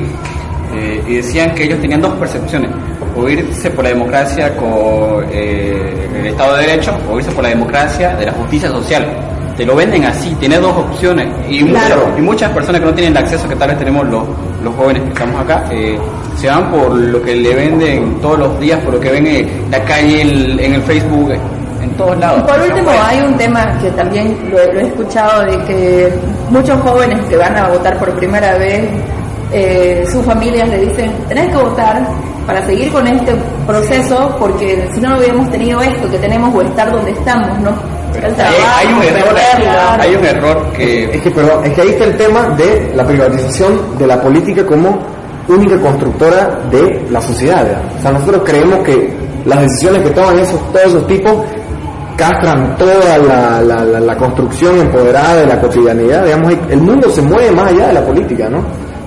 Eh, 0.79 1.03
y 1.05 1.15
decían 1.15 1.53
que 1.53 1.65
ellos 1.65 1.79
tenían 1.81 2.01
dos 2.01 2.13
percepciones, 2.13 2.71
o 3.15 3.27
irse 3.27 3.69
por 3.71 3.83
la 3.83 3.89
democracia 3.89 4.55
con 4.55 5.25
eh, 5.29 6.07
el 6.15 6.27
Estado 6.27 6.55
de 6.55 6.67
Derecho, 6.67 6.97
o 7.11 7.17
irse 7.19 7.31
por 7.31 7.43
la 7.43 7.49
democracia 7.49 8.15
de 8.15 8.25
la 8.27 8.31
justicia 8.31 8.69
social. 8.69 9.05
Te 9.57 9.65
lo 9.65 9.75
venden 9.75 10.05
así, 10.05 10.33
tiene 10.39 10.57
dos 10.57 10.73
opciones. 10.77 11.27
Y, 11.49 11.65
muchas, 11.65 11.97
y 12.17 12.21
muchas 12.21 12.49
personas 12.51 12.79
que 12.79 12.87
no 12.87 12.93
tienen 12.93 13.11
el 13.11 13.23
acceso 13.23 13.49
que 13.49 13.57
tal 13.57 13.69
vez 13.69 13.79
tenemos 13.79 14.07
los, 14.07 14.23
los 14.63 14.73
jóvenes 14.75 15.03
que 15.03 15.09
estamos 15.09 15.41
acá, 15.41 15.65
eh, 15.69 15.99
se 16.37 16.47
van 16.47 16.71
por 16.71 16.93
lo 16.95 17.21
que 17.21 17.35
le 17.35 17.53
venden 17.53 18.21
todos 18.21 18.39
los 18.39 18.59
días, 18.61 18.79
por 18.79 18.93
lo 18.93 18.99
que 19.01 19.11
ven 19.11 19.27
en 19.27 19.69
la 19.69 19.83
calle, 19.83 20.21
en, 20.21 20.59
en 20.61 20.73
el 20.75 20.81
Facebook, 20.83 21.33
en 21.81 21.89
todos 21.97 22.17
lados. 22.17 22.39
Y 22.39 22.51
por 22.51 22.61
último, 22.61 22.91
hay 23.05 23.19
un 23.19 23.35
tema 23.35 23.77
que 23.81 23.91
también 23.91 24.37
lo, 24.49 24.73
lo 24.73 24.79
he 24.79 24.87
escuchado 24.87 25.43
de 25.43 25.57
que 25.65 26.13
muchos 26.49 26.79
jóvenes 26.79 27.19
que 27.27 27.35
van 27.35 27.57
a 27.57 27.67
votar 27.67 27.97
por 27.99 28.09
primera 28.13 28.57
vez, 28.57 28.89
eh, 29.51 30.05
sus 30.11 30.23
familias 30.25 30.69
le 30.69 30.79
dicen, 30.79 31.11
tenés 31.27 31.47
que 31.49 31.57
votar 31.57 32.01
para 32.45 32.65
seguir 32.65 32.91
con 32.91 33.05
este 33.07 33.33
proceso 33.67 34.35
porque 34.39 34.87
si 34.93 34.99
no, 35.01 35.09
no 35.09 35.17
hubiéramos 35.17 35.49
tenido 35.51 35.81
esto 35.81 36.09
que 36.09 36.17
tenemos 36.17 36.53
o 36.55 36.61
estar 36.61 36.91
donde 36.91 37.11
estamos, 37.11 37.59
¿no? 37.59 37.71
Trabajo, 38.35 38.57
hay 38.79 38.87
un 38.87 39.01
error, 39.03 39.35
hay 40.01 40.15
un 40.15 40.25
error 40.25 40.71
que 40.75 41.15
Es 41.15 41.21
que, 41.21 41.29
perdón, 41.31 41.63
es 41.65 41.73
que 41.73 41.81
ahí 41.81 41.89
está 41.89 42.05
el 42.05 42.17
tema 42.17 42.49
de 42.57 42.91
la 42.95 43.05
privatización 43.05 43.97
de 43.99 44.07
la 44.07 44.19
política 44.21 44.65
como 44.65 44.99
única 45.47 45.79
constructora 45.79 46.59
de 46.71 47.05
la 47.11 47.21
sociedad. 47.21 47.63
¿verdad? 47.63 47.81
O 47.97 48.01
sea, 48.01 48.11
nosotros 48.11 48.41
creemos 48.45 48.79
que 48.79 49.13
las 49.45 49.61
decisiones 49.61 50.03
que 50.03 50.09
toman 50.09 50.39
esos, 50.39 50.59
todos 50.71 50.85
esos 50.85 51.07
tipos 51.07 51.33
castran 52.17 52.75
toda 52.77 53.17
la, 53.19 53.61
la- 53.61 53.83
la- 53.85 53.99
la 53.99 54.17
construcción 54.17 54.77
empoderada 54.79 55.35
de 55.35 55.45
la 55.45 55.59
cotidianidad. 55.61 56.25
Digamos, 56.25 56.53
el 56.69 56.81
mundo 56.81 57.09
se 57.09 57.21
mueve 57.21 57.51
más 57.51 57.71
allá 57.71 57.87
de 57.87 57.93
la 57.93 58.01
política, 58.05 58.49
¿no? 58.49 58.63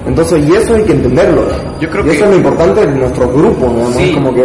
Entonces, 0.06 0.44
y 0.48 0.52
eso 0.54 0.74
hay 0.74 0.82
que 0.84 0.92
entenderlo. 0.92 1.42
Yo 1.80 1.88
creo 1.88 2.04
y 2.06 2.10
eso 2.10 2.18
que- 2.18 2.24
es 2.24 2.30
lo 2.30 2.36
importante 2.36 2.80
de 2.86 2.86
nuestros 2.96 3.32
grupos, 3.32 3.72
¿no? 3.72 3.92
Sí. 3.92 4.10
Es 4.10 4.14
como 4.14 4.34
que 4.34 4.42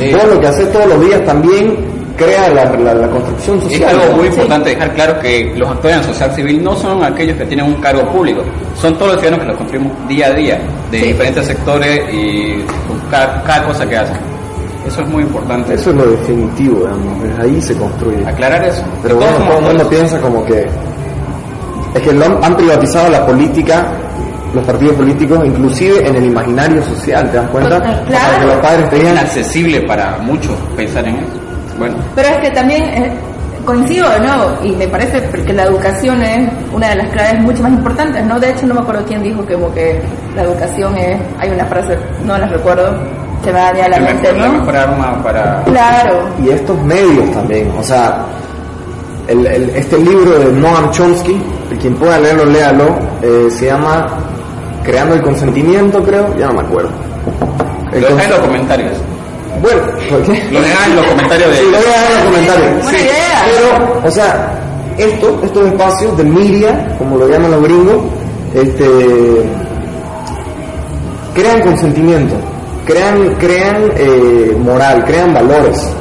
Eh, 0.00 0.10
todo 0.12 0.34
lo 0.34 0.40
que 0.40 0.46
haces 0.48 0.72
todos 0.72 0.86
los 0.86 1.00
días 1.06 1.22
también 1.24 1.76
crea 2.16 2.48
la, 2.50 2.64
la- 2.76 2.94
la 2.94 3.08
construcción 3.08 3.56
Es 3.58 3.64
social. 3.64 3.90
algo 3.90 4.10
¿no? 4.12 4.16
muy 4.18 4.26
importante 4.28 4.70
dejar 4.70 4.94
claro 4.94 5.18
que 5.20 5.52
los 5.56 5.68
actores 5.70 5.96
en 5.96 6.02
la 6.02 6.08
sociedad 6.08 6.34
civil 6.34 6.62
no 6.64 6.76
son 6.76 7.02
aquellos 7.04 7.36
que 7.36 7.44
tienen 7.46 7.66
un 7.66 7.74
cargo 7.74 8.02
público, 8.12 8.42
son 8.80 8.94
todos 8.96 9.12
los 9.12 9.20
ciudadanos 9.20 9.44
que 9.44 9.48
los 9.48 9.56
construimos 9.56 10.08
día 10.08 10.26
a 10.28 10.30
día, 10.34 10.60
de 10.90 10.98
diferentes 10.98 11.46
sectores 11.46 12.02
y 12.12 12.64
cada, 13.10 13.42
cada 13.44 13.64
cosa 13.66 13.86
que 13.88 13.96
hacen. 13.96 14.16
Eso 14.86 15.00
es 15.02 15.08
muy 15.08 15.22
importante. 15.22 15.74
Eso 15.74 15.90
es 15.90 15.96
lo 15.96 16.06
definitivo, 16.06 16.80
digamos, 16.80 17.38
ahí 17.40 17.62
se 17.62 17.74
construye. 17.76 18.26
Aclarar 18.26 18.64
eso. 18.64 18.82
Pero 19.02 19.16
bueno, 19.16 19.32
todo 19.46 19.58
el 19.58 19.64
mundo 19.64 19.88
piensa 19.88 20.18
como 20.20 20.44
que 20.44 20.66
es 21.94 22.00
que 22.02 22.12
lo 22.12 22.24
han, 22.24 22.42
han 22.44 22.56
privatizado 22.56 23.08
la 23.10 23.24
política, 23.26 23.86
los 24.54 24.64
partidos 24.64 24.94
políticos, 24.96 25.40
inclusive 25.44 26.06
en 26.06 26.16
el 26.16 26.24
imaginario 26.26 26.82
social, 26.84 27.30
¿te 27.30 27.36
das 27.38 27.48
cuenta? 27.50 27.78
Pues, 27.82 27.96
claro. 28.08 28.38
que 28.40 28.46
los 28.46 28.56
padres 28.56 28.90
te 28.90 28.96
Es 28.96 29.02
digan, 29.02 29.14
inaccesible 29.14 29.80
para 29.82 30.18
muchos 30.18 30.52
pensar 30.76 31.06
en 31.08 31.16
eso. 31.16 31.26
Bueno, 31.78 31.96
Pero 32.14 32.28
es 32.28 32.36
que 32.38 32.50
también 32.50 32.82
eh, 32.84 33.12
coincido 33.64 34.06
nuevo 34.18 34.58
y 34.62 34.72
me 34.76 34.86
parece 34.88 35.22
que 35.44 35.52
la 35.52 35.64
educación 35.64 36.20
es 36.22 36.48
una 36.72 36.90
de 36.90 36.96
las 36.96 37.08
claves 37.12 37.40
mucho 37.40 37.62
más 37.62 37.72
importantes, 37.72 38.24
¿no? 38.26 38.38
De 38.38 38.50
hecho 38.50 38.66
no 38.66 38.74
me 38.74 38.80
acuerdo 38.80 39.04
quién 39.06 39.22
dijo 39.22 39.44
que 39.46 39.54
como 39.54 39.72
que 39.72 40.00
la 40.36 40.42
educación 40.42 40.96
es, 40.98 41.18
hay 41.38 41.50
una 41.50 41.64
frase, 41.66 41.96
no 42.26 42.36
la 42.36 42.46
recuerdo, 42.46 42.94
se 43.42 43.52
me 43.52 43.58
daña 43.58 43.88
la 43.88 43.98
la 43.98 44.06
mente, 44.06 44.32
la 44.34 44.46
¿no? 44.48 44.52
mejor 44.58 44.76
arma 44.76 45.22
para... 45.22 45.62
Claro, 45.64 46.28
y 46.44 46.50
estos 46.50 46.80
medios 46.84 47.30
también, 47.32 47.72
o 47.78 47.82
sea, 47.82 48.24
el- 49.28 49.46
el- 49.46 49.70
este 49.70 49.98
libro 49.98 50.38
de 50.38 50.52
Noam 50.52 50.90
Chomsky, 50.90 51.40
quien 51.80 51.94
pueda 51.94 52.18
leerlo, 52.18 52.44
léalo, 52.44 52.98
eh, 53.22 53.46
se 53.50 53.66
llama 53.66 54.06
Creando 54.84 55.14
el 55.14 55.22
consentimiento, 55.22 56.02
creo, 56.02 56.36
ya 56.36 56.46
no 56.48 56.54
me 56.54 56.60
acuerdo. 56.60 56.90
El 57.92 58.02
Lo 58.02 58.08
dejan 58.08 58.24
en 58.24 58.30
los 58.30 58.40
comentarios. 58.40 58.92
Bueno, 59.60 59.82
¿por 60.10 60.22
qué? 60.22 60.44
Lo 60.50 60.60
dejan 60.60 60.90
en 60.90 60.96
los 60.96 61.06
comentarios 61.06 61.50
de... 61.50 61.56
Sí, 61.56 61.62
lo 61.70 61.78
en 61.78 62.14
los 62.14 62.24
comentarios. 62.24 62.86
Sí, 62.86 62.96
idea. 62.96 63.44
Pero, 63.44 64.08
o 64.08 64.10
sea, 64.10 64.62
esto, 64.98 65.40
estos 65.44 65.66
espacios 65.66 66.16
de 66.16 66.24
media, 66.24 66.96
como 66.98 67.16
lo 67.16 67.28
llaman 67.28 67.50
los 67.52 67.62
gringos, 67.62 68.02
este, 68.54 69.42
crean 71.34 71.60
consentimiento, 71.62 72.34
crean, 72.84 73.34
crean 73.36 73.92
eh, 73.96 74.56
moral, 74.58 75.04
crean 75.04 75.32
valores. 75.32 75.94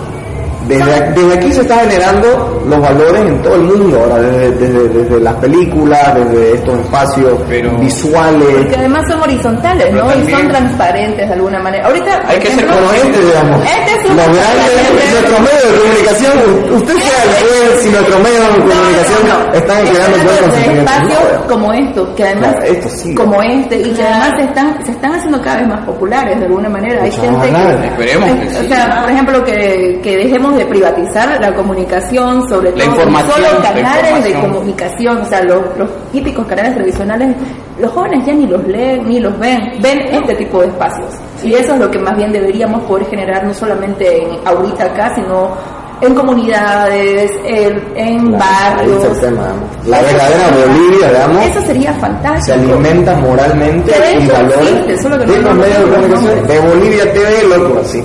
Desde, 0.67 1.11
desde 1.11 1.33
aquí 1.33 1.51
se 1.51 1.61
está 1.61 1.79
generando 1.79 2.60
los 2.67 2.79
valores 2.81 3.21
en 3.21 3.41
todo 3.41 3.55
el 3.55 3.61
mundo, 3.63 3.99
ahora 4.01 4.21
desde, 4.21 4.51
desde, 4.51 4.89
desde 4.89 5.19
las 5.19 5.33
películas, 5.35 6.15
desde 6.15 6.53
estos 6.55 6.79
espacios 6.79 7.39
Pero- 7.47 7.77
visuales. 7.77 8.65
que 8.69 8.75
además 8.75 9.03
son 9.09 9.21
horizontales, 9.21 9.87
Pero 9.91 10.05
¿no? 10.05 10.11
Y 10.21 10.31
son 10.31 10.47
transparentes 10.47 11.27
de 11.27 11.33
alguna 11.33 11.59
manera. 11.59 11.87
Ahorita, 11.87 12.21
Hay 12.27 12.39
que 12.39 12.47
ser 12.47 12.59
ejemplo, 12.59 12.77
Como 12.77 12.91
este, 12.93 13.19
digamos. 13.25 13.61
Este 13.63 13.91
es 13.91 14.09
un- 14.09 14.17
Los 14.17 14.25
grandes, 14.25 15.11
nuestros 15.11 15.39
medios 15.41 15.63
de 15.63 15.79
comunicación, 15.79 16.75
usted 16.75 16.93
sea 16.93 17.23
el 17.23 17.29
juez 17.41 17.81
si 17.81 17.89
nuestros 17.89 18.21
medios 18.21 18.41
de 18.41 18.47
comunicación 18.61 19.27
No, 19.27 19.33
no, 19.37 19.45
no. 19.45 19.53
están 19.53 19.77
Estoy 19.77 19.95
creando 19.95 20.17
consentimiento. 20.41 20.91
espacios 20.91 21.19
No, 21.41 21.47
como 21.47 21.73
esto, 21.73 22.15
que 22.15 22.23
además, 22.23 22.51
Claro, 22.55 22.65
esto 22.71 22.89
sí. 22.89 23.15
como 23.15 23.41
este, 23.41 23.75
y 23.81 23.91
que 23.93 24.03
además 24.03 24.31
se 24.37 24.43
están, 24.45 24.85
se 24.85 24.91
están 24.91 25.13
haciendo 25.13 25.41
cada 25.41 25.57
vez 25.57 25.67
más 25.67 25.85
populares 25.85 26.39
de 26.39 26.45
alguna 26.45 26.69
manera. 26.69 27.03
Hay 27.03 27.11
gente 27.11 27.49
que. 27.51 27.85
Esperemos 27.87 28.29
que 28.31 28.47
o 28.47 28.61
sí. 28.61 28.67
sea, 28.67 29.01
por 29.01 29.11
ejemplo, 29.11 29.43
que, 29.43 29.99
que 30.03 30.17
dejemos 30.17 30.55
de 30.57 30.65
privatizar 30.65 31.39
la 31.39 31.53
comunicación, 31.53 32.47
sobre 32.51 32.69
La 32.71 32.83
todo 32.83 32.95
información, 32.95 33.31
solo 33.31 33.61
canales 33.63 34.23
de 34.25 34.33
comunicación, 34.33 35.17
o 35.19 35.25
sea, 35.25 35.41
los, 35.41 35.77
los 35.77 35.89
típicos 36.11 36.45
canales 36.45 36.75
tradicionales, 36.75 37.33
los 37.79 37.89
jóvenes 37.91 38.25
ya 38.25 38.33
ni 38.33 38.45
los 38.45 38.61
leen 38.67 39.07
ni 39.07 39.21
los 39.21 39.39
ven, 39.39 39.57
ven 39.81 39.99
este 40.11 40.35
tipo 40.35 40.59
de 40.59 40.67
espacios. 40.67 41.15
Y 41.41 41.53
eso 41.53 41.75
es 41.75 41.79
lo 41.79 41.89
que 41.89 41.97
más 41.97 42.17
bien 42.17 42.33
deberíamos 42.33 42.83
poder 42.83 43.07
generar, 43.07 43.45
no 43.45 43.53
solamente 43.53 44.23
en, 44.23 44.45
ahorita 44.45 44.83
acá, 44.83 45.15
sino 45.15 45.55
en 46.01 46.15
comunidades, 46.15 47.31
en, 47.45 47.81
en 47.95 48.19
Ahí 48.33 48.39
barrios. 48.39 49.19
tema. 49.19 49.53
La 49.85 50.01
verdadera 50.01 50.49
Bolivia, 50.65 51.07
digamos, 51.09 51.45
Eso 51.45 51.61
sería 51.61 51.93
fantástico. 51.93 52.45
se 52.45 52.53
alimenta 52.53 53.15
moralmente 53.17 53.91
y 54.19 54.27
valores 54.27 54.57
existe, 54.59 54.97
solo 55.01 55.19
que 55.19 55.25
no 55.27 55.33
de 55.33 55.39
de 55.39 55.75
comunicación 55.83 56.47
de 56.47 56.59
Bolivia 56.59 57.13
TV, 57.13 57.43
loco, 57.57 57.79
así, 57.83 58.03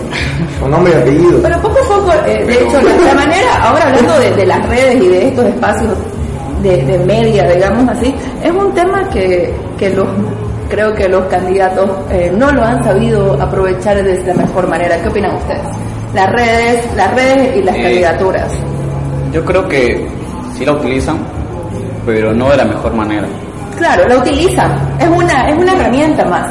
con 0.60 0.70
nombre 0.70 0.92
y 0.94 1.00
apellido. 1.00 1.38
Pero 1.42 1.60
poco 1.62 1.78
a 1.78 1.88
poco, 1.88 2.12
eh, 2.26 2.44
de 2.46 2.52
hecho, 2.54 2.80
la, 2.82 2.96
la 3.06 3.14
manera, 3.14 3.54
ahora 3.62 3.86
hablando 3.88 4.18
de, 4.20 4.30
de 4.32 4.46
las 4.46 4.68
redes 4.68 5.02
y 5.02 5.08
de 5.08 5.28
estos 5.28 5.44
espacios 5.46 5.92
de, 6.62 6.84
de 6.84 6.98
media, 7.00 7.44
digamos 7.48 7.88
así, 7.88 8.14
es 8.42 8.50
un 8.50 8.72
tema 8.74 9.08
que, 9.10 9.54
que 9.78 9.90
los 9.90 10.06
creo 10.68 10.92
que 10.94 11.08
los 11.08 11.24
candidatos 11.26 11.88
eh, 12.10 12.32
no 12.36 12.50
lo 12.50 12.62
han 12.64 12.82
sabido 12.82 13.40
aprovechar 13.40 14.02
de 14.02 14.20
la 14.24 14.34
mejor 14.34 14.66
manera. 14.68 15.00
¿Qué 15.00 15.08
opinan 15.08 15.36
ustedes? 15.36 15.62
Las 16.16 16.32
redes, 16.32 16.86
las 16.96 17.14
redes 17.14 17.56
y 17.58 17.62
las 17.62 17.76
Eh, 17.76 17.82
candidaturas. 17.82 18.52
Yo 19.32 19.44
creo 19.44 19.68
que 19.68 20.08
sí 20.56 20.64
la 20.64 20.72
utilizan, 20.72 21.18
pero 22.06 22.32
no 22.32 22.50
de 22.50 22.56
la 22.56 22.64
mejor 22.64 22.94
manera. 22.94 23.26
Claro, 23.76 24.08
la 24.08 24.16
utilizan, 24.16 24.72
es 24.98 25.08
una, 25.08 25.48
es 25.50 25.56
una 25.58 25.72
herramienta 25.74 26.24
más. 26.24 26.50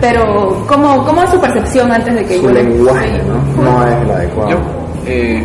Pero, 0.00 0.64
¿cómo, 0.66 1.04
¿cómo 1.04 1.22
es 1.22 1.30
su 1.30 1.38
percepción 1.38 1.92
antes 1.92 2.14
de 2.14 2.24
que 2.24 2.36
Su 2.38 2.44
yo 2.44 2.50
le- 2.50 2.62
lenguaje, 2.64 3.22
¿no? 3.28 3.62
No 3.62 3.86
es 3.86 3.92
el 4.02 4.10
adecuado. 4.10 4.50
Yo, 4.50 4.56
eh, 5.06 5.44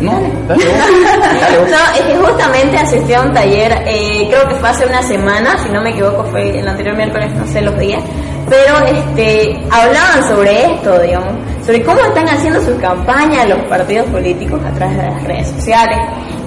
no, 0.00 0.12
dale, 0.48 0.64
dale 0.64 1.58
vos. 1.58 1.70
No, 1.70 1.76
es 1.96 2.02
que 2.06 2.16
justamente 2.26 2.76
asistí 2.76 3.14
a 3.14 3.22
un 3.22 3.32
taller, 3.32 3.72
eh, 3.86 4.26
creo 4.30 4.48
que 4.48 4.54
fue 4.56 4.68
hace 4.68 4.84
una 4.86 5.02
semana, 5.02 5.56
si 5.58 5.68
no 5.70 5.80
me 5.80 5.90
equivoco 5.90 6.24
fue 6.24 6.58
el 6.58 6.66
anterior 6.68 6.96
miércoles, 6.96 7.32
no 7.36 7.46
sé 7.46 7.60
los 7.62 7.76
días, 7.78 8.02
pero 8.48 8.78
este 8.86 9.60
hablaban 9.70 10.28
sobre 10.28 10.72
esto, 10.72 10.98
digamos, 11.00 11.32
sobre 11.64 11.82
cómo 11.82 12.00
están 12.00 12.28
haciendo 12.28 12.60
sus 12.62 12.78
campañas 12.80 13.48
los 13.48 13.58
partidos 13.68 14.06
políticos 14.08 14.60
a 14.66 14.72
través 14.72 14.96
de 14.96 15.02
las 15.02 15.24
redes 15.24 15.48
sociales. 15.48 15.98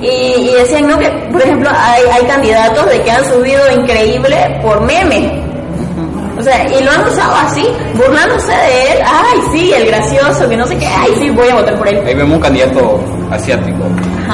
Y, 0.02 0.06
y 0.08 0.54
decían, 0.58 0.88
¿no? 0.88 0.97
Que, 0.97 1.10
por 1.32 1.41
ejemplo, 1.41 1.70
hay, 1.74 2.04
hay 2.12 2.26
candidatos 2.26 2.89
de 2.89 3.02
que 3.04 3.12
han 3.12 3.24
subido 3.26 3.62
increíble 3.72 4.60
por 4.64 4.82
memes. 4.82 5.32
O 6.39 6.43
sea, 6.43 6.66
y 6.68 6.84
lo 6.84 6.91
han 6.91 7.08
usado 7.08 7.36
así, 7.36 7.68
burlándose 7.93 8.52
de 8.52 8.93
él. 8.93 8.99
Ay, 9.06 9.39
sí, 9.52 9.72
el 9.74 9.86
gracioso, 9.86 10.49
que 10.49 10.58
no 10.58 10.66
sé 10.66 10.76
qué. 10.76 10.88
Ay, 10.88 11.12
sí, 11.20 11.30
voy 11.30 11.49
a 11.49 11.56
votar 11.56 11.78
por 11.78 11.88
él. 11.88 12.02
Ahí 12.04 12.16
vemos 12.16 12.38
un 12.38 12.41
candidato 12.41 12.99
asiático 13.30 13.84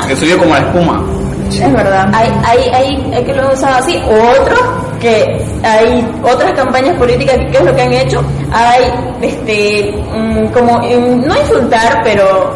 que 0.07 0.15
subió 0.15 0.37
como 0.37 0.53
la 0.53 0.59
espuma. 0.59 1.03
Es 1.49 1.73
verdad. 1.73 2.09
Hay, 2.13 2.29
hay, 2.45 2.69
hay, 2.73 3.13
hay 3.15 3.23
que 3.23 3.33
lo 3.33 3.43
han 3.47 3.53
usado 3.53 3.77
así. 3.77 4.01
Otros 4.05 4.59
que 4.99 5.41
hay 5.63 6.07
otras 6.23 6.51
campañas 6.53 6.95
políticas 6.97 7.37
que 7.37 7.45
¿qué 7.51 7.57
es 7.57 7.63
lo 7.65 7.75
que 7.75 7.81
han 7.81 7.93
hecho. 7.93 8.23
Hay, 8.51 8.83
este, 9.21 9.93
mm, 10.13 10.47
como, 10.47 10.79
mm, 10.79 11.25
no 11.27 11.37
insultar, 11.37 12.01
pero 12.03 12.51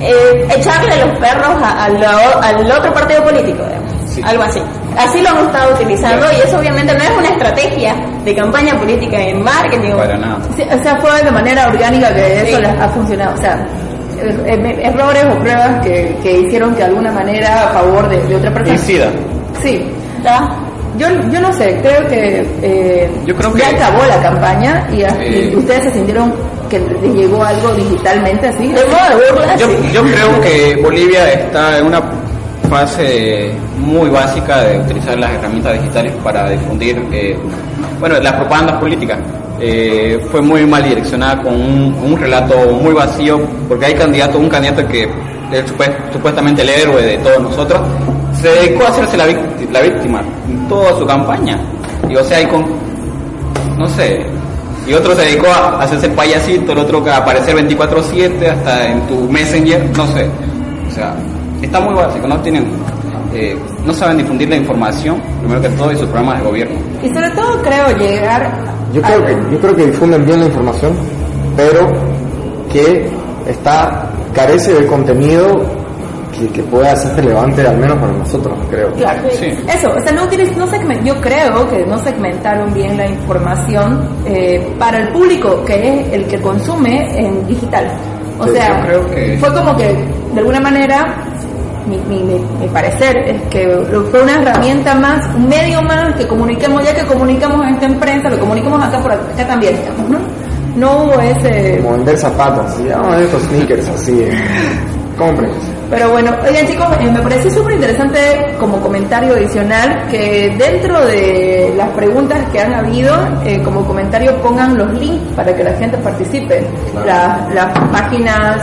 eh, 0.00 0.46
echarle 0.56 0.96
los 1.04 1.18
perros 1.18 1.56
a- 1.62 1.84
al 1.84 2.04
al 2.04 2.70
otro 2.72 2.92
partido 2.92 3.22
político, 3.24 3.64
digamos. 3.64 3.92
Sí. 4.06 4.20
Algo 4.24 4.42
así. 4.44 4.60
Así 4.96 5.22
lo 5.22 5.30
han 5.30 5.38
estado 5.46 5.74
utilizando 5.74 6.26
y 6.32 6.46
eso 6.46 6.58
obviamente 6.58 6.94
no 6.94 7.02
es 7.02 7.10
una 7.18 7.28
estrategia 7.28 7.94
de 8.24 8.34
campaña 8.34 8.78
política 8.78 9.18
en 9.20 9.42
marketing. 9.42 9.92
o- 9.92 9.96
Para 9.96 10.16
nada. 10.16 10.38
Sí, 10.56 10.62
o 10.62 10.82
sea, 10.82 10.96
fue 11.00 11.22
de 11.22 11.30
manera 11.32 11.66
orgánica 11.66 12.14
que 12.14 12.48
eso 12.48 12.60
les 12.60 12.80
ha 12.80 12.88
funcionado. 12.90 13.34
O 13.34 13.38
sea, 13.40 13.66
errores 14.18 15.24
o 15.24 15.38
pruebas 15.38 15.84
que, 15.84 16.16
que 16.22 16.40
hicieron 16.40 16.72
que 16.74 16.78
de 16.78 16.84
alguna 16.84 17.12
manera 17.12 17.68
a 17.70 17.72
favor 17.72 18.08
de, 18.08 18.22
de 18.26 18.36
otra 18.36 18.52
persona. 18.52 18.74
Y 18.76 18.78
SIDA. 18.78 19.10
Sí. 19.62 19.84
¿verdad? 20.22 20.48
yo, 20.98 21.06
yo 21.30 21.40
no 21.40 21.52
sé, 21.52 21.78
creo 21.82 22.06
que, 22.08 22.46
eh, 22.62 23.10
Yo 23.26 23.34
creo 23.34 23.56
ya 23.56 23.68
acabó 23.70 24.04
la 24.06 24.20
campaña 24.22 24.86
y, 24.92 25.02
Eh. 25.02 25.52
ustedes 25.56 25.84
se 25.84 25.90
sintieron 25.92 26.32
que 26.70 26.78
les 26.78 27.14
llegó 27.14 27.42
algo 27.44 27.74
digitalmente 27.74 28.48
así. 28.48 28.68
De 28.68 28.84
modo 28.86 29.18
de 29.18 29.30
burla, 29.32 29.56
Yo, 29.56 29.66
yo 29.92 30.02
creo 30.02 30.40
que 30.40 30.80
Bolivia 30.82 31.32
está 31.32 31.78
en 31.78 31.86
una 31.86 32.02
fase 32.70 33.52
muy 33.78 34.08
básica 34.08 34.62
de 34.62 34.78
utilizar 34.78 35.18
las 35.18 35.30
herramientas 35.32 35.74
digitales 35.74 36.12
para 36.22 36.48
difundir, 36.50 37.04
eh, 37.12 37.36
bueno, 38.00 38.18
las 38.20 38.32
propagandas 38.34 38.76
políticas. 38.78 39.18
Eh, 39.60 40.20
fue 40.30 40.42
muy 40.42 40.66
mal 40.66 40.82
direccionada 40.82 41.40
con 41.42 41.54
un, 41.54 41.94
un 42.04 42.16
relato 42.18 42.54
muy 42.72 42.92
vacío, 42.92 43.40
porque 43.68 43.86
hay 43.86 43.94
candidato, 43.94 44.38
un 44.38 44.48
candidato 44.48 44.86
que 44.88 45.04
es 45.52 45.64
supuestamente 46.12 46.62
el 46.62 46.70
héroe 46.70 47.02
de 47.02 47.18
todos 47.18 47.40
nosotros, 47.40 47.80
se 48.40 48.48
dedicó 48.48 48.84
a 48.84 48.88
hacerse 48.88 49.16
la, 49.16 49.26
vícti- 49.28 49.70
la 49.70 49.80
víctima 49.80 50.22
en 50.48 50.68
toda 50.68 50.98
su 50.98 51.06
campaña. 51.06 51.58
Y 52.08 52.16
o 52.16 52.24
sea, 52.24 52.40
y 52.42 52.46
con, 52.46 52.64
no 53.78 53.88
sé, 53.88 54.26
y 54.86 54.92
otro 54.92 55.14
se 55.14 55.22
dedicó 55.22 55.46
a 55.48 55.80
hacerse 55.82 56.08
payasito, 56.10 56.72
el 56.72 56.78
otro 56.78 57.02
a 57.08 57.16
aparecer 57.18 57.54
24/7 57.56 58.50
hasta 58.50 58.88
en 58.90 59.00
tu 59.06 59.20
messenger, 59.30 59.88
no 59.96 60.06
sé. 60.08 60.28
O 60.88 60.90
sea, 60.90 61.14
está 61.62 61.80
muy 61.80 61.94
básico, 61.94 62.26
no 62.26 62.38
tienen, 62.40 62.66
eh, 63.32 63.56
no 63.86 63.92
saben 63.94 64.18
difundir 64.18 64.48
la 64.48 64.56
información, 64.56 65.20
primero 65.40 65.62
que 65.62 65.68
todo, 65.70 65.92
y 65.92 65.96
sus 65.96 66.06
programas 66.06 66.40
de 66.40 66.44
gobierno. 66.48 66.76
Y 67.02 67.08
sobre 67.14 67.30
todo 67.30 67.62
creo 67.62 67.96
llegar 67.96 68.73
Yo 68.94 69.02
creo, 69.02 69.24
que, 69.26 69.32
yo 69.52 69.58
creo 69.60 69.76
que 69.76 69.86
difunden 69.86 70.24
bien 70.24 70.40
la 70.40 70.46
información, 70.46 70.92
pero 71.56 71.88
que 72.72 73.10
está 73.46 74.08
carece 74.32 74.72
de 74.74 74.86
contenido 74.86 75.62
que, 76.36 76.48
que 76.48 76.62
pueda 76.64 76.96
ser 76.96 77.14
relevante 77.16 77.66
al 77.66 77.76
menos 77.78 77.96
para 77.98 78.12
nosotros, 78.12 78.58
creo. 78.70 78.92
Claro, 78.94 79.22
Sí. 79.38 79.46
eso, 79.68 79.88
o 79.90 80.00
sea, 80.00 80.12
no, 80.12 80.24
no 80.24 80.66
segmen- 80.66 81.02
yo 81.04 81.20
creo 81.20 81.68
que 81.70 81.84
no 81.86 81.98
segmentaron 81.98 82.72
bien 82.74 82.96
la 82.96 83.06
información 83.06 84.08
eh, 84.26 84.66
para 84.78 84.98
el 84.98 85.08
público 85.08 85.64
que 85.64 85.74
es 86.00 86.12
el 86.12 86.24
que 86.26 86.40
consume 86.40 87.18
en 87.20 87.46
digital. 87.46 87.86
O 88.40 88.46
Sí, 88.46 88.52
sea, 88.54 88.80
yo 88.80 88.86
creo 88.86 89.10
que- 89.10 89.38
fue 89.38 89.52
como 89.54 89.76
que 89.76 89.94
de 90.32 90.38
alguna 90.40 90.58
manera, 90.60 91.24
mi, 91.86 91.98
mi, 91.98 92.22
mi- 92.22 92.40
mi 92.60 92.68
parecer 92.68 93.16
es 93.18 93.42
que 93.50 93.68
fue 94.10 94.22
una 94.22 94.40
herramienta 94.40 94.94
más, 94.94 95.26
un 95.34 95.48
medio 95.48 95.82
más 95.82 96.14
que 96.16 96.26
comuniquemos, 96.26 96.82
ya 96.84 96.94
que 96.94 97.02
comunicamos 97.06 97.66
esto 97.68 97.84
en 97.86 97.94
prensa, 98.00 98.30
lo 98.30 98.38
comunicamos 98.38 98.82
acá 98.82 99.00
por 99.00 99.12
acá 99.12 99.46
también, 99.46 99.76
digamos, 99.76 100.10
¿no? 100.10 100.18
No 100.76 101.04
hubo 101.04 101.20
ese 101.20 101.78
Como 101.78 101.92
vender 101.96 102.16
zapatos, 102.16 102.66
así, 102.66 102.88
ah, 102.92 103.18
estos 103.20 103.42
sneakers 103.44 103.88
así, 103.88 104.22
eh, 104.22 104.30
compren. 105.16 105.50
Pero 105.90 106.10
bueno, 106.10 106.32
oigan 106.48 106.66
chicos, 106.66 106.86
eh, 107.00 107.08
me 107.12 107.20
pareció 107.20 107.48
súper 107.52 107.74
interesante 107.74 108.18
como 108.58 108.78
comentario 108.80 109.34
adicional 109.34 110.08
que 110.10 110.52
dentro 110.58 111.04
de 111.06 111.72
las 111.76 111.88
preguntas 111.90 112.38
que 112.50 112.58
han 112.58 112.72
habido, 112.74 113.14
eh, 113.44 113.60
como 113.62 113.84
comentario 113.84 114.34
pongan 114.42 114.76
los 114.76 114.92
links 114.94 115.22
para 115.36 115.54
que 115.54 115.62
la 115.62 115.74
gente 115.74 115.96
participe. 115.98 116.66
La- 117.06 117.46
las 117.54 117.78
páginas 117.90 118.62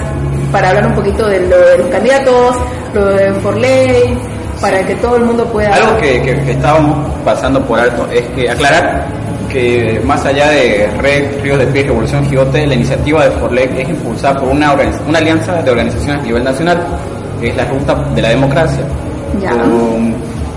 para 0.52 0.70
hablar 0.70 0.88
un 0.88 0.94
poquito 0.96 1.28
de 1.28 1.40
lo 1.48 1.58
de 1.58 1.78
los 1.78 1.88
candidatos, 1.90 2.56
lo 2.94 3.06
de 3.06 3.32
Forley, 3.36 4.18
para 4.62 4.86
que 4.86 4.96
todo 4.96 5.16
el 5.18 5.26
mundo 5.26 5.46
pueda... 5.46 5.74
Algo 5.74 5.98
que, 5.98 6.22
que- 6.22 6.40
que 6.44 6.52
estábamos 6.52 7.08
pasando 7.26 7.62
por 7.66 7.80
alto 7.80 8.08
es 8.12 8.22
que 8.36 8.50
aclarar 8.50 9.06
que 9.50 10.00
más 10.06 10.24
allá 10.26 10.50
de 10.50 10.90
Red, 11.00 11.42
Ríos 11.44 11.60
de 11.60 11.66
Pie 11.68 11.84
Revolución 11.84 12.26
Gigote, 12.30 12.66
la 12.68 12.74
iniciativa 12.76 13.26
de 13.26 13.32
Forlec 13.32 13.78
es 13.80 13.90
impulsada 13.90 14.40
por 14.40 14.50
una, 14.50 14.74
una 15.08 15.18
alianza 15.18 15.62
de 15.62 15.72
organizaciones 15.72 16.22
a 16.22 16.26
nivel 16.26 16.44
nacional, 16.44 16.80
que 17.42 17.50
es 17.50 17.58
la 17.58 17.66
Ruta 17.66 17.94
de 18.16 18.22
la 18.22 18.30
Democracia. 18.30 18.84
Ya. 19.42 19.52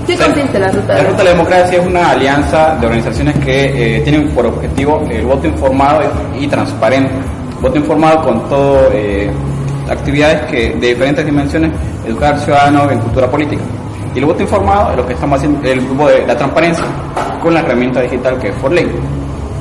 ¿Qué 0.07 0.16
consiste 0.18 0.59
la 0.61 0.68
Ruta 0.70 0.92
de 0.92 0.99
La 0.99 1.03
la- 1.03 1.09
Ruta 1.11 1.18
de 1.18 1.24
la 1.24 1.30
Democracia 1.30 1.78
es 1.80 1.86
una 1.86 2.11
alianza 2.11 2.76
de 2.78 2.86
organizaciones 2.86 3.36
que 3.38 3.97
eh, 3.97 4.01
tienen 4.03 4.28
por 4.28 4.47
objetivo 4.47 5.03
el 5.11 5.24
voto 5.24 5.47
informado 5.47 6.03
y, 6.38 6.45
y 6.45 6.47
transparente. 6.47 7.11
Voto 7.61 7.78
informado 7.78 8.22
con 8.22 8.49
todo 8.49 8.90
eh, 8.92 9.30
actividades 9.89 10.43
que 10.51 10.70
de 10.74 10.89
diferentes 10.89 11.24
dimensiones, 11.24 11.72
educar 12.07 12.35
al 12.35 12.41
ciudadano 12.41 12.91
en 12.91 12.99
cultura 13.01 13.30
política. 13.30 13.62
Y 14.14 14.18
el 14.18 14.26
voto 14.26 14.43
informado 14.43 14.91
es 14.91 14.97
lo 14.97 15.07
que 15.07 15.14
estamos 15.14 15.39
haciendo, 15.39 15.68
el 15.68 15.80
grupo 15.80 16.09
de 16.09 16.26
la 16.26 16.37
transparencia, 16.37 16.85
con 17.43 17.53
la 17.55 17.61
herramienta 17.61 18.01
digital 18.01 18.39
que 18.39 18.49
es 18.49 18.55
Forley. 18.57 18.87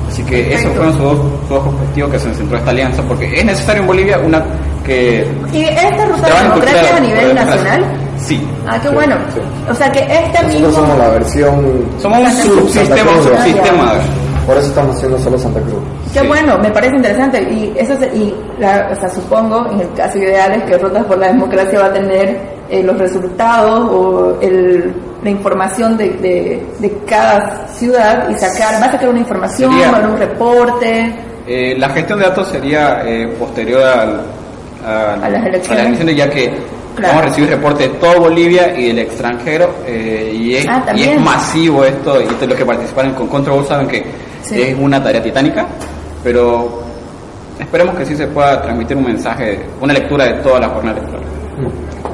Así 0.08 0.22
que 0.22 0.54
esos 0.54 0.72
fueron 0.74 0.92
sus 0.92 1.02
dos, 1.02 1.18
sus 1.18 1.48
dos 1.48 1.66
objetivos 1.66 2.10
que 2.12 2.18
se 2.20 2.34
centró 2.34 2.58
esta 2.58 2.70
alianza, 2.70 3.02
porque 3.02 3.38
es 3.38 3.44
necesario 3.44 3.82
en 3.82 3.86
Bolivia 3.88 4.18
una 4.18 4.44
que 4.84 5.26
¿Y 5.52 5.62
esta 5.64 6.04
Ruta 6.06 6.28
de 6.28 6.42
Democracia 6.42 6.96
a 6.96 7.00
nivel 7.00 7.34
nacional? 7.34 7.84
Sí. 8.18 8.46
Ah, 8.66 8.78
qué 8.80 8.88
Sí, 8.88 8.94
bueno. 8.94 9.16
sí. 9.34 9.40
O 9.68 9.74
sea 9.74 9.90
que 9.90 10.00
este 10.00 10.42
Nosotros 10.42 10.54
mismo... 10.54 10.72
somos 10.72 10.98
la 10.98 11.08
versión... 11.08 11.84
Somos 12.00 12.18
un 12.20 12.32
subsistema, 12.32 13.10
un 13.10 13.24
subsistema. 13.24 13.92
Por 14.46 14.56
eso 14.58 14.66
estamos 14.68 14.96
haciendo 14.96 15.18
solo 15.18 15.38
Santa 15.38 15.60
Cruz. 15.60 15.82
Qué 16.12 16.20
Sí. 16.20 16.26
bueno, 16.26 16.58
me 16.58 16.70
parece 16.70 16.96
interesante 16.96 17.42
y 17.42 17.72
eso 17.76 17.96
se- 17.98 18.14
y 18.14 18.34
la- 18.58 18.90
o 18.92 18.96
sea, 19.00 19.08
supongo 19.08 19.66
en 19.72 19.80
el 19.80 19.92
caso 19.94 20.18
ideal 20.18 20.52
es 20.52 20.62
que 20.64 20.76
Rutas 20.78 21.04
por 21.04 21.18
la 21.18 21.28
Democracia 21.28 21.80
va 21.80 21.86
a 21.86 21.92
tener 21.92 22.54
eh, 22.70 22.82
los 22.82 22.96
resultados 22.98 23.90
o 23.90 24.38
el, 24.40 24.92
la 25.22 25.30
información 25.30 25.96
de, 25.98 26.10
de, 26.10 26.66
de 26.78 26.98
cada 27.06 27.68
ciudad 27.68 28.28
y 28.30 28.34
sacar, 28.38 28.80
va 28.82 28.86
a 28.86 28.92
sacar 28.92 29.08
una 29.10 29.18
información, 29.20 29.70
Sería- 29.72 29.90
va 29.90 29.96
a 29.96 29.98
haber 30.00 30.10
un 30.10 30.18
reporte. 30.18 31.14
Eh, 31.46 31.74
la 31.78 31.88
gestión 31.90 32.18
de 32.20 32.24
datos 32.26 32.48
sería 32.48 33.02
eh, 33.04 33.28
posterior 33.38 33.82
al- 33.82 34.20
al- 34.86 35.24
A 35.24 35.28
las 35.28 35.46
elecciones. 35.46 35.84
elecciones, 35.86 36.16
ya 36.16 36.28
que 36.30 36.46
Claro. 36.96 37.08
vamos 37.14 37.22
a 37.22 37.26
recibir 37.26 37.50
reportes 37.50 37.90
de 37.92 37.98
toda 37.98 38.14
Bolivia 38.18 38.74
y 38.78 38.86
del 38.88 38.98
extranjero 39.00 39.70
y, 39.86 40.54
es, 40.54 40.66
Ah, 40.68 40.84
y 40.94 41.02
es 41.02 41.20
masivo 41.20 41.84
esto 41.84 42.20
y 42.22 42.24
todos 42.26 42.48
los 42.48 42.58
que 42.58 42.64
participaron 42.64 43.12
con 43.14 43.26
Control 43.28 43.66
saben 43.66 43.88
que 43.88 44.04
Sí. 44.44 44.60
es 44.60 44.78
una 44.78 45.02
tarea 45.02 45.22
titánica, 45.22 45.66
pero 46.22 46.82
esperemos 47.58 47.96
que 47.96 48.04
sí 48.04 48.14
se 48.14 48.26
pueda 48.26 48.60
transmitir 48.60 48.96
un 48.96 49.04
mensaje, 49.04 49.58
una 49.80 49.94
lectura 49.94 50.26
de 50.26 50.34
toda 50.42 50.60
la 50.60 50.68
jornada 50.68 50.98
electoral. 50.98 51.24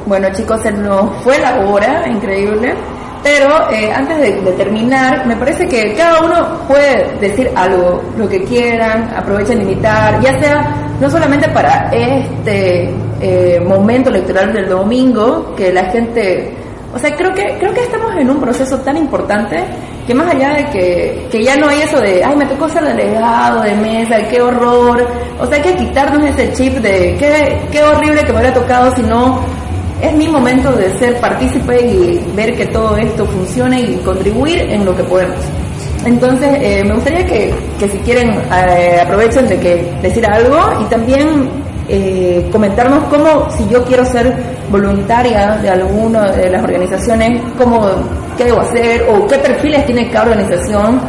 Bueno 0.07 0.29
chicos, 0.33 0.61
se 0.63 0.73
nos 0.73 1.17
fue 1.23 1.39
la 1.39 1.61
hora, 1.61 2.05
increíble. 2.09 2.75
Pero 3.23 3.71
eh, 3.71 3.93
antes 3.93 4.19
de, 4.19 4.41
de 4.41 4.53
terminar, 4.53 5.27
me 5.27 5.37
parece 5.37 5.69
que 5.69 5.95
cada 5.95 6.25
uno 6.25 6.59
puede 6.67 7.19
decir 7.21 7.51
algo, 7.55 8.01
lo 8.17 8.27
que 8.27 8.43
quieran, 8.45 9.13
aprovechen 9.15 9.59
de 9.59 9.65
imitar, 9.65 10.19
ya 10.23 10.41
sea 10.41 10.75
no 11.01 11.11
solamente 11.11 11.49
para 11.51 11.91
este 11.91 12.95
eh, 13.21 13.61
momento 13.61 14.11
electoral 14.11 14.53
del 14.53 14.69
domingo, 14.69 15.55
que 15.55 15.73
la 15.73 15.85
gente, 15.91 16.55
o 16.95 16.99
sea, 16.99 17.15
creo 17.15 17.35
que 17.35 17.57
creo 17.59 17.73
que 17.75 17.83
estamos 17.83 18.15
en 18.17 18.31
un 18.31 18.41
proceso 18.41 18.79
tan 18.79 18.97
importante 18.97 19.65
que 20.11 20.15
más 20.17 20.35
allá 20.35 20.55
de 20.55 20.65
que, 20.71 21.29
que 21.31 21.45
ya 21.45 21.55
no 21.55 21.69
hay 21.69 21.83
eso 21.83 22.01
de, 22.01 22.25
ay, 22.25 22.35
me 22.35 22.45
tocó 22.47 22.69
ser 22.69 22.83
delegado 22.83 23.63
de 23.63 23.77
mesa, 23.77 24.17
qué 24.29 24.43
horror, 24.43 25.07
o 25.39 25.47
sea, 25.47 25.55
hay 25.59 25.63
que 25.63 25.77
quitarnos 25.77 26.25
ese 26.31 26.53
chip 26.53 26.79
de 26.79 27.17
qué, 27.17 27.61
qué 27.71 27.85
horrible 27.85 28.25
que 28.25 28.33
me 28.33 28.41
hubiera 28.41 28.53
tocado 28.53 28.93
si 28.97 29.03
no 29.03 29.39
es 30.03 30.13
mi 30.17 30.27
momento 30.27 30.73
de 30.73 30.91
ser 30.99 31.21
partícipe 31.21 31.81
y 31.81 32.25
ver 32.35 32.57
que 32.57 32.67
todo 32.67 32.97
esto 32.97 33.25
funcione 33.25 33.83
y 33.83 33.97
contribuir 33.99 34.63
en 34.63 34.85
lo 34.85 34.97
que 34.97 35.05
podemos. 35.05 35.39
Entonces, 36.05 36.59
eh, 36.61 36.83
me 36.83 36.95
gustaría 36.95 37.25
que, 37.25 37.55
que 37.79 37.89
si 37.89 37.99
quieren 37.99 38.31
eh, 38.31 38.99
aprovechen 39.01 39.47
de 39.47 39.61
que 39.61 39.93
decir 40.03 40.27
algo 40.27 40.59
y 40.81 40.85
también 40.87 41.49
eh, 41.93 42.49
comentarnos 42.53 43.05
cómo, 43.05 43.51
si 43.51 43.69
yo 43.69 43.85
quiero 43.85 44.05
ser 44.05 44.33
voluntaria 44.71 45.59
de 45.61 45.69
alguna 45.69 46.31
de 46.31 46.49
las 46.49 46.63
organizaciones, 46.63 47.43
cómo, 47.59 47.81
qué 48.37 48.45
debo 48.45 48.61
hacer 48.61 49.07
o 49.11 49.27
qué 49.27 49.37
perfiles 49.39 49.85
tiene 49.87 50.09
cada 50.11 50.31
organización, 50.31 51.01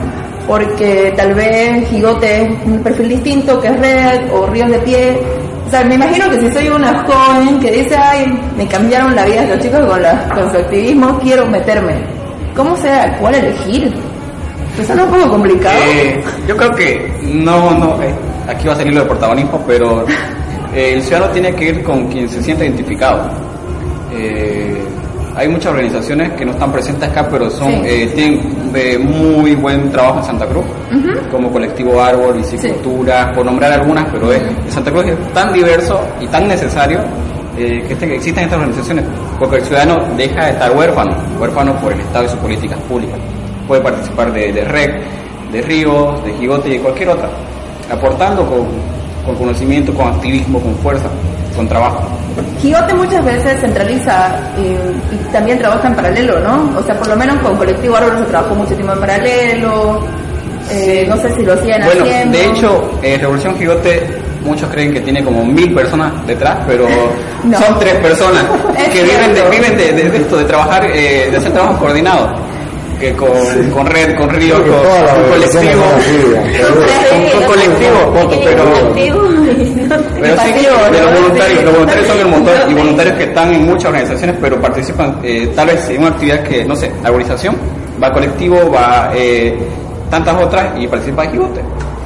porque 0.47 1.13
tal 1.15 1.35
vez 1.35 1.87
Gigote 1.87 2.41
es 2.41 2.49
un 2.65 2.79
perfil 2.79 3.09
distinto 3.09 3.61
que 3.61 3.67
es 3.67 3.79
Red 3.79 4.33
o 4.33 4.47
Ríos 4.47 4.71
de 4.71 4.79
Pie, 4.79 5.19
o 5.67 5.69
sea, 5.69 5.85
me 5.85 5.95
imagino 5.95 6.29
que 6.29 6.39
si 6.41 6.51
soy 6.51 6.67
una 6.67 7.03
joven 7.05 7.59
que 7.59 7.71
dice, 7.71 7.95
ay, 7.95 8.25
me 8.57 8.67
cambiaron 8.67 9.15
la 9.15 9.23
vida 9.23 9.45
los 9.45 9.59
chicos 9.59 9.79
con, 9.85 10.01
la, 10.01 10.27
con 10.27 10.51
su 10.51 10.57
activismo, 10.57 11.17
quiero 11.19 11.45
meterme. 11.45 11.93
¿Cómo 12.55 12.75
sea? 12.75 13.17
¿Cuál 13.19 13.35
elegir? 13.35 13.93
Pues 14.75 14.87
suena 14.87 15.05
un 15.05 15.11
poco 15.11 15.29
complicado. 15.29 15.77
Eh, 15.87 16.21
yo 16.45 16.57
creo 16.57 16.71
que 16.71 17.13
no, 17.23 17.71
no, 17.77 18.03
eh, 18.03 18.13
aquí 18.49 18.67
va 18.67 18.73
a 18.73 18.75
salir 18.75 18.93
lo 18.93 19.03
de 19.03 19.07
protagonismo, 19.07 19.63
pero 19.65 20.05
eh, 20.73 20.93
el 20.95 21.01
ciudadano 21.01 21.31
tiene 21.33 21.53
que 21.53 21.65
ir 21.65 21.83
con 21.83 22.07
quien 22.07 22.27
se 22.29 22.41
sienta 22.41 22.63
identificado. 22.65 23.29
Eh, 24.13 24.77
hay 25.35 25.47
muchas 25.47 25.67
organizaciones 25.71 26.31
que 26.33 26.45
no 26.45 26.51
están 26.51 26.71
presentes 26.71 27.09
acá, 27.09 27.27
pero 27.29 27.49
son 27.49 27.71
Sí. 27.71 27.81
eh, 27.85 28.11
tienen 28.13 28.71
eh, 28.75 28.97
muy 28.97 29.55
buen 29.55 29.89
trabajo 29.89 30.19
en 30.19 30.25
Santa 30.25 30.45
Cruz, 30.45 30.65
como 31.31 31.49
Colectivo 31.51 32.01
Árbol, 32.01 32.33
Bicicultura, 32.35 33.31
por 33.33 33.45
nombrar 33.45 33.71
algunas, 33.71 34.05
pero 34.11 34.31
es, 34.33 34.41
Santa 34.69 34.91
Cruz 34.91 35.05
es 35.05 35.33
tan 35.33 35.53
diverso 35.53 35.99
y 36.19 36.27
tan 36.27 36.47
necesario 36.47 36.99
eh, 37.57 37.83
que, 37.87 37.93
este- 37.93 38.07
que 38.07 38.15
existan 38.15 38.43
estas 38.45 38.59
organizaciones, 38.59 39.05
porque 39.39 39.57
el 39.57 39.63
ciudadano 39.63 40.03
deja 40.17 40.45
de 40.45 40.51
estar 40.51 40.75
huérfano, 40.75 41.15
huérfano 41.39 41.73
por 41.75 41.93
el 41.93 41.99
Estado 42.01 42.25
y 42.25 42.29
sus 42.29 42.39
políticas 42.39 42.79
públicas. 42.81 43.17
Puede 43.67 43.81
participar 43.81 44.31
de, 44.33 44.51
de 44.51 44.63
REC, 44.65 45.01
de 45.51 45.61
Ríos, 45.61 46.23
de 46.25 46.33
Gigote 46.33 46.69
y 46.69 46.71
de 46.73 46.79
cualquier 46.79 47.09
otra, 47.09 47.29
aportando 47.89 48.45
con, 48.45 48.67
con 49.25 49.35
conocimiento, 49.35 49.93
con 49.93 50.07
activismo, 50.07 50.59
con 50.59 50.75
fuerza, 50.77 51.05
con 51.55 51.67
trabajo. 51.67 52.03
Gigote 52.61 52.93
muchas 52.93 53.23
veces 53.25 53.59
centraliza 53.59 54.29
eh, 54.57 54.77
y 55.11 55.15
también 55.33 55.59
trabaja 55.59 55.87
en 55.87 55.95
paralelo, 55.95 56.39
¿no? 56.39 56.79
O 56.79 56.83
sea, 56.83 56.95
por 56.97 57.07
lo 57.07 57.15
menos 57.15 57.37
con 57.39 57.55
Colectivo 57.57 57.95
Árbol 57.97 58.17
se 58.19 58.25
trabajó 58.25 58.55
mucho 58.55 58.73
tiempo 58.73 58.93
en 58.93 58.99
paralelo, 58.99 59.99
eh, 60.69 61.05
no 61.09 61.17
sé 61.17 61.33
si 61.35 61.43
lo 61.43 61.53
hacían 61.53 61.83
Bueno, 61.83 62.03
haciendo. 62.05 62.37
de 62.37 62.45
hecho, 62.45 62.91
eh, 63.03 63.17
Revolución 63.19 63.57
Gigote, 63.57 64.07
muchos 64.45 64.69
creen 64.69 64.93
que 64.93 65.01
tiene 65.01 65.23
como 65.23 65.43
mil 65.45 65.73
personas 65.73 66.25
detrás, 66.25 66.57
pero 66.67 66.85
No. 67.43 67.59
son 67.59 67.79
tres 67.79 67.95
personas 67.95 68.43
Es 68.77 68.89
que 68.89 69.03
viven, 69.03 69.33
de, 69.33 69.49
viven 69.49 69.77
de, 69.77 69.91
de- 69.93 70.09
de 70.09 70.17
esto, 70.17 70.37
de 70.37 70.45
trabajar, 70.45 70.85
eh, 70.85 71.27
de 71.29 71.37
hacer 71.37 71.51
trabajo 71.51 71.77
coordinado. 71.79 72.29
Que 73.01 73.13
con, 73.13 73.31
con 73.73 73.87
red, 73.87 74.15
con 74.15 74.29
río, 74.29 74.57
con, 74.57 74.67
con 74.67 74.77
colectivo, 75.31 75.81
con, 77.33 77.45
colectivo, 77.47 78.13
pero, 78.93 79.17
pero 80.21 80.37
sí, 80.37 80.53
Pasivo, 80.53 80.75
de 80.91 81.01
los 81.01 81.13
voluntarios, 81.19 81.63
los 81.63 81.73
voluntarios 81.73 82.07
son 82.07 82.19
el 82.19 82.27
montón 82.27 82.53
y 82.69 82.73
voluntarios 82.75 83.17
que 83.17 83.23
están 83.23 83.53
en 83.55 83.65
muchas 83.65 83.85
organizaciones, 83.85 84.35
pero 84.39 84.61
participan 84.61 85.19
eh, 85.23 85.51
tal 85.55 85.65
vez 85.65 85.89
en 85.89 85.97
una 85.97 86.09
actividad 86.09 86.43
que, 86.43 86.63
no 86.63 86.75
sé, 86.75 86.91
arborización, 87.03 87.55
va 88.01 88.13
colectivo, 88.13 88.69
va 88.69 89.11
eh, 89.15 89.57
tantas 90.11 90.39
otras 90.39 90.79
y 90.79 90.85
participa 90.87 91.23
de 91.23 91.29
Gigote. 91.29 91.61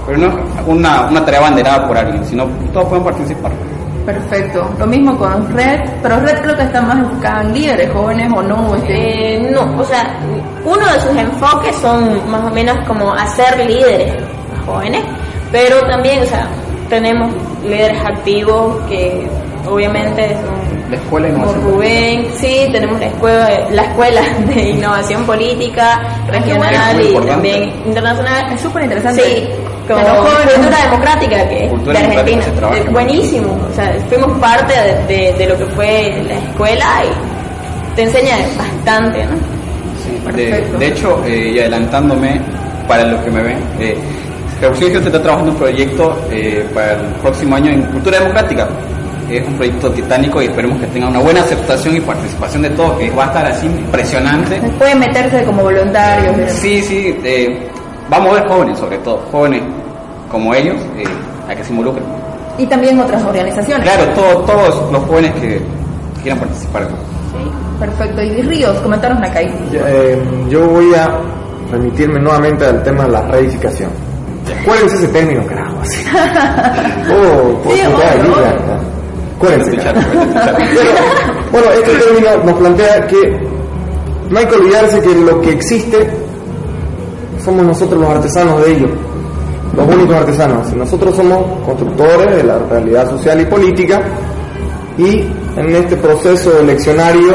Pero 0.06 0.18
no 0.18 0.28
es 0.28 0.34
una, 0.66 1.08
una 1.08 1.26
tarea 1.26 1.42
banderada 1.42 1.86
por 1.86 1.98
alguien, 1.98 2.24
sino 2.24 2.48
todos 2.72 2.88
pueden 2.88 3.04
participar. 3.04 3.52
Perfecto. 4.06 4.70
Lo 4.78 4.86
mismo 4.86 5.18
con 5.18 5.52
Red, 5.54 5.80
pero 6.02 6.20
Red 6.20 6.42
creo 6.42 6.56
que 6.56 6.64
está 6.64 6.82
más 6.82 7.00
enfocada 7.00 7.42
en 7.42 7.54
líderes 7.54 7.92
jóvenes 7.92 8.32
o 8.36 8.42
no. 8.42 8.76
Este, 8.76 9.36
Eh, 9.36 9.52
no, 9.52 9.82
o 9.82 9.84
sea, 9.84 10.20
uno 10.64 10.86
de 10.94 11.00
sus 11.00 11.16
enfoques 11.16 11.76
son 11.78 12.30
más 12.30 12.44
o 12.44 12.54
menos 12.54 12.78
como 12.88 13.12
hacer 13.14 13.58
líderes 13.66 14.14
jóvenes, 14.66 15.04
pero 15.52 15.80
también, 15.88 16.22
o 16.22 16.26
sea, 16.26 16.48
tenemos 16.90 17.32
líderes 17.64 18.00
activos 18.06 18.78
que 18.88 19.28
obviamente 19.68 20.36
son 20.36 20.92
La 20.92 20.98
escuela 20.98 21.28
de 21.28 21.34
como 21.34 21.46
innovación. 21.46 21.72
Rubén, 21.74 22.28
sí, 22.36 22.70
tenemos 22.72 23.00
la 23.00 23.06
escuela, 23.08 23.50
la 23.72 23.82
escuela 23.82 24.22
de 24.54 24.70
innovación 24.70 25.26
política 25.26 26.02
regional 26.28 27.02
y 27.02 27.08
importante. 27.08 27.32
también 27.32 27.74
internacional. 27.86 28.54
es 28.54 28.62
súper 28.62 28.84
interesante. 28.84 29.24
Sí, 29.24 29.50
jóvenes. 29.94 30.54
cultura 30.56 30.78
democrática 30.84 31.50
que 31.50 31.68
Cultura 31.70 32.00
de 32.00 32.06
Argentina. 32.18 32.44
se 32.74 32.90
buenísimo, 32.92 33.60
o 33.72 33.76
sea, 33.76 33.94
fuimos 34.10 34.38
parte 34.40 34.74
de, 35.08 35.16
de- 35.16 35.34
de 35.34 35.46
lo 35.48 35.58
que 35.58 35.66
fue 35.68 36.24
la 36.28 36.34
escuela 36.36 36.86
y 37.04 37.96
te 37.96 38.04
enseña 38.04 38.36
bastante, 38.58 39.26
¿no? 39.26 39.32
Sí, 40.04 40.36
de, 40.36 40.62
de 40.78 40.88
hecho, 40.88 41.22
eh, 41.26 41.54
y 41.56 41.60
adelantándome 41.60 42.42
para 42.88 43.04
los 43.06 43.22
que 43.24 43.32
me 43.32 43.42
ven, 43.42 43.58
eh, 43.80 43.96
Revolución 44.62 44.90
Gigote 44.92 45.08
está 45.08 45.22
trabajando 45.22 45.52
un 45.52 45.58
proyecto 45.58 46.18
eh, 46.32 46.66
para 46.74 46.94
el 46.94 47.00
próximo 47.22 47.56
año 47.56 47.72
en 47.72 47.82
cultura 47.84 48.20
democrática. 48.20 48.68
Es 49.30 49.46
un 49.48 49.56
proyecto 49.56 49.90
titánico 49.92 50.40
y 50.42 50.46
esperemos 50.46 50.80
que 50.80 50.86
tenga 50.88 51.08
una 51.10 51.20
buena 51.20 51.42
aceptación 51.42 51.96
y 51.98 52.00
participación 52.00 52.62
de 52.62 52.70
todos, 52.70 52.98
que 53.00 53.10
va 53.10 53.24
a 53.24 53.28
estar 53.28 53.46
así 53.48 53.66
impresionante. 53.66 54.62
Pueden 54.78 55.00
meterse 55.00 55.44
como 55.44 55.64
voluntarios. 55.64 56.38
miren. 56.38 56.54
Sí, 56.56 56.82
sí, 56.84 57.18
eh, 57.24 57.68
vamos 58.10 58.32
a 58.32 58.42
ver 58.42 58.50
jóvenes, 58.50 58.80
sobre 58.80 58.98
todo, 59.00 59.20
jóvenes 59.32 59.64
como 60.30 60.54
ellos, 60.54 60.78
eh, 60.98 61.04
a 61.50 61.56
que 61.56 61.64
se 61.64 61.72
involucren. 61.72 62.04
Y 62.58 62.66
también 62.66 63.00
otras 63.00 63.24
organizaciones. 63.24 63.84
Claro, 63.84 64.12
todos, 64.14 64.46
todos 64.46 64.92
los 64.92 65.04
jóvenes 65.04 65.34
que 65.36 65.62
quieran 66.22 66.40
participar. 66.40 66.88
Perfecto. 67.80 68.22
Y 68.22 68.42
Ríos, 68.42 68.78
comentaros 68.80 69.20
Nakai. 69.20 69.54
Eh, 69.74 70.24
yo 70.50 70.66
voy 70.68 70.94
a 70.96 71.20
remitirme 71.72 72.20
nuevamente 72.22 72.66
al 72.66 72.82
tema 72.84 73.04
de 73.04 73.12
la 73.12 73.22
reedificación. 73.24 73.90
Acuérdense 74.62 74.96
ese 74.96 75.08
término, 75.10 75.46
carajo. 75.46 75.78
Así. 75.82 76.04
Oh, 77.12 77.62
por 77.64 77.74
Sí. 77.74 77.82
Acuérdense. 79.36 79.78
Bueno, 81.52 81.68
este 81.72 81.96
término 81.96 82.44
nos 82.44 82.54
plantea 82.56 83.08
que 83.08 83.48
no 84.30 84.40
hay 84.40 84.46
que 84.46 84.56
olvidarse 84.56 85.02
que 85.02 85.16
lo 85.16 85.40
que 85.42 85.52
existe 85.52 86.25
somos 87.46 87.64
nosotros 87.66 88.02
los 88.02 88.10
artesanos 88.10 88.66
de 88.66 88.72
ello, 88.74 88.88
los 89.76 89.88
únicos 89.96 90.16
artesanos. 90.16 90.74
Nosotros 90.74 91.16
somos 91.16 91.40
constructores 91.66 92.36
de 92.38 92.44
la 92.44 92.58
realidad 92.60 93.10
social 93.10 93.40
y 93.42 93.46
política 93.46 94.02
y 94.98 95.24
en 95.58 95.76
este 95.76 95.96
proceso 95.98 96.60
eleccionario 96.60 97.34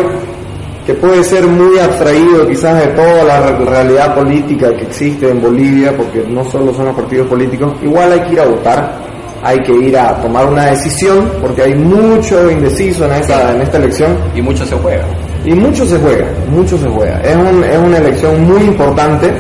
que 0.87 0.95
puede 0.95 1.23
ser 1.23 1.47
muy 1.47 1.79
abstraído 1.79 2.49
quizás 2.49 2.81
de 2.81 2.87
toda 2.93 3.23
la 3.25 3.41
re- 3.47 3.65
realidad 3.65 4.15
política 4.15 4.71
que 4.75 4.83
existe 4.85 5.29
en 5.31 5.41
Bolivia, 5.41 5.95
porque 5.97 6.25
no 6.29 6.43
solo 6.45 6.73
son 6.75 6.87
los 6.87 6.95
partidos 6.95 7.29
políticos, 7.29 7.75
igual 7.83 8.13
hay 8.13 8.21
que 8.21 8.33
ir 8.33 8.41
a 8.41 8.47
votar, 8.47 8.99
hay 9.43 9.59
que 9.59 9.73
ir 9.73 9.97
a 9.99 10.17
tomar 10.23 10.47
una 10.47 10.67
decisión, 10.67 11.31
porque 11.41 11.63
hay 11.63 11.75
mucho 11.75 12.51
indeciso 12.51 13.05
en 13.05 13.13
esta, 13.13 13.55
en 13.55 13.61
esta 13.63 13.77
elección 13.77 14.17
Y 14.35 14.41
mucho 14.43 14.65
se 14.67 14.75
juega. 14.77 15.05
y 15.45 15.53
mucho 15.55 15.85
se 15.87 15.99
juega, 15.99 16.25
mucho 16.51 16.79
se 16.79 16.89
juega. 16.89 17.21
Es, 17.21 17.37
un- 17.37 17.63
es 17.65 17.79
una 17.79 17.99
elección 17.99 18.43
muy 18.51 18.63
importante. 18.63 19.31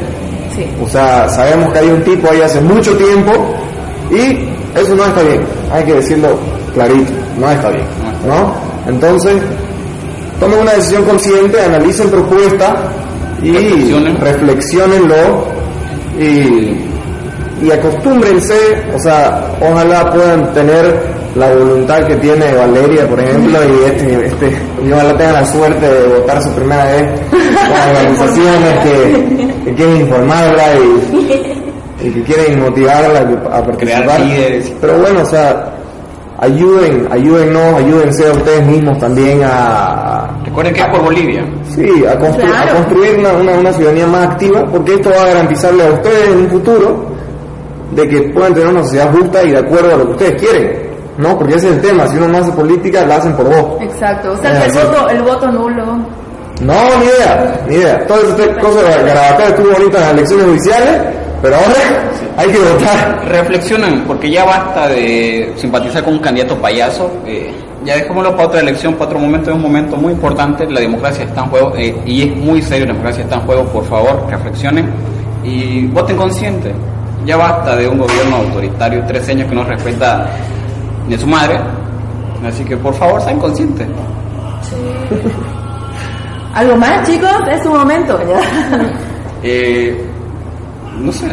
Sí. 0.60 0.70
O 0.84 0.88
sea, 0.88 1.28
sabemos 1.28 1.72
que 1.72 1.78
hay 1.78 1.88
un 1.88 2.02
tipo 2.02 2.30
ahí 2.30 2.40
hace 2.42 2.60
mucho 2.60 2.96
tiempo 2.96 3.32
y 4.10 4.48
eso 4.78 4.94
no 4.94 5.04
está 5.04 5.22
bien. 5.22 5.42
Hay 5.72 5.84
que 5.84 5.94
decirlo 5.94 6.28
clarito, 6.74 7.12
no 7.38 7.50
está 7.50 7.70
bien. 7.70 7.86
¿No? 8.26 8.54
Entonces, 8.86 9.42
tomen 10.38 10.60
una 10.60 10.72
decisión 10.72 11.04
consciente, 11.04 11.62
analicen 11.62 12.10
propuestas 12.10 12.74
y 13.42 13.52
Reflexionen. 13.52 14.20
reflexionenlo 14.20 15.44
y, 16.18 17.64
y 17.66 17.70
acostúmbrense, 17.72 18.54
o 18.94 18.98
sea, 18.98 19.52
ojalá 19.60 20.10
puedan 20.12 20.52
tener 20.52 21.19
la 21.36 21.54
voluntad 21.54 22.04
que 22.06 22.16
tiene 22.16 22.52
Valeria, 22.54 23.06
por 23.08 23.20
ejemplo, 23.20 23.58
y 23.64 23.84
este, 23.84 24.26
este, 24.26 24.52
y 24.84 24.92
ojalá 24.92 25.16
tengan 25.16 25.34
la 25.34 25.44
suerte 25.46 25.88
de 25.88 26.06
votar 26.18 26.42
su 26.42 26.50
primera 26.54 26.84
vez 26.86 27.20
con 27.30 27.90
organizaciones 27.96 28.78
que, 28.82 29.54
que 29.64 29.74
quieren 29.74 29.96
informarla 29.98 30.62
y, 30.76 32.06
y 32.06 32.10
que 32.10 32.22
quieren 32.24 32.60
motivarla 32.60 33.20
a 33.52 33.62
participar. 33.62 33.76
Crear 34.04 34.20
líderes. 34.20 34.72
Pero 34.80 34.98
bueno, 34.98 35.20
o 35.22 35.24
sea, 35.26 35.72
ayuden, 36.38 37.06
ayúdennos, 37.12 37.74
ayúdense 37.74 38.26
a 38.26 38.32
ustedes 38.32 38.66
mismos 38.66 38.98
también 38.98 39.40
a, 39.44 40.26
Recuerden 40.44 40.74
que 40.74 40.80
es 40.80 40.86
por 40.88 41.02
Bolivia. 41.04 41.44
Sí, 41.74 42.04
a, 42.06 42.18
constru- 42.18 42.40
Claro. 42.40 42.70
a 42.72 42.74
construir 42.74 43.18
una, 43.20 43.32
una, 43.34 43.52
una 43.52 43.72
ciudadanía 43.72 44.06
más 44.08 44.26
activa, 44.30 44.64
porque 44.70 44.94
esto 44.94 45.10
va 45.10 45.22
a 45.22 45.26
garantizarle 45.28 45.86
a 45.86 45.92
ustedes 45.92 46.28
en 46.28 46.38
un 46.38 46.48
futuro 46.48 47.04
de 47.92 48.08
que 48.08 48.20
puedan 48.32 48.54
tener 48.54 48.68
una 48.68 48.82
sociedad 48.82 49.12
justa 49.12 49.42
y 49.44 49.50
de 49.52 49.58
acuerdo 49.58 49.94
a 49.94 49.96
lo 49.98 50.04
que 50.06 50.10
ustedes 50.12 50.42
quieren. 50.42 50.89
¿No? 51.18 51.36
Porque 51.38 51.54
ese 51.56 51.68
es 51.68 51.74
el 51.76 51.80
tema, 51.82 52.06
si 52.06 52.16
uno 52.16 52.28
no 52.28 52.38
hace 52.38 52.52
política, 52.52 53.04
la 53.04 53.16
hacen 53.16 53.34
por 53.34 53.48
vos. 53.48 53.82
Exacto. 53.82 54.32
O 54.32 54.36
sea, 54.36 54.52
Es 54.52 54.58
que 54.58 54.64
el 54.64 54.78
así. 54.78 54.86
voto, 54.86 55.08
el 55.10 55.22
voto 55.22 55.50
nulo. 55.50 55.84
No, 56.62 56.74
ni 56.98 57.06
idea, 57.06 57.60
ni 57.68 57.74
idea. 57.76 58.06
Todas 58.06 58.24
estas 58.38 58.58
cosas 58.58 58.84
de 59.04 59.44
estuvo 59.48 59.72
bonita 59.72 59.96
en 59.98 60.02
las 60.04 60.12
elecciones 60.12 60.46
judiciales, 60.46 61.00
pero 61.42 61.56
ahora 61.56 61.74
hay 62.36 62.48
que 62.48 62.58
votar. 62.58 63.24
Reflexionen, 63.26 64.04
porque 64.06 64.30
ya 64.30 64.44
basta 64.44 64.88
de 64.88 65.52
simpatizar 65.56 66.02
con 66.04 66.14
un 66.14 66.18
candidato 66.20 66.56
payaso. 66.56 67.10
eh, 67.26 67.52
ya 67.82 67.94
dejémoslo 67.96 68.32
para 68.36 68.48
otra 68.48 68.60
elección, 68.60 68.92
para 68.92 69.06
otro 69.06 69.18
momento. 69.18 69.48
Es 69.50 69.56
un 69.56 69.62
momento 69.62 69.96
muy 69.96 70.12
importante. 70.12 70.66
La 70.70 70.80
democracia 70.80 71.24
está 71.24 71.40
en 71.44 71.46
juego 71.48 71.72
eh, 71.78 71.96
y 72.04 72.28
es 72.28 72.36
muy 72.36 72.60
serio. 72.60 72.84
La 72.86 72.92
democracia 72.92 73.24
está 73.24 73.36
en 73.36 73.40
juego. 73.42 73.64
Por 73.64 73.84
favor, 73.86 74.26
reflexionen 74.28 74.90
y 75.42 75.86
voten 75.86 76.16
consciente. 76.16 76.74
Ya 77.24 77.38
basta 77.38 77.76
de 77.76 77.88
un 77.88 77.98
gobierno 77.98 78.36
autoritario, 78.36 79.02
tres 79.06 79.26
años 79.30 79.48
que 79.48 79.54
no 79.54 79.64
respeta 79.64 80.26
ni 81.10 81.16
a 81.16 81.18
su 81.18 81.26
madre. 81.26 81.58
Así 82.46 82.64
que 82.64 82.76
por 82.76 82.94
favor, 82.94 83.20
sean 83.20 83.38
conscientes. 83.40 83.86
¿Algo 86.54 86.76
más, 86.76 87.06
chicos? 87.08 87.30
Es 87.50 87.62
su 87.62 87.70
momento. 87.70 88.18
Eh, 89.42 90.04
no 90.98 91.10
sé. 91.10 91.26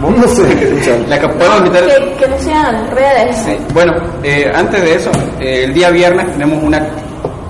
No 0.00 0.26
sé, 0.28 0.98
La 1.08 1.18
que 1.20 1.28
puedo 1.28 1.58
invitar. 1.58 1.84
Que, 1.86 2.14
que 2.18 2.28
no 2.28 2.38
sean 2.38 2.86
redes. 2.90 3.36
Sí. 3.36 3.56
Bueno, 3.74 3.92
eh, 4.22 4.50
antes 4.54 4.80
de 4.82 4.94
eso, 4.94 5.10
eh, 5.38 5.64
el 5.64 5.74
día 5.74 5.90
viernes 5.90 6.26
tenemos 6.32 6.62
una, 6.62 6.80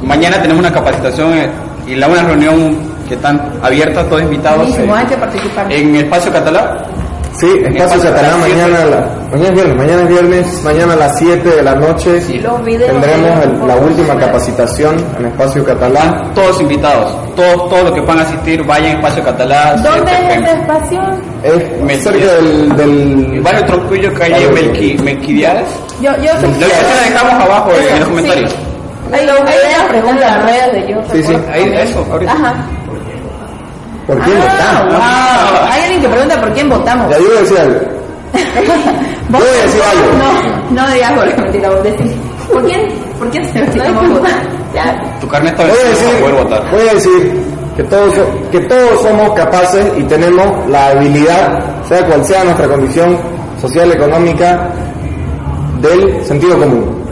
mañana 0.02 0.42
tenemos 0.42 0.58
una 0.58 0.72
capacitación 0.72 1.32
eh, 1.34 1.48
y 1.86 1.94
la 1.94 2.08
una 2.08 2.22
reunión 2.24 2.76
que 3.08 3.14
están 3.14 3.40
abiertas, 3.62 4.08
todos 4.08 4.22
invitados 4.22 4.58
Buenísimo, 4.58 4.96
eh, 4.96 4.98
hay 4.98 5.06
que 5.06 5.16
participar. 5.16 5.72
en 5.72 5.94
Espacio 5.96 6.32
Catalán. 6.32 6.68
Sí, 7.40 7.46
espacio 7.64 8.02
catalán 8.02 8.40
mañana, 8.40 8.82
a 8.82 8.84
la- 8.86 9.08
mañana 9.32 9.48
es 9.48 9.54
viernes, 9.54 9.76
mañana 9.76 10.02
es 10.02 10.08
viernes, 10.08 10.62
mañana 10.62 10.92
a 10.92 10.96
las 10.96 11.18
7 11.18 11.48
de 11.48 11.62
la 11.62 11.74
noche 11.74 12.20
Sí. 12.20 12.38
Los 12.38 12.62
videos 12.64 12.90
tendremos 12.92 13.44
el- 13.44 13.66
la 13.66 13.76
última 13.76 14.16
capacitación 14.18 14.96
en 15.18 15.26
espacio 15.26 15.64
catalán. 15.64 16.08
Están 16.14 16.34
todos 16.34 16.60
invitados, 16.60 17.16
todos, 17.36 17.68
todos 17.70 17.82
los 17.84 17.92
que 17.92 18.02
puedan 18.02 18.20
asistir, 18.20 18.62
vayan 18.64 18.96
a 18.96 18.98
Espacio 18.98 19.24
Catalán. 19.24 19.82
¿Dónde 19.82 20.12
es 20.12 20.36
este 20.36 20.50
espacio? 20.52 21.00
Es 21.42 22.02
cerca 22.02 22.32
del, 22.34 22.76
del 22.76 23.40
Barrio 23.40 23.64
Troncuyo, 23.66 24.12
calle 24.14 24.48
Melqui, 24.50 24.98
Melquidiades. 25.02 25.68
Yo, 26.00 26.10
yo 26.16 26.32
La 26.34 26.40
dirección 26.40 26.96
la 26.96 27.08
dejamos 27.10 27.44
abajo 27.44 27.70
en 27.72 28.00
los 28.00 28.08
comentarios. 28.08 28.54
Videos 29.10 29.40
pregunta. 29.88 30.10
en 30.12 30.20
las 30.20 30.44
redes 30.44 30.72
de 30.86 30.92
yo. 30.92 30.98
Sí, 31.12 31.22
sí. 31.24 31.36
Ahí, 31.52 31.72
eso, 31.82 32.06
ahorita. 32.10 32.32
Ajá. 32.32 32.54
¿Por 34.06 34.18
quién 34.20 34.36
Ah, 34.40 34.82
votamos? 34.82 34.94
wow. 34.94 35.68
Hay 35.70 35.80
alguien 35.82 36.00
que 36.02 36.08
pregunta 36.08 36.40
por 36.40 36.52
quién 36.52 36.68
votamos. 36.68 37.10
Ya 37.10 37.18
yo 37.18 37.24
voy 37.28 37.36
a 37.36 37.40
decir 37.40 37.58
algo. 37.58 37.80
Vos- 39.30 39.40
Voy 39.40 39.48
a 39.58 39.62
decir 39.64 39.80
algo. 39.82 40.06
No, 40.74 40.82
no 40.82 40.92
digas 40.92 41.16
goles, 41.16 41.38
mentira, 41.38 41.70
vos 41.70 41.82
decís. 41.84 42.12
¿Por 42.52 42.64
quién? 42.64 42.80
¿Por 43.18 43.30
quién 43.30 43.44
se 43.52 43.60
votar? 43.62 44.32
Ya, 44.74 45.00
Tu 45.20 45.28
carnet 45.28 45.52
está 45.52 45.62
Voy 45.64 45.72
a 45.72 45.84
vencida 45.84 46.08
decir, 46.10 46.20
para 46.24 46.32
poder 46.32 46.44
votar. 46.44 46.70
voy 46.72 46.88
a 46.88 46.94
decir 46.94 47.44
que 47.76 47.82
todos, 47.84 48.14
que 48.52 48.60
todos 48.60 49.02
somos 49.02 49.30
capaces 49.34 49.86
y 49.98 50.02
tenemos 50.04 50.68
la 50.68 50.88
habilidad, 50.88 51.60
sea 51.88 52.04
cual 52.06 52.24
sea 52.24 52.44
nuestra 52.44 52.66
condición 52.68 53.18
social, 53.60 53.90
económica, 53.92 54.68
del 55.80 56.24
sentido 56.24 56.58
común. 56.58 57.04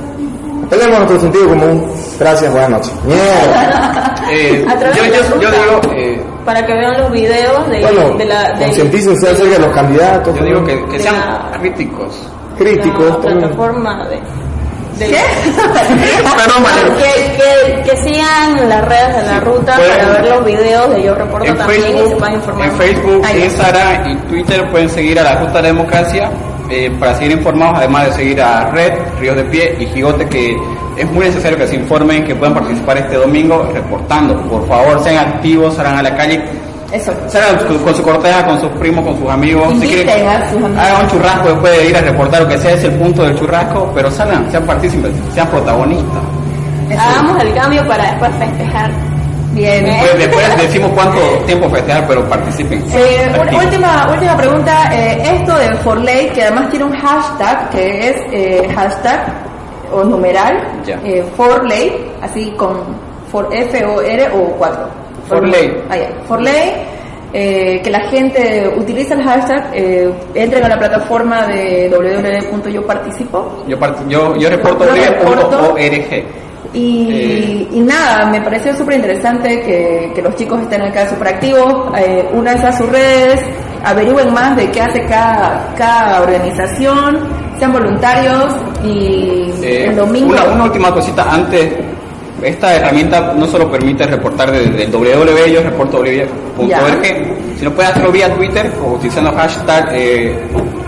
Apelemos 0.67 0.95
a 0.97 0.99
nuestro 1.01 1.21
sentido 1.21 1.49
común. 1.49 1.87
Gracias, 2.19 2.51
buenas 2.53 2.71
noches. 2.71 2.93
Mierda. 3.05 4.15
Eh, 4.31 4.67
yo, 4.97 5.05
yo- 5.05 5.41
yo 5.41 5.51
digo, 5.51 5.81
eh, 5.95 6.08
para 6.49 6.65
que 6.65 6.73
vean 6.73 6.97
los 7.03 7.11
videos 7.13 7.69
de, 7.69 7.81
Bueno, 7.83 8.17
de 8.17 8.25
la 8.25 8.53
de, 8.55 8.65
concientícense 8.65 9.29
acerca 9.29 9.53
de 9.53 9.59
los 9.59 9.71
candidatos. 9.75 10.35
yo 10.39 10.45
digo 10.47 10.65
que, 10.65 10.99
sean 10.99 11.17
la- 11.17 11.59
críticos. 11.59 12.27
críticos. 12.57 13.05
la 13.07 13.17
también. 13.21 13.39
plataforma 13.41 14.09
de, 14.09 14.17
de 15.05 15.11
¿Qué? 15.11 15.21
Que, 16.99 17.37
que, 17.37 17.83
que 17.91 17.97
sigan 17.99 18.67
las 18.69 18.83
redes 18.89 19.17
de 19.17 19.23
la 19.31 19.41
ruta 19.41 19.77
Pueden- 19.77 19.99
para 19.99 20.13
ver 20.23 20.31
los 20.31 20.45
videos 20.47 20.91
de 20.95 21.03
Yo 21.03 21.15
Reporto 21.15 21.55
también 21.55 21.81
y 21.81 21.85
se 21.85 21.93
Facebook, 21.93 22.19
puedan 22.19 22.35
informar. 22.35 22.69
en 22.69 22.75
Facebook. 22.77 23.27
Instagram 23.45 24.11
y 24.11 24.17
Twitter 24.29 24.71
pueden 24.71 24.89
seguir 24.89 25.21
a 25.21 25.23
la 25.25 25.35
Ruta 25.37 25.53
de 25.53 25.63
la 25.63 25.69
Democracia 25.69 26.31
eh, 26.71 26.91
para 26.99 27.15
seguir 27.15 27.33
informados, 27.33 27.79
además 27.79 28.07
de 28.07 28.13
seguir 28.13 28.43
a 28.43 28.71
Red, 28.71 28.93
Ríos 29.21 29.37
de 29.37 29.45
Pie 29.45 29.77
y 29.81 29.87
Gigote, 29.87 30.27
que 30.27 30.57
es 30.97 31.11
muy 31.13 31.27
necesario 31.27 31.57
que 31.57 31.67
se 31.67 31.77
informen, 31.77 32.25
que 32.25 32.35
puedan 32.35 32.55
participar 32.55 32.99
este 32.99 33.17
domingo 33.17 33.69
reportando. 33.73 34.41
Por 34.49 34.67
favor, 34.69 35.03
sean 35.03 35.29
activos, 35.29 35.75
salgan 35.75 35.97
a 35.99 36.03
la 36.03 36.17
calle, 36.17 36.43
Eso. 36.93 37.13
salgan 37.29 37.65
con, 37.67 37.79
con 37.79 37.95
su 37.95 38.03
corteja, 38.03 38.45
con 38.47 38.61
sus 38.61 38.71
primos, 38.73 39.05
con 39.05 39.19
sus 39.19 39.29
amigos. 39.31 39.67
A 39.67 40.51
sus 40.51 40.63
amigos. 40.63 40.79
Hagan 40.79 41.05
un 41.05 41.11
churrasco 41.11 41.49
después 41.49 41.79
de 41.79 41.89
ir 41.91 41.97
a 41.97 42.01
reportar, 42.01 42.43
lo 42.43 42.49
que 42.49 42.59
sea, 42.59 42.75
es 42.75 42.85
el 42.85 42.93
punto 42.93 43.23
del 43.23 43.39
churrasco, 43.39 43.91
pero 43.95 44.11
salgan, 44.11 44.51
sean 44.51 44.65
partícipes, 44.65 45.13
sean 45.35 45.49
protagonistas. 45.49 46.23
Hagamos 46.91 47.43
el 47.43 47.55
cambio 47.55 47.87
para 47.87 48.11
después 48.11 48.31
festejar. 48.39 48.91
Bien. 49.59 49.85
Después, 49.85 50.19
después 50.19 50.57
decimos 50.63 50.91
cuánto 50.95 51.21
tiempo 51.47 51.69
festejar, 51.71 52.07
pero 52.07 52.25
participen. 52.29 52.85
Eh, 52.95 53.31
última, 53.65 54.07
última 54.11 54.37
pregunta. 54.37 54.91
eh, 54.93 55.37
esto 55.37 55.57
de 55.59 55.75
Forley, 55.77 56.29
que 56.31 56.43
además 56.43 56.69
tiene 56.71 56.85
un 56.87 56.93
hashtag, 56.97 57.71
que 57.71 58.09
es 58.09 58.17
eh, 58.33 58.69
hashtag 58.75 59.27
o 59.93 60.05
numeral, 60.05 60.57
Ya. 60.87 61.01
eh, 61.05 61.25
Forley, 61.37 62.11
así 62.23 62.53
con 62.57 62.79
for, 63.31 63.49
F-O-R 63.53 64.29
o 64.35 64.45
4. 64.59 64.89
Forley. 65.29 65.77
Ah. 65.91 65.97
Forley, 66.27 66.73
eh, 67.33 67.81
que 67.85 67.91
la 67.91 68.01
gente 68.09 68.73
utiliza 68.77 69.15
el 69.15 69.23
hashtag, 69.23 69.71
eh, 69.75 70.11
entren 70.35 70.65
a 70.65 70.69
la 70.69 70.79
plataforma 70.79 71.47
de 71.47 71.89
www.yoparticipo. 71.91 73.65
Yo, 73.67 73.79
part- 73.79 74.07
yo, 74.09 74.35
yo 74.37 74.49
reporto 74.49 74.85
Yo 74.87 74.95
reporto. 74.95 75.75
Y, 76.75 77.09
Eh. 77.11 77.69
y 77.73 77.81
nada, 77.81 78.27
me 78.27 78.41
pareció 78.43 78.75
súper 78.77 78.97
interesante 78.97 79.61
que, 79.63 80.13
que 80.15 80.21
los 80.23 80.35
chicos 80.37 80.61
estén 80.63 80.83
acá 80.83 81.09
súper 81.09 81.29
activos, 81.29 81.93
eh, 81.99 82.29
únanse 82.33 82.67
a 82.67 82.73
sus 82.73 82.89
redes, 82.91 83.41
averigüen 83.85 84.33
más 84.35 84.55
de 84.57 84.71
qué 84.71 84.83
hace 84.83 85.01
cada, 85.07 85.73
cada 85.77 86.21
organización, 86.23 87.19
sean 87.59 87.73
voluntarios 87.73 88.55
y 88.85 89.51
Eh, 89.63 89.87
el 89.89 89.97
domingo... 89.97 90.33
una, 90.33 90.45
una 90.45 90.65
última 90.65 90.93
cosita 90.93 91.25
antes. 91.31 91.73
Esta 92.43 92.73
herramienta 92.77 93.33
no 93.37 93.47
solo 93.47 93.69
permite 93.69 94.07
reportar 94.07 94.53
desde 94.53 94.85
el 94.85 94.93
www, 94.93 95.53
yo 95.53 95.61
reporto 95.61 95.99
www.org, 95.99 97.03
sino 97.59 97.73
puede 97.73 97.89
hacerlo 97.89 98.13
vía 98.13 98.33
Twitter 98.33 98.71
o 98.81 98.93
utilizando 98.93 99.33
hashtag 99.33 99.89
eh, 99.93 100.39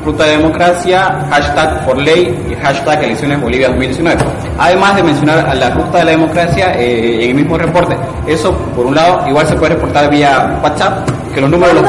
Ruta 0.04 0.24
de 0.24 0.30
Democracia, 0.38 1.26
hashtag 1.30 1.84
por 1.84 1.98
ley 1.98 2.34
y 2.50 2.54
hashtag 2.54 3.04
Elecciones 3.04 3.40
Bolivia 3.40 3.68
2019. 3.68 4.16
Además 4.58 4.96
de 4.96 5.02
mencionar 5.02 5.38
a 5.46 5.54
la 5.54 5.70
Ruta 5.70 5.98
de 5.98 6.04
la 6.04 6.10
Democracia 6.12 6.72
eh, 6.78 7.24
en 7.24 7.30
el 7.30 7.34
mismo 7.34 7.58
reporte. 7.58 7.96
Eso, 8.26 8.52
por 8.74 8.86
un 8.86 8.94
lado, 8.94 9.28
igual 9.28 9.46
se 9.46 9.54
puede 9.56 9.74
reportar 9.74 10.08
vía 10.10 10.58
WhatsApp, 10.62 11.08
que 11.34 11.40
los 11.40 11.50
números, 11.50 11.74
los, 11.74 11.84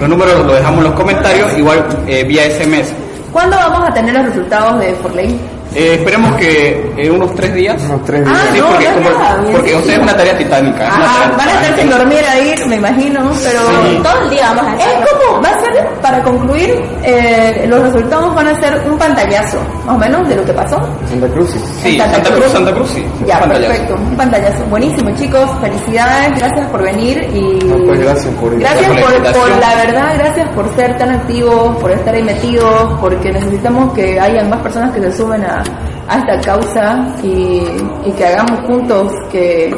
los 0.00 0.08
números 0.08 0.46
los 0.46 0.56
dejamos 0.56 0.78
en 0.78 0.84
los 0.84 0.94
comentarios, 0.94 1.58
igual 1.58 1.84
eh, 2.06 2.24
vía 2.24 2.42
SMS. 2.50 2.92
¿Cuándo 3.32 3.56
vamos 3.56 3.88
a 3.88 3.94
tener 3.94 4.14
los 4.14 4.26
resultados 4.26 4.78
de 4.80 4.94
Forley? 4.96 5.40
Eh, 5.74 5.94
esperemos 5.94 6.34
que 6.36 6.92
en 6.98 7.12
unos 7.12 7.34
tres 7.34 7.54
días. 7.54 7.80
Unos 7.86 8.04
tres 8.04 8.22
Ah, 8.26 8.30
días. 8.30 8.48
Sí, 8.52 8.60
no, 8.60 8.66
porque, 8.66 8.86
como- 8.92 9.52
porque 9.52 9.74
o 9.74 9.80
sea, 9.82 9.94
es 9.96 10.02
una 10.02 10.14
tarea 10.14 10.36
titánica. 10.36 10.86
es 10.86 10.94
una 10.96 11.04
Ah, 11.06 11.14
tarea 11.14 11.36
van 11.38 11.48
a 11.48 11.52
estar 11.62 11.78
sin 11.78 11.90
dormir 11.90 12.18
ahí, 12.30 12.54
me 12.68 12.76
imagino, 12.76 13.20
pero... 13.42 13.60
Sí. 13.88 14.00
Todo 14.02 14.22
el 14.24 14.30
día 14.30 14.52
vamos 14.54 14.66
a 14.66 14.76
Es 14.76 14.84
hacerlo. 14.84 15.06
como, 15.30 15.42
va 15.42 15.48
a 15.48 15.52
para 16.00 16.22
concluir, 16.22 16.80
eh, 17.02 17.64
los 17.68 17.80
resultados 17.82 18.34
van 18.34 18.48
a 18.48 18.60
ser 18.60 18.80
un 18.90 18.98
pantallazo, 18.98 19.58
más 19.86 19.96
o 19.96 19.98
menos, 19.98 20.28
de 20.28 20.36
lo 20.36 20.44
que 20.44 20.52
pasó. 20.52 20.76
Santa 21.08 21.28
Cruz. 21.28 21.50
Sí, 21.82 21.98
Santa 21.98 22.22
Cruz, 22.30 22.44
Santa 22.52 22.72
Cruz, 22.74 22.90
sí. 22.90 23.04
Ya, 23.26 23.40
Pantallazo. 23.40 23.68
perfecto, 23.68 23.94
un 23.94 24.16
pantallazo. 24.16 24.64
Buenísimo, 24.66 25.10
chicos, 25.16 25.50
felicidades, 25.60 26.38
gracias 26.38 26.70
por 26.70 26.82
venir 26.82 27.28
y... 27.34 27.64
No, 27.66 27.76
pues, 27.86 28.00
gracias 28.00 28.34
por 28.34 28.58
Gracias 28.58 28.86
por 28.88 28.96
la 28.96 29.02
por, 29.02 29.12
invitación. 29.14 29.48
por 29.50 29.60
la 29.60 29.74
verdad, 29.76 30.14
gracias 30.18 30.48
por 30.54 30.74
ser 30.76 30.98
tan 30.98 31.10
activos, 31.10 31.76
por 31.78 31.90
estar 31.90 32.14
ahí 32.14 32.22
metidos, 32.22 32.98
porque 33.00 33.32
necesitamos 33.32 33.92
que 33.92 34.18
hayan 34.20 34.48
más 34.50 34.60
personas 34.60 34.92
que 34.92 35.00
se 35.00 35.12
sumen 35.16 35.44
a, 35.44 35.62
a 36.08 36.18
esta 36.18 36.40
causa 36.40 37.06
y, 37.22 37.64
y 38.04 38.12
que 38.16 38.24
hagamos 38.26 38.66
juntos 38.66 39.12
que 39.30 39.74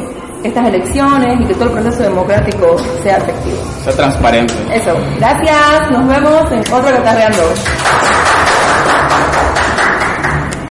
estas 0.47 0.67
elecciones 0.67 1.41
y 1.41 1.45
que 1.45 1.53
todo 1.55 1.65
el 1.65 1.71
proceso 1.71 2.03
democrático 2.03 2.77
sea 3.03 3.17
efectivo. 3.17 3.57
Sea 3.83 3.93
transparente. 3.93 4.53
Eso, 4.71 4.95
gracias, 5.17 5.91
nos 5.91 6.07
vemos 6.07 6.51
en 6.51 6.59
otro 6.73 6.95
Catarreando. 6.95 7.43